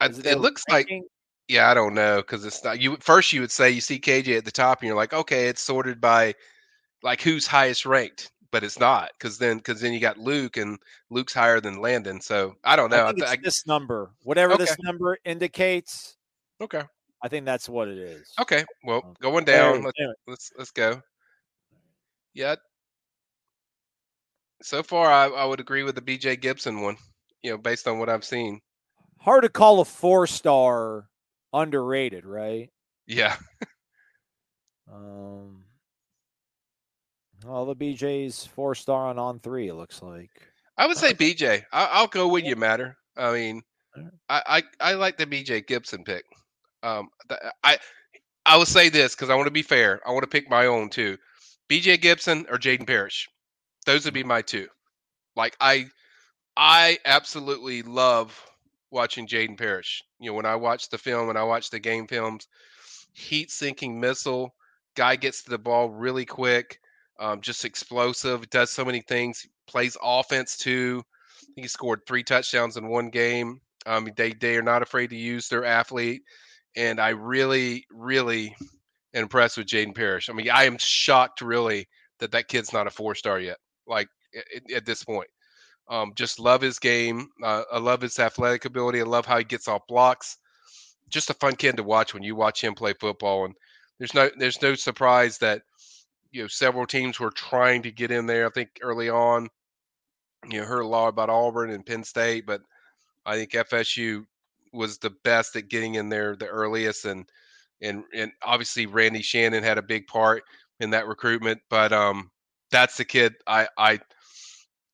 I, 0.00 0.06
it, 0.06 0.26
it 0.26 0.38
looks 0.38 0.62
ranking? 0.70 1.00
like 1.00 1.08
yeah 1.48 1.70
i 1.70 1.74
don't 1.74 1.94
know 1.94 2.18
because 2.18 2.44
it's 2.44 2.62
not 2.64 2.80
you 2.80 2.96
first 3.00 3.32
you 3.32 3.40
would 3.40 3.50
say 3.50 3.70
you 3.70 3.80
see 3.80 3.98
kj 3.98 4.36
at 4.36 4.44
the 4.44 4.50
top 4.50 4.80
and 4.80 4.86
you're 4.86 4.96
like 4.96 5.12
okay 5.12 5.48
it's 5.48 5.62
sorted 5.62 6.00
by 6.00 6.34
like 7.02 7.20
who's 7.20 7.46
highest 7.46 7.86
ranked 7.86 8.30
but 8.54 8.62
it's 8.62 8.78
not 8.78 9.10
because 9.18 9.36
then 9.36 9.56
because 9.56 9.80
then 9.80 9.92
you 9.92 9.98
got 9.98 10.16
luke 10.16 10.56
and 10.56 10.78
luke's 11.10 11.34
higher 11.34 11.60
than 11.60 11.80
landon 11.80 12.20
so 12.20 12.54
i 12.62 12.76
don't 12.76 12.90
know 12.90 13.06
I 13.06 13.32
I, 13.32 13.36
this 13.42 13.66
number 13.66 14.12
whatever 14.22 14.52
okay. 14.54 14.64
this 14.64 14.76
number 14.80 15.18
indicates 15.24 16.16
okay 16.60 16.82
I 17.24 17.28
think 17.28 17.46
that's 17.46 17.70
what 17.70 17.88
it 17.88 17.96
is. 17.96 18.30
Okay. 18.38 18.66
Well, 18.84 19.16
going 19.22 19.46
down. 19.46 19.82
Let's, 19.82 19.98
let's 20.26 20.52
let's 20.58 20.70
go. 20.70 21.00
Yeah. 22.34 22.56
So 24.62 24.82
far, 24.82 25.10
I, 25.10 25.28
I 25.28 25.46
would 25.46 25.58
agree 25.58 25.84
with 25.84 25.94
the 25.94 26.02
BJ 26.02 26.38
Gibson 26.38 26.82
one. 26.82 26.98
You 27.42 27.52
know, 27.52 27.58
based 27.58 27.88
on 27.88 27.98
what 27.98 28.10
I've 28.10 28.26
seen. 28.26 28.60
Hard 29.20 29.44
to 29.44 29.48
call 29.48 29.80
a 29.80 29.86
four 29.86 30.26
star 30.26 31.08
underrated, 31.54 32.26
right? 32.26 32.68
Yeah. 33.06 33.36
um. 34.92 35.63
All 37.48 37.66
the 37.66 37.76
BJ's 37.76 38.46
four 38.46 38.74
star 38.74 39.08
on 39.08 39.18
on 39.18 39.38
three. 39.40 39.68
It 39.68 39.74
looks 39.74 40.02
like. 40.02 40.30
I 40.76 40.86
would 40.86 40.96
say 40.96 41.12
BJ. 41.12 41.64
I, 41.72 42.00
will 42.00 42.08
go 42.08 42.28
with 42.28 42.44
you, 42.44 42.56
Matter. 42.56 42.96
I 43.16 43.32
mean, 43.32 43.62
I, 44.28 44.42
I 44.80 44.90
I 44.90 44.94
like 44.94 45.16
the 45.16 45.26
BJ 45.26 45.66
Gibson 45.66 46.04
pick. 46.04 46.24
Um, 46.82 47.08
I 47.62 47.78
I 48.46 48.56
will 48.56 48.66
say 48.66 48.88
this 48.88 49.14
because 49.14 49.30
I 49.30 49.34
want 49.34 49.46
to 49.46 49.52
be 49.52 49.62
fair. 49.62 50.00
I 50.06 50.12
want 50.12 50.22
to 50.22 50.28
pick 50.28 50.50
my 50.50 50.66
own 50.66 50.90
too. 50.90 51.16
BJ 51.70 52.00
Gibson 52.00 52.46
or 52.50 52.58
Jaden 52.58 52.86
Parrish. 52.86 53.28
Those 53.86 54.04
would 54.04 54.14
be 54.14 54.24
my 54.24 54.42
two. 54.42 54.68
Like 55.36 55.56
I 55.60 55.86
I 56.56 56.98
absolutely 57.04 57.82
love 57.82 58.38
watching 58.90 59.26
Jaden 59.26 59.58
Parrish. 59.58 60.02
You 60.20 60.30
know, 60.30 60.34
when 60.34 60.46
I 60.46 60.56
watch 60.56 60.88
the 60.88 60.98
film 60.98 61.28
and 61.28 61.38
I 61.38 61.44
watch 61.44 61.70
the 61.70 61.80
game 61.80 62.06
films, 62.06 62.48
heat 63.12 63.50
sinking 63.50 63.98
missile, 63.98 64.54
guy 64.94 65.16
gets 65.16 65.42
to 65.44 65.50
the 65.50 65.58
ball 65.58 65.90
really 65.90 66.24
quick, 66.24 66.80
um, 67.18 67.40
just 67.40 67.64
explosive, 67.64 68.48
does 68.50 68.70
so 68.70 68.84
many 68.84 69.00
things, 69.00 69.46
plays 69.66 69.96
offense 70.02 70.56
too. 70.56 71.02
He 71.56 71.68
scored 71.68 72.00
three 72.06 72.24
touchdowns 72.24 72.76
in 72.76 72.88
one 72.88 73.10
game. 73.10 73.60
Um, 73.86 74.08
they 74.16 74.32
they 74.32 74.56
are 74.56 74.62
not 74.62 74.82
afraid 74.82 75.10
to 75.10 75.16
use 75.16 75.48
their 75.48 75.64
athlete 75.64 76.22
and 76.76 77.00
I 77.00 77.10
really, 77.10 77.86
really 77.90 78.56
impressed 79.12 79.56
with 79.56 79.66
Jaden 79.66 79.94
Parrish. 79.94 80.28
I 80.28 80.32
mean, 80.32 80.50
I 80.50 80.64
am 80.64 80.76
shocked, 80.78 81.40
really, 81.40 81.86
that 82.18 82.32
that 82.32 82.48
kid's 82.48 82.72
not 82.72 82.86
a 82.86 82.90
four 82.90 83.14
star 83.14 83.38
yet. 83.38 83.58
Like 83.86 84.08
at, 84.36 84.76
at, 84.76 84.86
this 84.86 85.04
point, 85.04 85.28
um, 85.88 86.12
just 86.16 86.40
love 86.40 86.60
his 86.60 86.78
game. 86.78 87.28
Uh, 87.42 87.62
I 87.72 87.78
love 87.78 88.00
his 88.00 88.18
athletic 88.18 88.64
ability. 88.64 89.00
I 89.00 89.04
love 89.04 89.26
how 89.26 89.38
he 89.38 89.44
gets 89.44 89.68
off 89.68 89.86
blocks. 89.88 90.38
Just 91.08 91.30
a 91.30 91.34
fun 91.34 91.54
kid 91.54 91.76
to 91.76 91.82
watch 91.82 92.14
when 92.14 92.22
you 92.22 92.34
watch 92.34 92.62
him 92.62 92.74
play 92.74 92.94
football. 92.98 93.44
And 93.44 93.54
there's 93.98 94.14
no, 94.14 94.30
there's 94.38 94.62
no 94.62 94.74
surprise 94.74 95.38
that 95.38 95.62
you 96.34 96.42
know 96.42 96.48
several 96.48 96.84
teams 96.84 97.20
were 97.20 97.30
trying 97.30 97.82
to 97.84 97.92
get 97.92 98.10
in 98.10 98.26
there. 98.26 98.46
I 98.46 98.50
think 98.50 98.80
early 98.82 99.08
on, 99.08 99.48
you 100.50 100.60
know, 100.60 100.66
heard 100.66 100.80
a 100.80 100.86
lot 100.86 101.06
about 101.06 101.30
Auburn 101.30 101.70
and 101.70 101.86
Penn 101.86 102.02
State, 102.02 102.44
but 102.44 102.60
I 103.24 103.36
think 103.36 103.52
FSU 103.52 104.24
was 104.72 104.98
the 104.98 105.12
best 105.22 105.54
at 105.54 105.68
getting 105.68 105.94
in 105.94 106.08
there 106.08 106.34
the 106.34 106.48
earliest, 106.48 107.04
and 107.04 107.24
and 107.80 108.02
and 108.12 108.32
obviously 108.42 108.86
Randy 108.86 109.22
Shannon 109.22 109.62
had 109.62 109.78
a 109.78 109.82
big 109.82 110.08
part 110.08 110.42
in 110.80 110.90
that 110.90 111.06
recruitment. 111.06 111.60
But 111.70 111.92
um, 111.92 112.32
that's 112.72 112.96
the 112.96 113.04
kid 113.04 113.34
I 113.46 113.68
I. 113.78 114.00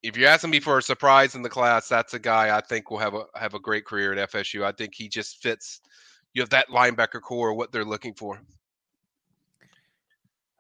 If 0.03 0.19
you're 0.19 0.29
asking 0.29 0.51
me 0.51 0.61
for 0.61 0.77
a 0.77 0.83
surprise 0.83 1.35
in 1.35 1.43
the 1.43 1.49
class, 1.49 1.89
that's 1.89 2.13
a 2.13 2.19
guy 2.19 2.55
I 2.55 2.61
think 2.61 2.91
will 2.91 2.99
have 2.99 3.15
a 3.15 3.25
have 3.35 3.55
a 3.55 3.59
great 3.59 3.87
career 3.87 4.13
at 4.13 4.31
FSU. 4.31 4.63
I 4.63 4.73
think 4.73 4.93
he 4.95 5.09
just 5.09 5.43
fits. 5.43 5.81
You 6.35 6.43
have 6.43 6.51
that 6.51 6.69
linebacker 6.69 7.23
core, 7.23 7.55
what 7.55 7.73
they're 7.73 7.85
looking 7.85 8.15
for. 8.15 8.41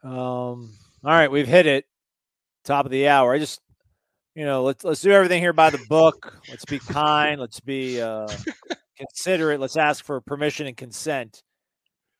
Um. 0.02 0.72
All 1.02 1.12
right, 1.12 1.30
we've 1.30 1.48
hit 1.48 1.66
it. 1.66 1.86
Top 2.64 2.84
of 2.84 2.90
the 2.90 3.08
hour. 3.08 3.32
I 3.32 3.38
just 3.38 3.60
you 4.34 4.44
know, 4.44 4.62
let's 4.62 4.84
let's 4.84 5.00
do 5.00 5.10
everything 5.10 5.40
here 5.40 5.52
by 5.52 5.70
the 5.70 5.80
book. 5.88 6.38
Let's 6.48 6.64
be 6.64 6.78
kind. 6.78 7.40
Let's 7.40 7.60
be 7.60 8.00
uh, 8.00 8.28
consider 8.96 9.52
it. 9.52 9.60
Let's 9.60 9.76
ask 9.76 10.04
for 10.04 10.20
permission 10.20 10.66
and 10.66 10.76
consent. 10.76 11.42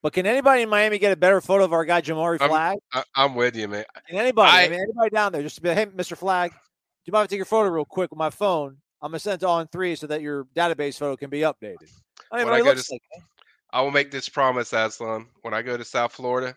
But 0.03 0.15
can 0.15 0.27
anybody 0.27 0.63
in 0.63 0.69
Miami 0.69 0.99
get 0.99 1.13
a 1.13 1.17
better 1.17 1.41
photo 1.41 1.65
of 1.65 1.73
our 1.73 1.85
guy 1.85 2.01
Jamari 2.01 2.39
Flag? 2.39 2.79
I'm, 2.93 3.05
I'm 3.15 3.35
with 3.35 3.55
you, 3.55 3.69
man. 3.69 3.85
Anybody? 4.09 4.51
I, 4.51 4.65
I, 4.65 4.69
mean, 4.69 4.81
anybody 4.81 5.11
down 5.11 5.33
there? 5.33 5.43
Just 5.43 5.57
to 5.57 5.63
be, 5.63 5.69
hey, 5.71 5.87
Mr. 5.87 6.17
Flag, 6.17 6.51
do 6.51 6.57
you 7.05 7.13
mind 7.13 7.25
if 7.25 7.29
I 7.29 7.31
take 7.31 7.39
your 7.39 7.47
photo 7.47 7.69
real 7.69 7.85
quick 7.85 8.11
with 8.11 8.19
my 8.19 8.31
phone? 8.31 8.79
I'm 9.03 9.11
gonna 9.11 9.19
send 9.19 9.35
it 9.35 9.41
to 9.41 9.49
On 9.49 9.69
Three 9.69 9.95
so 9.97 10.07
that 10.09 10.21
your 10.21 10.45
database 10.57 10.99
photo 10.99 11.17
can 11.17 11.31
be 11.31 11.41
updated. 11.41 11.91
I, 12.33 12.45
mean, 12.45 12.53
I, 12.53 12.61
go 12.61 12.75
to, 12.75 12.85
like, 12.91 13.03
I 13.71 13.83
will 13.83 13.91
make 13.91 14.11
this 14.11 14.29
promise, 14.29 14.73
Aslan. 14.73 15.27
When 15.43 15.55
I 15.55 15.63
go 15.63 15.77
to 15.77 15.85
South 15.85 16.13
Florida, 16.13 16.55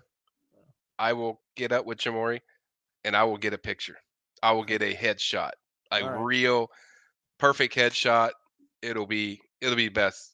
I 1.03 1.11
will 1.11 1.41
get 1.57 1.73
up 1.73 1.85
with 1.85 1.97
Jamari, 1.97 2.39
and 3.03 3.13
I 3.13 3.25
will 3.25 3.35
get 3.35 3.53
a 3.53 3.57
picture. 3.57 3.97
I 4.41 4.53
will 4.53 4.63
get 4.63 4.81
a 4.81 4.93
headshot, 4.93 5.51
a 5.91 6.01
right. 6.01 6.17
real, 6.17 6.71
perfect 7.39 7.75
headshot. 7.75 8.29
It'll 8.81 9.05
be 9.05 9.41
it'll 9.59 9.75
be 9.75 9.89
best. 9.89 10.33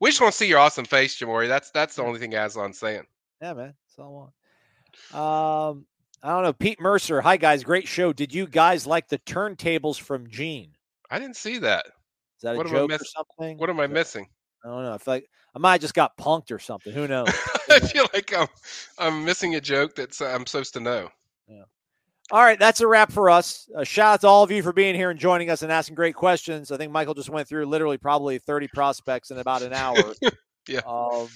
We 0.00 0.10
just 0.10 0.20
want 0.20 0.32
to 0.32 0.36
see 0.36 0.48
your 0.48 0.58
awesome 0.58 0.86
face, 0.86 1.16
Jamori. 1.16 1.46
That's 1.46 1.70
that's 1.70 1.94
the 1.94 2.02
only 2.02 2.18
thing 2.18 2.32
Aslan's 2.32 2.80
saying. 2.80 3.04
Yeah, 3.40 3.52
man. 3.54 3.74
That's 3.86 3.98
all 4.00 4.32
I 5.14 5.14
want. 5.14 5.74
Um, 5.78 5.86
I 6.24 6.30
don't 6.30 6.42
know. 6.42 6.52
Pete 6.52 6.80
Mercer. 6.80 7.20
Hi 7.20 7.36
guys, 7.36 7.62
great 7.62 7.86
show. 7.86 8.12
Did 8.12 8.34
you 8.34 8.48
guys 8.48 8.88
like 8.88 9.06
the 9.06 9.18
turntables 9.18 10.00
from 10.00 10.28
Gene? 10.28 10.72
I 11.12 11.20
didn't 11.20 11.36
see 11.36 11.58
that. 11.58 11.86
Is 11.86 12.42
that 12.42 12.56
what 12.56 12.66
a 12.66 12.70
joke 12.70 12.90
or 12.90 12.98
something? 12.98 13.56
What 13.58 13.70
am 13.70 13.78
I 13.78 13.86
missing? 13.86 14.26
I 14.64 14.68
don't 14.68 14.82
know. 14.82 14.94
I 14.94 14.98
feel 14.98 15.14
like 15.14 15.30
I 15.54 15.58
might 15.58 15.80
just 15.80 15.94
got 15.94 16.16
punked 16.16 16.50
or 16.50 16.58
something. 16.58 16.92
Who 16.92 17.08
knows? 17.08 17.28
I 17.70 17.80
feel 17.80 18.06
like 18.12 18.32
I'm 18.36 18.48
I'm 18.98 19.24
missing 19.24 19.54
a 19.54 19.60
joke 19.60 19.94
that 19.96 20.20
I'm 20.20 20.46
supposed 20.46 20.74
to 20.74 20.80
know. 20.80 21.08
Yeah. 21.48 21.62
All 22.30 22.42
right, 22.42 22.58
that's 22.58 22.82
a 22.82 22.86
wrap 22.86 23.10
for 23.10 23.30
us. 23.30 23.70
A 23.74 23.86
shout 23.86 24.14
out 24.14 24.20
to 24.20 24.26
all 24.26 24.42
of 24.42 24.50
you 24.50 24.62
for 24.62 24.74
being 24.74 24.94
here 24.94 25.08
and 25.10 25.18
joining 25.18 25.48
us 25.48 25.62
and 25.62 25.72
asking 25.72 25.94
great 25.94 26.14
questions. 26.14 26.70
I 26.70 26.76
think 26.76 26.92
Michael 26.92 27.14
just 27.14 27.30
went 27.30 27.48
through 27.48 27.64
literally 27.64 27.96
probably 27.96 28.38
30 28.38 28.68
prospects 28.68 29.30
in 29.30 29.38
about 29.38 29.62
an 29.62 29.72
hour. 29.72 29.96
yeah. 30.68 30.80
Um, 30.86 31.28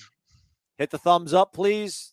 hit 0.77 0.91
the 0.91 0.99
thumbs 0.99 1.33
up, 1.33 1.55
please. 1.55 2.13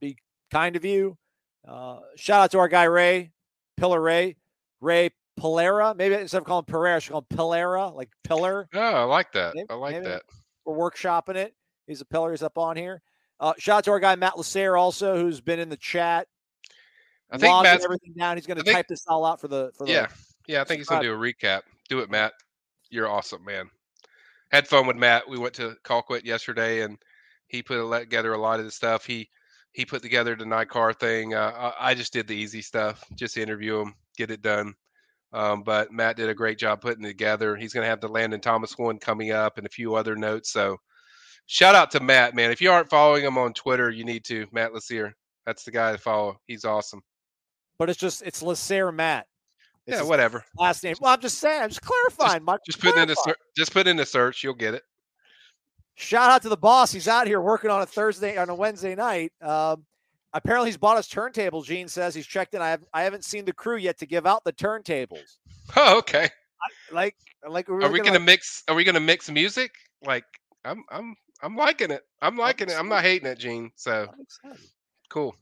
Be 0.00 0.16
kind 0.52 0.76
of 0.76 0.84
you. 0.84 1.18
Uh, 1.66 1.98
shout 2.14 2.42
out 2.42 2.50
to 2.52 2.58
our 2.58 2.68
guy 2.68 2.84
Ray, 2.84 3.32
Pillar 3.76 4.00
Ray, 4.00 4.36
Ray 4.80 5.10
Pilera. 5.40 5.96
Maybe 5.96 6.14
instead 6.14 6.38
of 6.38 6.44
calling 6.44 6.64
Pereira, 6.64 6.96
I 6.96 6.98
should 7.00 7.12
call 7.12 7.26
him 7.28 7.36
Pilera, 7.36 7.92
like 7.92 8.10
pillar. 8.22 8.68
Oh, 8.72 8.80
I 8.80 9.02
like 9.02 9.32
that. 9.32 9.54
Maybe, 9.56 9.66
I 9.68 9.74
like 9.74 10.02
that. 10.04 10.22
We're 10.64 10.76
workshopping 10.76 11.36
it. 11.36 11.54
He's 11.86 12.00
a 12.00 12.04
pillar. 12.04 12.30
He's 12.30 12.42
up 12.42 12.58
on 12.58 12.76
here. 12.76 13.02
Uh, 13.40 13.54
shout 13.58 13.78
out 13.78 13.84
to 13.84 13.90
our 13.90 14.00
guy 14.00 14.14
Matt 14.14 14.36
Lasser 14.36 14.76
also, 14.76 15.16
who's 15.16 15.40
been 15.40 15.58
in 15.58 15.68
the 15.68 15.76
chat. 15.76 16.28
I 17.30 17.38
think 17.38 17.62
Matt's 17.62 17.84
everything 17.84 18.12
down. 18.16 18.36
He's 18.36 18.46
going 18.46 18.62
to 18.62 18.72
type 18.72 18.86
this 18.88 19.04
all 19.08 19.24
out 19.24 19.40
for 19.40 19.48
the 19.48 19.72
for 19.76 19.86
the. 19.86 19.92
Yeah, 19.92 20.06
yeah. 20.46 20.60
I 20.60 20.64
think 20.64 20.78
he's 20.78 20.86
going 20.86 21.02
to 21.02 21.08
do 21.08 21.14
a 21.14 21.18
recap. 21.18 21.62
Do 21.88 22.00
it, 22.00 22.10
Matt. 22.10 22.34
You're 22.90 23.08
awesome, 23.08 23.44
man. 23.44 23.70
Had 24.50 24.68
fun 24.68 24.86
with 24.86 24.96
Matt. 24.96 25.28
We 25.28 25.38
went 25.38 25.54
to 25.54 25.76
Colquitt 25.82 26.24
yesterday, 26.24 26.82
and 26.82 26.98
he 27.46 27.62
put 27.62 27.90
together 27.90 28.34
a 28.34 28.38
lot 28.38 28.60
of 28.60 28.66
the 28.66 28.70
stuff. 28.70 29.06
He 29.06 29.30
he 29.72 29.86
put 29.86 30.02
together 30.02 30.36
the 30.36 30.44
Nye 30.46 30.66
Carr 30.66 30.92
thing. 30.92 31.34
Uh, 31.34 31.72
I 31.80 31.94
just 31.94 32.12
did 32.12 32.26
the 32.26 32.36
easy 32.36 32.60
stuff, 32.60 33.02
just 33.14 33.38
interview 33.38 33.80
him, 33.80 33.94
get 34.16 34.30
it 34.30 34.42
done. 34.42 34.74
Um, 35.32 35.62
but 35.62 35.92
Matt 35.92 36.16
did 36.16 36.28
a 36.28 36.34
great 36.34 36.58
job 36.58 36.80
putting 36.80 37.04
it 37.04 37.08
together. 37.08 37.56
He's 37.56 37.72
going 37.72 37.84
to 37.84 37.88
have 37.88 38.00
the 38.00 38.08
Landon 38.08 38.40
Thomas 38.40 38.76
one 38.76 38.98
coming 38.98 39.30
up 39.30 39.56
and 39.58 39.66
a 39.66 39.70
few 39.70 39.94
other 39.94 40.14
notes. 40.14 40.52
So 40.52 40.76
shout 41.46 41.74
out 41.74 41.90
to 41.92 42.00
Matt, 42.00 42.34
man. 42.34 42.50
If 42.50 42.60
you 42.60 42.70
aren't 42.70 42.90
following 42.90 43.24
him 43.24 43.38
on 43.38 43.54
Twitter, 43.54 43.90
you 43.90 44.04
need 44.04 44.24
to. 44.26 44.46
Matt 44.52 44.72
Lassier. 44.72 45.12
That's 45.46 45.64
the 45.64 45.70
guy 45.70 45.92
to 45.92 45.98
follow. 45.98 46.36
He's 46.46 46.64
awesome 46.64 47.02
but 47.82 47.90
it's 47.90 47.98
just 47.98 48.22
it's 48.22 48.40
Lasser 48.42 48.92
Matt. 48.92 49.26
It's 49.88 49.96
yeah, 49.96 50.04
whatever. 50.04 50.44
Last 50.56 50.84
name. 50.84 50.94
Well, 51.00 51.12
I'm 51.12 51.20
just 51.20 51.38
saying. 51.38 51.62
I'm 51.62 51.68
just 51.68 51.82
clarifying. 51.82 52.46
Just, 52.46 52.66
just 52.66 52.80
put 52.80 52.96
in 52.96 53.10
a 53.10 53.16
search. 53.16 53.36
Just 53.56 53.72
put 53.72 53.88
in 53.88 53.98
a 53.98 54.06
search. 54.06 54.44
You'll 54.44 54.54
get 54.54 54.74
it. 54.74 54.84
Shout 55.96 56.30
out 56.30 56.42
to 56.42 56.48
the 56.48 56.56
boss. 56.56 56.92
He's 56.92 57.08
out 57.08 57.26
here 57.26 57.40
working 57.40 57.70
on 57.70 57.82
a 57.82 57.86
Thursday 57.86 58.36
on 58.36 58.48
a 58.50 58.54
Wednesday 58.54 58.94
night. 58.94 59.32
Um, 59.42 59.84
apparently, 60.32 60.68
he's 60.68 60.76
bought 60.76 60.96
us 60.96 61.08
turntables. 61.08 61.64
Gene 61.64 61.88
says 61.88 62.14
he's 62.14 62.26
checked 62.26 62.54
in. 62.54 62.62
I 62.62 62.70
have 62.70 62.84
I 62.92 63.02
haven't 63.02 63.24
seen 63.24 63.44
the 63.44 63.52
crew 63.52 63.76
yet 63.76 63.98
to 63.98 64.06
give 64.06 64.26
out 64.26 64.44
the 64.44 64.52
turntables. 64.52 65.38
Oh, 65.76 65.98
okay. 65.98 66.24
I, 66.24 66.94
like 66.94 67.16
like 67.48 67.68
are 67.68 67.76
we 67.76 67.98
gonna, 67.98 68.04
gonna 68.04 68.20
mix? 68.20 68.62
Are 68.68 68.74
we 68.74 68.84
gonna 68.84 69.00
mix 69.00 69.30
music? 69.30 69.72
Like 70.04 70.24
I'm 70.64 70.84
I'm 70.90 71.14
I'm 71.42 71.56
liking 71.56 71.90
it. 71.90 72.02
I'm 72.20 72.36
liking 72.36 72.68
I'm 72.68 72.76
it. 72.76 72.78
I'm 72.78 72.88
not 72.88 73.02
hating 73.02 73.28
it, 73.28 73.38
Gene. 73.38 73.70
So 73.76 74.08
cool. 75.08 75.34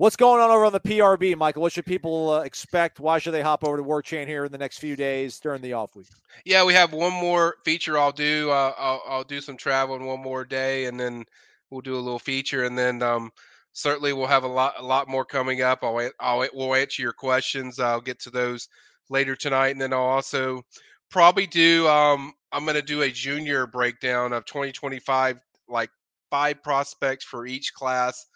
What's 0.00 0.16
going 0.16 0.40
on 0.40 0.50
over 0.50 0.64
on 0.64 0.72
the 0.72 0.80
PRB, 0.80 1.36
Michael? 1.36 1.60
What 1.60 1.72
should 1.72 1.84
people 1.84 2.30
uh, 2.30 2.40
expect? 2.40 3.00
Why 3.00 3.18
should 3.18 3.32
they 3.32 3.42
hop 3.42 3.62
over 3.62 3.76
to 3.76 3.82
Warchant 3.82 4.28
here 4.28 4.46
in 4.46 4.50
the 4.50 4.56
next 4.56 4.78
few 4.78 4.96
days 4.96 5.38
during 5.38 5.60
the 5.60 5.74
off 5.74 5.94
week? 5.94 6.06
Yeah, 6.46 6.64
we 6.64 6.72
have 6.72 6.94
one 6.94 7.12
more 7.12 7.56
feature 7.66 7.98
I'll 7.98 8.10
do. 8.10 8.50
Uh, 8.50 8.72
I'll, 8.78 9.02
I'll 9.06 9.24
do 9.24 9.42
some 9.42 9.58
traveling 9.58 10.06
one 10.06 10.22
more 10.22 10.46
day, 10.46 10.86
and 10.86 10.98
then 10.98 11.26
we'll 11.68 11.82
do 11.82 11.96
a 11.96 12.00
little 12.00 12.18
feature, 12.18 12.64
and 12.64 12.78
then 12.78 13.02
um, 13.02 13.30
certainly 13.72 14.12
we'll 14.12 14.26
have 14.26 14.44
a 14.44 14.48
lot 14.48 14.74
a 14.78 14.84
lot 14.84 15.08
more 15.08 15.24
coming 15.24 15.62
up. 15.62 15.80
I'll, 15.82 16.10
I'll 16.20 16.46
we'll 16.54 16.74
answer 16.74 17.02
your 17.02 17.12
questions. 17.12 17.78
I'll 17.78 18.00
get 18.00 18.20
to 18.20 18.30
those 18.30 18.68
later 19.08 19.36
tonight, 19.36 19.70
and 19.70 19.80
then 19.80 19.92
I'll 19.92 20.00
also 20.00 20.62
probably 21.10 21.46
do. 21.46 21.88
Um, 21.88 22.32
I'm 22.52 22.64
going 22.64 22.74
to 22.76 22.82
do 22.82 23.02
a 23.02 23.10
junior 23.10 23.66
breakdown 23.66 24.32
of 24.32 24.44
2025, 24.46 25.40
like 25.68 25.90
five 26.30 26.62
prospects 26.62 27.24
for 27.24 27.46
each 27.46 27.72
class 27.74 28.26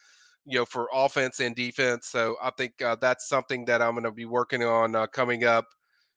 you 0.46 0.58
know, 0.58 0.64
for 0.64 0.88
offense 0.92 1.40
and 1.40 1.56
defense. 1.56 2.08
So 2.08 2.36
I 2.42 2.50
think 2.56 2.80
uh, 2.82 2.96
that's 3.00 3.28
something 3.28 3.64
that 3.66 3.80
I'm 3.80 3.92
going 3.92 4.04
to 4.04 4.12
be 4.12 4.26
working 4.26 4.62
on 4.62 4.94
uh, 4.94 5.06
coming 5.06 5.44
up 5.44 5.66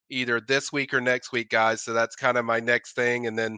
either 0.10 0.42
this 0.42 0.72
week 0.72 0.94
or 0.94 1.02
next 1.02 1.32
week, 1.32 1.50
guys. 1.50 1.82
So 1.82 1.94
that's 1.94 2.16
kind 2.16 2.38
of 2.38 2.46
my 2.46 2.60
next 2.60 2.94
thing, 2.94 3.28
and 3.28 3.38
then 3.38 3.58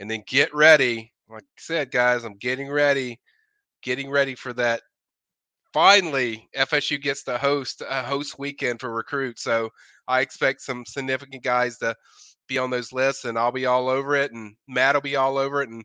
and 0.00 0.10
then 0.10 0.22
get 0.26 0.54
ready. 0.54 1.12
Like 1.28 1.42
I 1.42 1.58
said, 1.58 1.90
guys, 1.90 2.24
I'm 2.24 2.36
getting 2.38 2.70
ready, 2.70 3.20
getting 3.82 4.10
ready 4.10 4.34
for 4.34 4.52
that. 4.54 4.82
Finally, 5.72 6.48
FSU 6.56 7.00
gets 7.00 7.22
to 7.24 7.38
host 7.38 7.82
a 7.88 8.02
host 8.02 8.38
weekend 8.38 8.80
for 8.80 8.92
recruits. 8.92 9.42
So 9.42 9.70
I 10.08 10.20
expect 10.20 10.62
some 10.62 10.84
significant 10.84 11.44
guys 11.44 11.78
to 11.78 11.94
be 12.48 12.58
on 12.58 12.70
those 12.70 12.92
lists, 12.92 13.24
and 13.24 13.38
I'll 13.38 13.52
be 13.52 13.66
all 13.66 13.88
over 13.88 14.16
it, 14.16 14.32
and 14.32 14.56
Matt 14.68 14.94
will 14.94 15.02
be 15.02 15.16
all 15.16 15.38
over 15.38 15.62
it, 15.62 15.68
and 15.68 15.84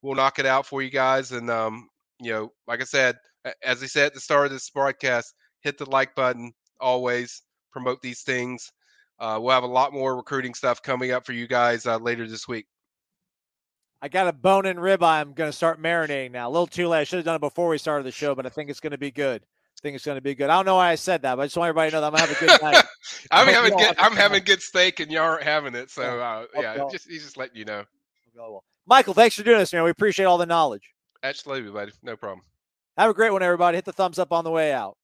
we'll 0.00 0.14
knock 0.14 0.38
it 0.38 0.46
out 0.46 0.66
for 0.66 0.82
you 0.82 0.90
guys. 0.90 1.32
And 1.32 1.50
um, 1.50 1.88
you 2.20 2.32
know, 2.32 2.52
like 2.66 2.80
I 2.80 2.84
said, 2.84 3.16
as 3.62 3.82
I 3.82 3.86
said 3.86 4.06
at 4.06 4.14
the 4.14 4.20
start 4.20 4.46
of 4.46 4.52
this 4.52 4.70
broadcast, 4.70 5.34
hit 5.60 5.78
the 5.78 5.88
like 5.90 6.14
button. 6.14 6.52
Always 6.80 7.42
promote 7.72 8.00
these 8.02 8.22
things. 8.22 8.72
Uh, 9.18 9.38
we'll 9.40 9.54
have 9.54 9.62
a 9.62 9.66
lot 9.66 9.92
more 9.92 10.16
recruiting 10.16 10.54
stuff 10.54 10.82
coming 10.82 11.10
up 11.12 11.24
for 11.24 11.32
you 11.32 11.46
guys 11.46 11.86
uh, 11.86 11.98
later 11.98 12.28
this 12.28 12.48
week. 12.48 12.66
I 14.02 14.08
got 14.08 14.28
a 14.28 14.32
bone 14.32 14.66
and 14.66 14.80
rib. 14.80 15.02
I'm 15.02 15.32
going 15.32 15.50
to 15.50 15.56
start 15.56 15.80
marinating 15.80 16.32
now. 16.32 16.48
A 16.48 16.50
little 16.50 16.66
too 16.66 16.88
late. 16.88 17.00
I 17.00 17.04
should 17.04 17.16
have 17.16 17.24
done 17.24 17.36
it 17.36 17.40
before 17.40 17.68
we 17.68 17.78
started 17.78 18.04
the 18.04 18.12
show, 18.12 18.34
but 18.34 18.46
I 18.46 18.50
think 18.50 18.70
it's 18.70 18.80
going 18.80 18.90
to 18.92 18.98
be 18.98 19.10
good. 19.10 19.42
I 19.42 19.80
think 19.82 19.94
it's 19.94 20.04
going 20.04 20.16
to 20.16 20.22
be 20.22 20.34
good. 20.34 20.48
I 20.50 20.54
don't 20.56 20.66
know 20.66 20.76
why 20.76 20.90
I 20.90 20.94
said 20.94 21.22
that, 21.22 21.36
but 21.36 21.42
I 21.42 21.46
just 21.46 21.56
want 21.56 21.68
everybody 21.68 21.90
to 21.90 21.96
know 21.96 22.00
that 22.02 22.06
I'm 22.06 22.12
going 22.12 22.28
to 22.28 22.34
have 22.34 22.42
a 22.42 22.46
good 22.46 22.62
night. 22.62 22.84
I'm 23.30 23.46
having 23.46 23.76
good. 23.76 23.94
I'm 23.98 24.16
having 24.16 24.42
good 24.42 24.62
steak, 24.62 25.00
and 25.00 25.10
y'all 25.10 25.24
aren't 25.24 25.42
having 25.42 25.74
it. 25.74 25.90
So 25.90 26.02
uh, 26.02 26.46
yeah, 26.54 26.84
just 26.90 27.08
he's 27.08 27.24
just 27.24 27.36
letting 27.36 27.56
you 27.56 27.64
know. 27.64 27.84
Michael, 28.86 29.14
thanks 29.14 29.34
for 29.36 29.42
doing 29.42 29.58
this, 29.58 29.72
man. 29.72 29.82
We 29.82 29.90
appreciate 29.90 30.26
all 30.26 30.38
the 30.38 30.46
knowledge. 30.46 30.94
Absolutely, 31.22 31.70
buddy. 31.70 31.92
No 32.02 32.16
problem. 32.16 32.42
Have 32.96 33.10
a 33.10 33.14
great 33.14 33.32
one, 33.32 33.42
everybody. 33.42 33.76
Hit 33.76 33.84
the 33.84 33.92
thumbs 33.92 34.18
up 34.18 34.32
on 34.32 34.44
the 34.44 34.50
way 34.50 34.72
out. 34.72 34.96